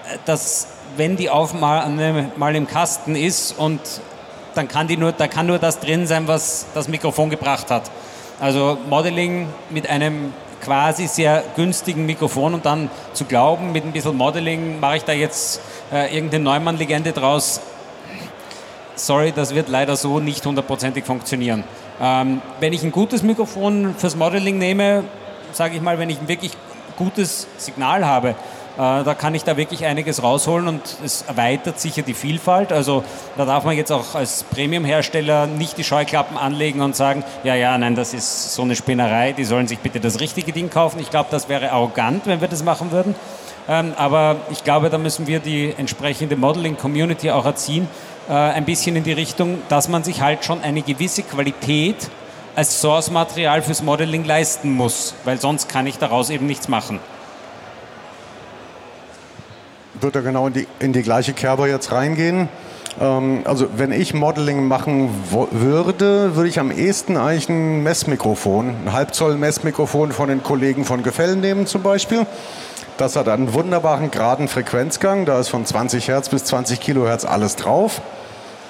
äh, 0.06 0.18
dass 0.26 0.68
wenn 0.98 1.16
die 1.16 1.30
Aufnahme 1.30 2.32
mal 2.36 2.56
im 2.56 2.68
Kasten 2.68 3.16
ist 3.16 3.58
und 3.58 3.80
dann 4.56 4.68
kann, 4.68 4.88
die 4.88 4.98
nur, 4.98 5.12
da 5.12 5.28
kann 5.28 5.46
nur 5.48 5.60
das 5.60 5.80
drin 5.80 6.08
sein, 6.08 6.28
was 6.28 6.66
das 6.74 6.88
Mikrofon 6.88 7.30
gebracht 7.30 7.72
hat. 7.72 7.90
Also 8.40 8.78
Modeling 8.90 9.48
mit 9.70 9.90
einem 9.90 10.34
quasi 10.62 11.08
sehr 11.08 11.44
günstigen 11.56 12.06
Mikrofon 12.06 12.54
und 12.54 12.66
dann 12.66 12.90
zu 13.14 13.26
glauben, 13.26 13.72
mit 13.72 13.86
ein 13.86 13.92
bisschen 13.92 14.16
Modeling 14.16 14.80
mache 14.80 14.98
ich 14.98 15.04
da 15.04 15.14
jetzt 15.14 15.62
äh, 15.92 16.14
irgendeine 16.14 16.44
Neumann-Legende 16.44 17.12
draus. 17.12 17.62
Sorry, 18.96 19.32
das 19.32 19.56
wird 19.56 19.70
leider 19.70 19.96
so 19.96 20.20
nicht 20.20 20.46
hundertprozentig 20.46 21.06
funktionieren. 21.06 21.64
Ähm, 22.00 22.42
wenn 22.60 22.74
ich 22.74 22.84
ein 22.84 22.92
gutes 22.92 23.24
Mikrofon 23.24 23.96
fürs 23.98 24.16
Modeling 24.16 24.58
nehme, 24.58 25.04
sage 25.54 25.76
ich 25.76 25.82
mal, 25.82 25.98
wenn 25.98 26.10
ich 26.10 26.20
ein 26.20 26.28
wirklich 26.28 26.52
gutes 26.98 27.48
Signal 27.58 28.06
habe, 28.06 28.36
da 28.82 29.14
kann 29.14 29.36
ich 29.36 29.44
da 29.44 29.58
wirklich 29.58 29.86
einiges 29.86 30.24
rausholen 30.24 30.68
und 30.68 30.82
es 31.06 31.24
erweitert 31.28 31.80
sicher 31.80 32.02
die 32.02 32.16
Vielfalt. 32.16 32.72
Also 32.72 33.04
da 33.38 33.46
darf 33.46 33.64
man 33.64 33.78
jetzt 33.78 33.92
auch 33.92 34.16
als 34.16 34.44
Premium-Hersteller 34.44 35.46
nicht 35.46 35.78
die 35.78 35.84
Scheuklappen 35.84 36.36
anlegen 36.36 36.82
und 36.82 36.96
sagen, 36.96 37.24
ja, 37.44 37.54
ja, 37.54 37.78
nein, 37.78 37.94
das 37.94 38.16
ist 38.16 38.56
so 38.56 38.64
eine 38.64 38.76
Spinnerei, 38.76 39.34
die 39.34 39.44
sollen 39.44 39.68
sich 39.68 39.78
bitte 39.78 40.00
das 40.00 40.20
richtige 40.20 40.52
Ding 40.52 40.72
kaufen. 40.72 41.00
Ich 41.00 41.12
glaube, 41.12 41.30
das 41.30 41.48
wäre 41.48 41.72
arrogant, 41.72 42.26
wenn 42.26 42.42
wir 42.42 42.48
das 42.48 42.64
machen 42.64 42.92
würden. 42.92 43.14
Ähm, 43.70 43.94
aber 43.98 44.38
ich 44.50 44.64
glaube, 44.64 44.90
da 44.90 44.98
müssen 44.98 45.28
wir 45.28 45.40
die 45.40 45.76
entsprechende 45.78 46.36
Modeling-Community 46.36 47.30
auch 47.30 47.46
erziehen, 47.46 47.88
äh, 48.30 48.34
ein 48.34 48.66
bisschen 48.66 48.96
in 48.96 49.04
die 49.04 49.14
Richtung, 49.14 49.62
dass 49.70 49.90
man 49.90 50.04
sich 50.04 50.22
halt 50.22 50.44
schon 50.44 50.60
eine 50.62 50.82
gewisse 50.82 51.22
Qualität 51.22 52.10
als 52.56 52.82
Source-Material 52.82 53.62
fürs 53.62 53.84
Modeling 53.84 54.26
leisten 54.26 54.72
muss, 54.72 55.14
weil 55.24 55.40
sonst 55.40 55.70
kann 55.70 55.86
ich 55.86 56.00
daraus 56.00 56.32
eben 56.32 56.48
nichts 56.48 56.68
machen. 56.68 57.00
Wird 60.02 60.16
er 60.16 60.24
genau 60.24 60.48
in 60.48 60.54
die, 60.54 60.68
in 60.80 60.94
die 60.94 61.04
gleiche 61.04 61.34
Kerbe 61.34 61.68
jetzt 61.70 61.92
reingehen? 61.92 62.50
Ähm, 63.00 63.42
also 63.46 63.68
wenn 63.78 63.92
ich 63.92 64.16
Modeling 64.16 64.68
machen 64.68 65.12
würde, 65.30 66.36
würde 66.36 66.50
ich 66.50 66.60
am 66.60 66.72
ehesten 66.72 67.18
eigentlich 67.18 67.50
ein 67.50 67.84
Messmikrofon, 67.84 68.76
ein 68.86 68.94
Halbzoll-Messmikrofon 68.94 70.12
von 70.12 70.30
den 70.30 70.42
Kollegen 70.42 70.86
von 70.86 71.04
Gefell 71.04 71.36
nehmen 71.36 71.68
zum 71.68 71.84
Beispiel. 71.84 72.26
Das 72.98 73.16
hat 73.16 73.30
einen 73.30 73.54
wunderbaren 73.54 74.10
geraden 74.10 74.48
Frequenzgang, 74.48 75.26
da 75.26 75.40
ist 75.40 75.50
von 75.50 75.68
20 75.68 76.08
Hertz 76.08 76.30
bis 76.30 76.46
20 76.46 76.80
Kilohertz 76.80 77.24
alles 77.24 77.56
drauf. 77.56 78.02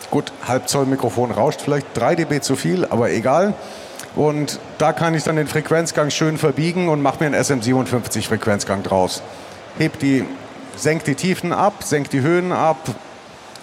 Gut, 0.10 0.34
Halbzoll-Mikrofon 0.46 1.32
rauscht 1.32 1.62
vielleicht 1.62 1.88
3 1.94 2.16
dB 2.16 2.42
zu 2.42 2.58
viel, 2.58 2.86
aber 2.86 3.12
egal. 3.12 3.54
Und 4.18 4.60
da 4.78 4.92
kann 4.92 5.16
ich 5.16 5.24
dann 5.24 5.38
den 5.38 5.48
Frequenzgang 5.48 6.10
schön 6.10 6.38
verbiegen 6.38 6.90
und 6.90 7.02
mache 7.02 7.24
mir 7.24 7.28
einen 7.28 7.42
SM57 7.42 8.28
Frequenzgang 8.28 8.84
draus. 8.84 9.24
Heb 9.78 10.00
die 10.00 10.26
senkt 10.76 11.07
die 11.07 11.15
Tiefen 11.15 11.53
ab, 11.53 11.84
senkt 11.84 12.13
die 12.13 12.22
Höhen 12.22 12.51
ab, 12.51 12.78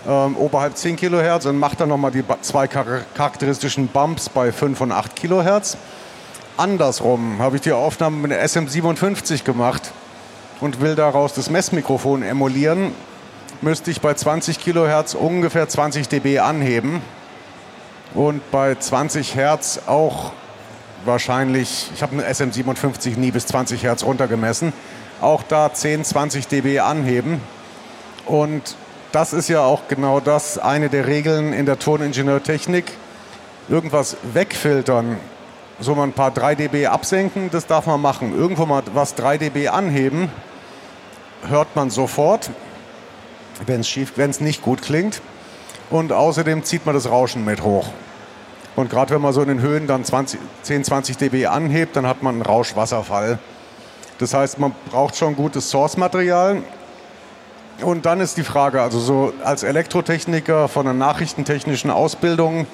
ähm, 0.06 0.36
oberhalb 0.36 0.76
10 0.76 0.96
Kilohertz 0.96 1.46
und 1.46 1.58
macht 1.58 1.80
dann 1.80 1.88
nochmal 1.88 2.10
die 2.10 2.24
zwei 2.42 2.66
charakteristischen 2.68 3.88
Bumps 3.88 4.28
bei 4.28 4.52
5 4.52 4.80
und 4.80 4.92
8 4.92 5.16
Kilohertz. 5.16 5.76
Andersrum 6.56 7.38
habe 7.38 7.56
ich 7.56 7.62
die 7.62 7.72
Aufnahme 7.72 8.16
mit 8.16 8.30
der 8.30 8.44
SM57 8.44 9.44
gemacht 9.44 9.92
und 10.60 10.80
will 10.80 10.94
daraus 10.94 11.32
das 11.34 11.50
Messmikrofon 11.50 12.22
emulieren, 12.22 12.92
müsste 13.60 13.90
ich 13.90 14.00
bei 14.00 14.14
20 14.14 14.60
Kilohertz 14.60 15.14
ungefähr 15.14 15.68
20 15.68 16.08
dB 16.08 16.38
anheben 16.38 17.00
und 18.14 18.48
bei 18.50 18.74
20 18.74 19.34
Hertz 19.34 19.80
auch 19.86 20.32
wahrscheinlich, 21.04 21.90
ich 21.94 22.02
habe 22.02 22.14
eine 22.14 22.24
SM57 22.24 23.18
nie 23.18 23.30
bis 23.30 23.46
20 23.46 23.82
Hertz 23.82 24.04
runtergemessen, 24.04 24.72
auch 25.20 25.42
da 25.42 25.72
10, 25.72 26.04
20 26.04 26.48
dB 26.48 26.80
anheben. 26.80 27.40
Und 28.26 28.76
das 29.12 29.32
ist 29.32 29.48
ja 29.48 29.62
auch 29.62 29.88
genau 29.88 30.20
das, 30.20 30.58
eine 30.58 30.88
der 30.88 31.06
Regeln 31.06 31.52
in 31.52 31.66
der 31.66 31.78
Toningenieurtechnik. 31.78 32.92
Irgendwas 33.68 34.16
wegfiltern, 34.32 35.18
so 35.80 35.94
mal 35.94 36.04
ein 36.04 36.12
paar 36.12 36.30
3 36.30 36.54
dB 36.54 36.86
absenken, 36.86 37.50
das 37.50 37.66
darf 37.66 37.86
man 37.86 38.00
machen. 38.00 38.36
Irgendwo 38.36 38.66
mal 38.66 38.82
was 38.94 39.14
3 39.14 39.38
dB 39.38 39.68
anheben, 39.68 40.30
hört 41.48 41.74
man 41.76 41.90
sofort, 41.90 42.50
wenn 43.66 43.80
es 43.80 44.40
nicht 44.40 44.62
gut 44.62 44.82
klingt. 44.82 45.20
Und 45.90 46.12
außerdem 46.12 46.64
zieht 46.64 46.84
man 46.84 46.94
das 46.94 47.08
Rauschen 47.08 47.44
mit 47.44 47.62
hoch. 47.62 47.88
Und 48.76 48.90
gerade 48.90 49.14
wenn 49.14 49.22
man 49.22 49.32
so 49.32 49.42
in 49.42 49.48
den 49.48 49.60
Höhen 49.60 49.86
dann 49.86 50.04
20, 50.04 50.38
10, 50.62 50.84
20 50.84 51.16
dB 51.16 51.46
anhebt, 51.46 51.96
dann 51.96 52.06
hat 52.06 52.22
man 52.22 52.36
einen 52.36 52.42
Rauschwasserfall. 52.42 53.38
Das 54.18 54.34
heißt, 54.34 54.58
man 54.58 54.72
braucht 54.90 55.16
schon 55.16 55.36
gutes 55.36 55.70
Source-Material. 55.70 56.62
Und 57.82 58.06
dann 58.06 58.20
ist 58.20 58.36
die 58.36 58.42
Frage, 58.42 58.82
also 58.82 58.98
so 58.98 59.32
als 59.44 59.62
Elektrotechniker 59.62 60.68
von 60.68 60.86
einer 60.86 60.98
nachrichtentechnischen 60.98 61.90
Ausbildung, 61.90 62.66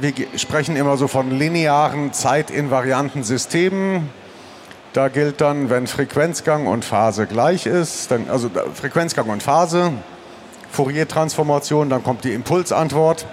wir 0.00 0.12
sprechen 0.36 0.74
immer 0.74 0.96
so 0.96 1.06
von 1.06 1.30
linearen, 1.30 2.12
zeitinvarianten 2.12 3.22
Systemen. 3.22 4.10
Da 4.92 5.08
gilt 5.08 5.40
dann, 5.40 5.70
wenn 5.70 5.86
Frequenzgang 5.86 6.66
und 6.66 6.84
Phase 6.84 7.26
gleich 7.26 7.66
ist, 7.66 8.10
dann, 8.10 8.28
also 8.28 8.50
Frequenzgang 8.74 9.28
und 9.28 9.42
Phase, 9.42 9.92
Fourier-Transformation, 10.72 11.90
dann 11.90 12.02
kommt 12.02 12.24
die 12.24 12.32
Impulsantwort. 12.32 13.26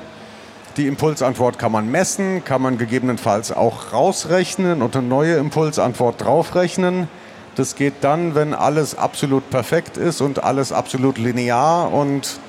Die 0.78 0.88
Impulsantwort 0.88 1.60
kann 1.60 1.74
man 1.74 1.92
messen, 1.92 2.46
kann 2.46 2.62
man 2.62 2.78
gegebenenfalls 2.78 3.52
auch 3.52 3.92
rausrechnen 3.92 4.82
und 4.82 4.96
eine 4.96 5.06
neue 5.06 5.36
Impulsantwort 5.36 6.24
draufrechnen. 6.24 7.10
Das 7.56 7.76
geht 7.76 7.96
dann, 8.02 8.36
wenn 8.36 8.54
alles 8.54 8.98
absolut 8.98 9.50
perfekt 9.50 9.98
ist 9.98 10.22
und 10.22 10.46
alles 10.46 10.72
absolut 10.72 11.18
linear 11.18 11.92
und 11.92 12.40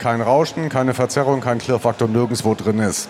kein 0.00 0.20
Rauschen, 0.20 0.68
keine 0.68 0.94
Verzerrung, 0.94 1.40
kein 1.40 1.58
Klirrfaktor 1.58 2.08
nirgendwo 2.08 2.54
drin 2.54 2.80
ist. 2.80 3.08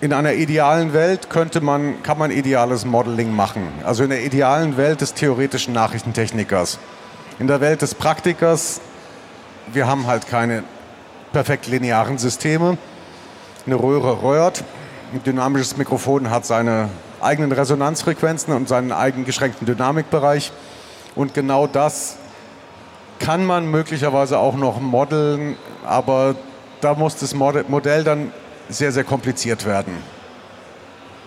In 0.00 0.12
einer 0.12 0.32
idealen 0.32 0.92
Welt 0.92 1.30
könnte 1.30 1.60
man, 1.60 2.02
kann 2.02 2.18
man 2.18 2.32
ideales 2.32 2.84
Modeling 2.84 3.32
machen. 3.32 3.68
Also 3.84 4.02
in 4.02 4.10
der 4.10 4.24
idealen 4.24 4.76
Welt 4.76 5.02
des 5.02 5.14
theoretischen 5.14 5.72
Nachrichtentechnikers. 5.72 6.78
In 7.38 7.46
der 7.46 7.60
Welt 7.60 7.82
des 7.82 7.94
Praktikers, 7.94 8.80
wir 9.72 9.86
haben 9.86 10.08
halt 10.08 10.26
keine 10.26 10.64
perfekt 11.32 11.66
linearen 11.66 12.18
Systeme. 12.18 12.78
Eine 13.66 13.76
Röhre 13.76 14.22
röhrt. 14.22 14.64
Ein 15.12 15.22
dynamisches 15.22 15.76
Mikrofon 15.76 16.30
hat 16.30 16.46
seine 16.46 16.88
eigenen 17.20 17.52
Resonanzfrequenzen 17.52 18.54
und 18.54 18.68
seinen 18.68 18.92
eigenen 18.92 19.24
geschränkten 19.24 19.66
Dynamikbereich. 19.66 20.52
Und 21.14 21.34
genau 21.34 21.66
das 21.66 22.16
kann 23.18 23.44
man 23.44 23.70
möglicherweise 23.70 24.38
auch 24.38 24.56
noch 24.56 24.80
modeln, 24.80 25.56
aber 25.84 26.34
da 26.80 26.94
muss 26.94 27.16
das 27.16 27.34
Modell 27.34 28.04
dann 28.04 28.32
sehr, 28.68 28.92
sehr 28.92 29.04
kompliziert 29.04 29.66
werden. 29.66 29.94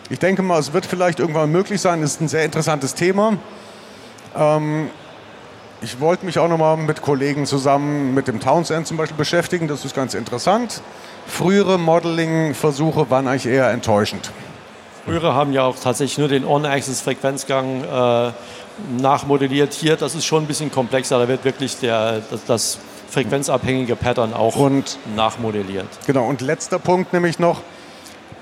Ich 0.09 0.19
denke 0.19 0.41
mal, 0.41 0.59
es 0.59 0.73
wird 0.73 0.85
vielleicht 0.85 1.19
irgendwann 1.19 1.51
möglich 1.51 1.81
sein. 1.81 2.01
Es 2.01 2.13
ist 2.13 2.21
ein 2.21 2.27
sehr 2.27 2.45
interessantes 2.45 2.95
Thema. 2.95 3.37
Ähm, 4.35 4.89
ich 5.83 5.99
wollte 5.99 6.25
mich 6.25 6.39
auch 6.39 6.47
noch 6.47 6.57
mal 6.57 6.77
mit 6.77 7.01
Kollegen 7.01 7.45
zusammen 7.45 8.13
mit 8.13 8.27
dem 8.29 8.39
Townsend 8.39 8.87
zum 8.87 8.95
Beispiel 8.95 9.17
beschäftigen. 9.17 9.67
Das 9.67 9.83
ist 9.83 9.93
ganz 9.93 10.13
interessant. 10.13 10.81
Frühere 11.27 11.77
Modeling-Versuche 11.77 13.09
waren 13.09 13.27
eigentlich 13.27 13.47
eher 13.47 13.69
enttäuschend. 13.69 14.31
Frühere 15.05 15.33
haben 15.33 15.51
ja 15.51 15.63
auch 15.63 15.75
tatsächlich 15.75 16.17
nur 16.17 16.29
den 16.29 16.45
On-Axis-Frequenzgang 16.45 17.83
äh, 17.83 18.31
nachmodelliert. 19.01 19.73
Hier, 19.73 19.97
das 19.97 20.15
ist 20.15 20.25
schon 20.25 20.43
ein 20.43 20.47
bisschen 20.47 20.71
komplexer. 20.71 21.19
Da 21.19 21.27
wird 21.27 21.43
wirklich 21.43 21.77
der, 21.79 22.21
das, 22.31 22.45
das 22.45 22.77
frequenzabhängige 23.09 23.97
Pattern 23.97 24.33
auch 24.33 24.55
und, 24.55 24.97
nachmodelliert. 25.15 25.87
Genau, 26.07 26.25
und 26.25 26.39
letzter 26.39 26.79
Punkt 26.79 27.11
nämlich 27.11 27.39
noch, 27.39 27.61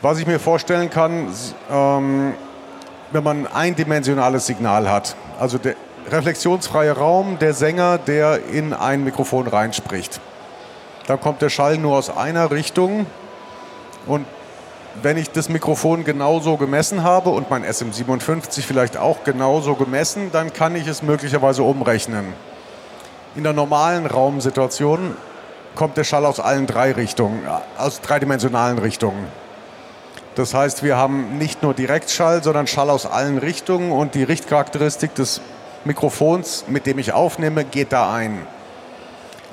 was 0.04 0.20
ich 0.20 0.28
mir 0.28 0.40
vorstellen 0.40 0.92
kann, 0.92 1.28
ähm, 1.72 2.34
wenn 3.12 3.24
man 3.24 3.48
ein 3.48 3.52
eindimensionales 3.52 4.46
Signal 4.46 4.90
hat. 4.90 5.16
Also 5.40 5.58
der, 5.58 5.76
reflexionsfreie 6.10 6.92
Raum, 6.92 7.38
der 7.40 7.54
Sänger, 7.54 7.98
der 7.98 8.46
in 8.52 8.74
ein 8.74 9.04
Mikrofon 9.04 9.48
reinspricht. 9.48 10.20
Da 11.08 11.18
kommt 11.18 11.42
der 11.42 11.50
Schall 11.50 11.78
nur 11.78 11.98
aus 11.98 12.16
einer 12.16 12.52
Richtung 12.52 13.06
und 14.06 14.26
wenn 15.02 15.18
ich 15.18 15.32
das 15.32 15.48
Mikrofon 15.48 16.04
genauso 16.04 16.58
gemessen 16.58 17.04
habe 17.04 17.30
und 17.30 17.50
mein 17.50 17.64
SM57 17.64 18.62
vielleicht 18.62 18.98
auch 18.98 19.24
genauso 19.24 19.76
gemessen, 19.76 20.32
dann 20.32 20.52
kann 20.52 20.76
ich 20.76 20.88
es 20.88 21.02
möglicherweise 21.02 21.64
umrechnen. 21.64 22.34
In 23.36 23.44
der 23.44 23.54
normalen 23.54 24.06
Raumsituation 24.06 25.16
kommt 25.76 25.96
der 25.96 26.04
Schall 26.04 26.26
aus 26.26 26.42
allen 26.42 26.68
drei 26.68 26.92
Richtungen, 26.92 27.42
aus 27.78 28.02
dreidimensionalen 28.02 28.80
Richtungen. 28.80 29.28
Das 30.36 30.54
heißt, 30.54 30.84
wir 30.84 30.98
haben 30.98 31.38
nicht 31.38 31.64
nur 31.64 31.74
Direktschall, 31.74 32.44
sondern 32.44 32.68
Schall 32.68 32.90
aus 32.90 33.06
allen 33.06 33.38
Richtungen 33.38 33.92
und 33.92 34.16
die 34.16 34.24
Richtcharakteristik 34.24 35.16
des 35.16 35.42
Mikrofons, 35.86 36.66
mit 36.68 36.86
dem 36.86 37.00
ich 37.00 37.14
aufnehme, 37.14 37.64
geht 37.66 37.92
da 37.92 38.14
ein. 38.14 38.46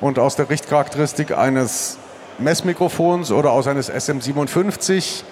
Und 0.01 0.19
aus 0.19 0.37
der 0.37 0.51
Richtcharakteristik 0.51 1.37
eines 1.37 1.99
Messmikrofons 2.39 3.33
oder 3.33 3.51
aus 3.51 3.67
eines 3.67 3.91
SM57 3.91 5.23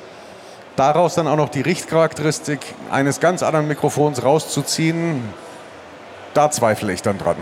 daraus 0.74 1.14
dann 1.14 1.28
auch 1.28 1.36
noch 1.36 1.49
die 1.49 1.61
Richtcharakteristik 1.61 2.61
eines 2.90 3.20
ganz 3.20 3.42
anderen 3.42 3.68
Mikrofons 3.68 4.22
rauszuziehen, 4.22 5.22
da 6.34 6.51
zweifle 6.51 6.92
ich 6.92 7.03
dann 7.03 7.18
dran. 7.18 7.36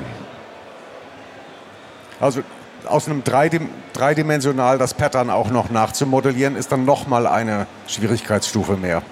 Also 2.21 2.43
aus 2.87 3.09
einem 3.09 3.25
dreidimensional 3.25 4.79
das 4.79 4.95
Pattern 4.95 5.31
auch 5.31 5.51
noch 5.51 5.71
nachzumodellieren, 5.71 6.55
ist 6.57 6.71
dann 6.71 6.85
nochmal 6.85 7.27
eine 7.27 7.67
Schwierigkeitsstufe 7.87 8.77
mehr 8.77 9.03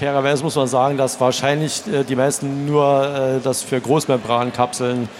fairerweise 0.00 0.42
muss 0.42 0.56
man 0.56 0.66
sagen, 0.66 0.96
dass 0.96 1.20
wahrscheinlich 1.20 1.86
äh, 1.86 2.04
die 2.04 2.16
meisten 2.16 2.64
nur 2.64 3.04
äh, 3.04 3.40
das 3.44 3.62
für 3.62 3.78
Großmembrankapseln 3.78 5.10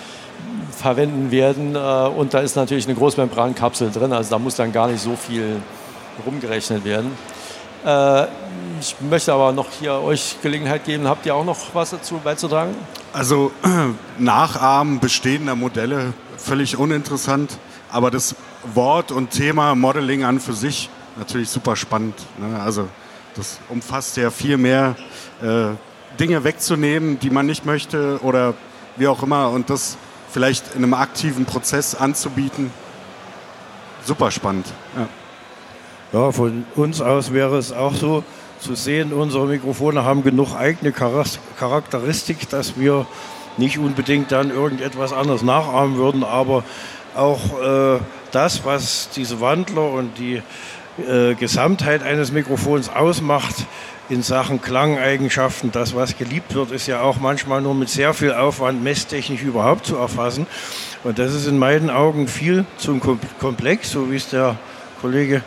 verwenden 0.74 1.30
werden. 1.30 1.76
Äh, 1.76 1.78
und 1.78 2.32
da 2.32 2.38
ist 2.40 2.56
natürlich 2.56 2.86
eine 2.86 2.94
Großmembrankapsel 2.94 3.90
drin, 3.90 4.14
also 4.14 4.30
da 4.30 4.38
muss 4.38 4.56
dann 4.56 4.72
gar 4.72 4.88
nicht 4.88 5.02
so 5.02 5.16
viel 5.16 5.60
rumgerechnet 6.26 6.84
werden. 6.84 7.12
Ich 8.78 8.94
möchte 9.00 9.32
aber 9.32 9.52
noch 9.52 9.68
hier 9.70 9.94
euch 9.94 10.36
Gelegenheit 10.42 10.84
geben. 10.84 11.08
Habt 11.08 11.24
ihr 11.24 11.34
auch 11.34 11.46
noch 11.46 11.56
was 11.72 11.90
dazu 11.90 12.20
beizutragen? 12.22 12.74
Also 13.14 13.52
Nachahmen 14.18 15.00
bestehender 15.00 15.56
Modelle 15.56 16.12
völlig 16.36 16.76
uninteressant, 16.76 17.56
aber 17.90 18.10
das 18.10 18.34
Wort 18.74 19.12
und 19.12 19.30
Thema 19.30 19.74
Modeling 19.74 20.24
an 20.24 20.40
für 20.40 20.52
sich 20.52 20.90
natürlich 21.16 21.48
super 21.48 21.74
spannend. 21.74 22.16
Ne? 22.36 22.60
Also 22.60 22.86
das 23.34 23.58
umfasst 23.68 24.16
ja 24.16 24.30
viel 24.30 24.56
mehr 24.56 24.96
äh, 25.42 25.70
Dinge 26.18 26.44
wegzunehmen, 26.44 27.18
die 27.18 27.30
man 27.30 27.46
nicht 27.46 27.64
möchte 27.64 28.18
oder 28.22 28.54
wie 28.96 29.08
auch 29.08 29.22
immer 29.22 29.50
und 29.50 29.70
das 29.70 29.96
vielleicht 30.30 30.74
in 30.74 30.84
einem 30.84 30.94
aktiven 30.94 31.44
Prozess 31.44 31.94
anzubieten. 31.94 32.70
Super 34.04 34.30
spannend. 34.30 34.66
Ja. 34.96 35.08
ja, 36.18 36.32
von 36.32 36.64
uns 36.74 37.00
aus 37.00 37.32
wäre 37.32 37.58
es 37.58 37.72
auch 37.72 37.94
so 37.94 38.24
zu 38.58 38.74
sehen, 38.74 39.12
unsere 39.12 39.46
Mikrofone 39.46 40.04
haben 40.04 40.22
genug 40.22 40.54
eigene 40.54 40.92
Charakteristik, 40.92 42.48
dass 42.50 42.78
wir 42.78 43.06
nicht 43.56 43.78
unbedingt 43.78 44.32
dann 44.32 44.50
irgendetwas 44.50 45.12
anderes 45.12 45.42
nachahmen 45.42 45.96
würden, 45.96 46.24
aber 46.24 46.64
auch 47.14 47.60
äh, 47.60 48.00
das, 48.30 48.64
was 48.64 49.10
diese 49.10 49.40
Wandler 49.40 49.90
und 49.90 50.18
die 50.18 50.42
äh, 51.08 51.34
Gesamtheit 51.34 52.02
eines 52.02 52.32
Mikrofons 52.32 52.88
ausmacht 52.88 53.54
in 54.08 54.22
Sachen 54.22 54.60
Klangeigenschaften. 54.60 55.72
Das, 55.72 55.94
was 55.94 56.18
geliebt 56.18 56.54
wird, 56.54 56.72
ist 56.72 56.86
ja 56.86 57.00
auch 57.00 57.18
manchmal 57.20 57.60
nur 57.62 57.74
mit 57.74 57.88
sehr 57.88 58.12
viel 58.14 58.32
Aufwand 58.32 58.82
messtechnisch 58.82 59.42
überhaupt 59.42 59.86
zu 59.86 59.96
erfassen. 59.96 60.46
Und 61.04 61.18
das 61.18 61.34
ist 61.34 61.46
in 61.46 61.58
meinen 61.58 61.90
Augen 61.90 62.28
viel 62.28 62.64
zu 62.76 63.00
komplex, 63.38 63.90
so 63.90 64.10
wie 64.10 64.16
es 64.16 64.28
der 64.28 64.56
Kollege 65.00 65.42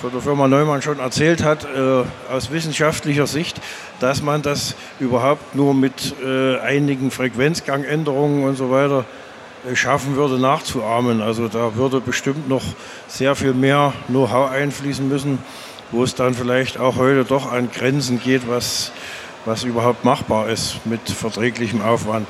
von 0.00 0.10
der 0.10 0.20
Firma 0.20 0.48
Neumann 0.48 0.82
schon 0.82 0.98
erzählt 0.98 1.42
hat, 1.42 1.64
äh, 1.64 2.04
aus 2.32 2.50
wissenschaftlicher 2.50 3.26
Sicht, 3.26 3.60
dass 4.00 4.22
man 4.22 4.42
das 4.42 4.74
überhaupt 5.00 5.54
nur 5.54 5.74
mit 5.74 6.14
äh, 6.24 6.58
einigen 6.58 7.10
Frequenzgangänderungen 7.10 8.44
und 8.44 8.56
so 8.56 8.70
weiter 8.70 9.04
schaffen 9.74 10.16
würde, 10.16 10.38
nachzuahmen. 10.38 11.20
Also 11.20 11.48
da 11.48 11.74
würde 11.76 12.00
bestimmt 12.00 12.48
noch 12.48 12.62
sehr 13.08 13.34
viel 13.34 13.54
mehr 13.54 13.92
Know-how 14.08 14.50
einfließen 14.50 15.08
müssen, 15.08 15.38
wo 15.90 16.02
es 16.02 16.14
dann 16.14 16.34
vielleicht 16.34 16.78
auch 16.78 16.96
heute 16.96 17.24
doch 17.24 17.50
an 17.50 17.70
Grenzen 17.70 18.20
geht, 18.20 18.48
was, 18.48 18.92
was 19.44 19.64
überhaupt 19.64 20.04
machbar 20.04 20.48
ist 20.48 20.84
mit 20.86 21.08
verträglichem 21.08 21.82
Aufwand. 21.82 22.28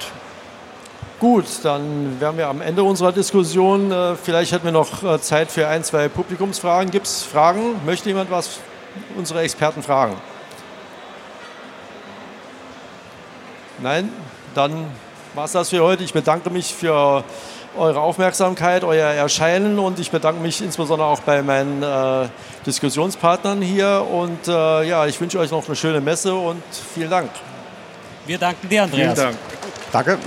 Gut, 1.20 1.44
dann 1.62 2.20
wären 2.20 2.36
wir 2.36 2.48
am 2.48 2.60
Ende 2.60 2.82
unserer 2.82 3.12
Diskussion. 3.12 3.92
Äh, 3.92 4.16
vielleicht 4.16 4.50
hätten 4.50 4.64
wir 4.64 4.72
noch 4.72 5.04
äh, 5.04 5.20
Zeit 5.20 5.52
für 5.52 5.68
ein, 5.68 5.84
zwei 5.84 6.08
Publikumsfragen. 6.08 6.90
Gibt 6.90 7.06
es 7.06 7.22
Fragen? 7.22 7.76
Möchte 7.86 8.08
jemand 8.08 8.30
was 8.32 8.58
unsere 9.16 9.40
Experten 9.42 9.84
fragen? 9.84 10.16
Nein? 13.78 14.08
Dann 14.56 14.86
war 15.34 15.44
es 15.44 15.52
das 15.52 15.70
für 15.70 15.82
heute. 15.82 16.04
Ich 16.04 16.12
bedanke 16.12 16.50
mich 16.50 16.74
für 16.74 17.24
eure 17.76 18.00
Aufmerksamkeit, 18.00 18.84
euer 18.84 19.08
Erscheinen 19.08 19.78
und 19.78 19.98
ich 19.98 20.10
bedanke 20.10 20.40
mich 20.40 20.60
insbesondere 20.62 21.08
auch 21.08 21.20
bei 21.20 21.42
meinen 21.42 21.82
äh, 21.82 22.28
Diskussionspartnern 22.66 23.62
hier 23.62 24.06
und 24.10 24.46
äh, 24.46 24.84
ja, 24.84 25.06
ich 25.06 25.20
wünsche 25.20 25.38
euch 25.38 25.50
noch 25.50 25.66
eine 25.66 25.76
schöne 25.76 26.00
Messe 26.00 26.34
und 26.34 26.62
vielen 26.94 27.10
Dank. 27.10 27.30
Wir 28.26 28.38
danken 28.38 28.68
dir, 28.68 28.82
Andreas. 28.84 29.18
Vielen 29.18 29.26
Dank. 29.30 29.38
Danke. 29.90 30.18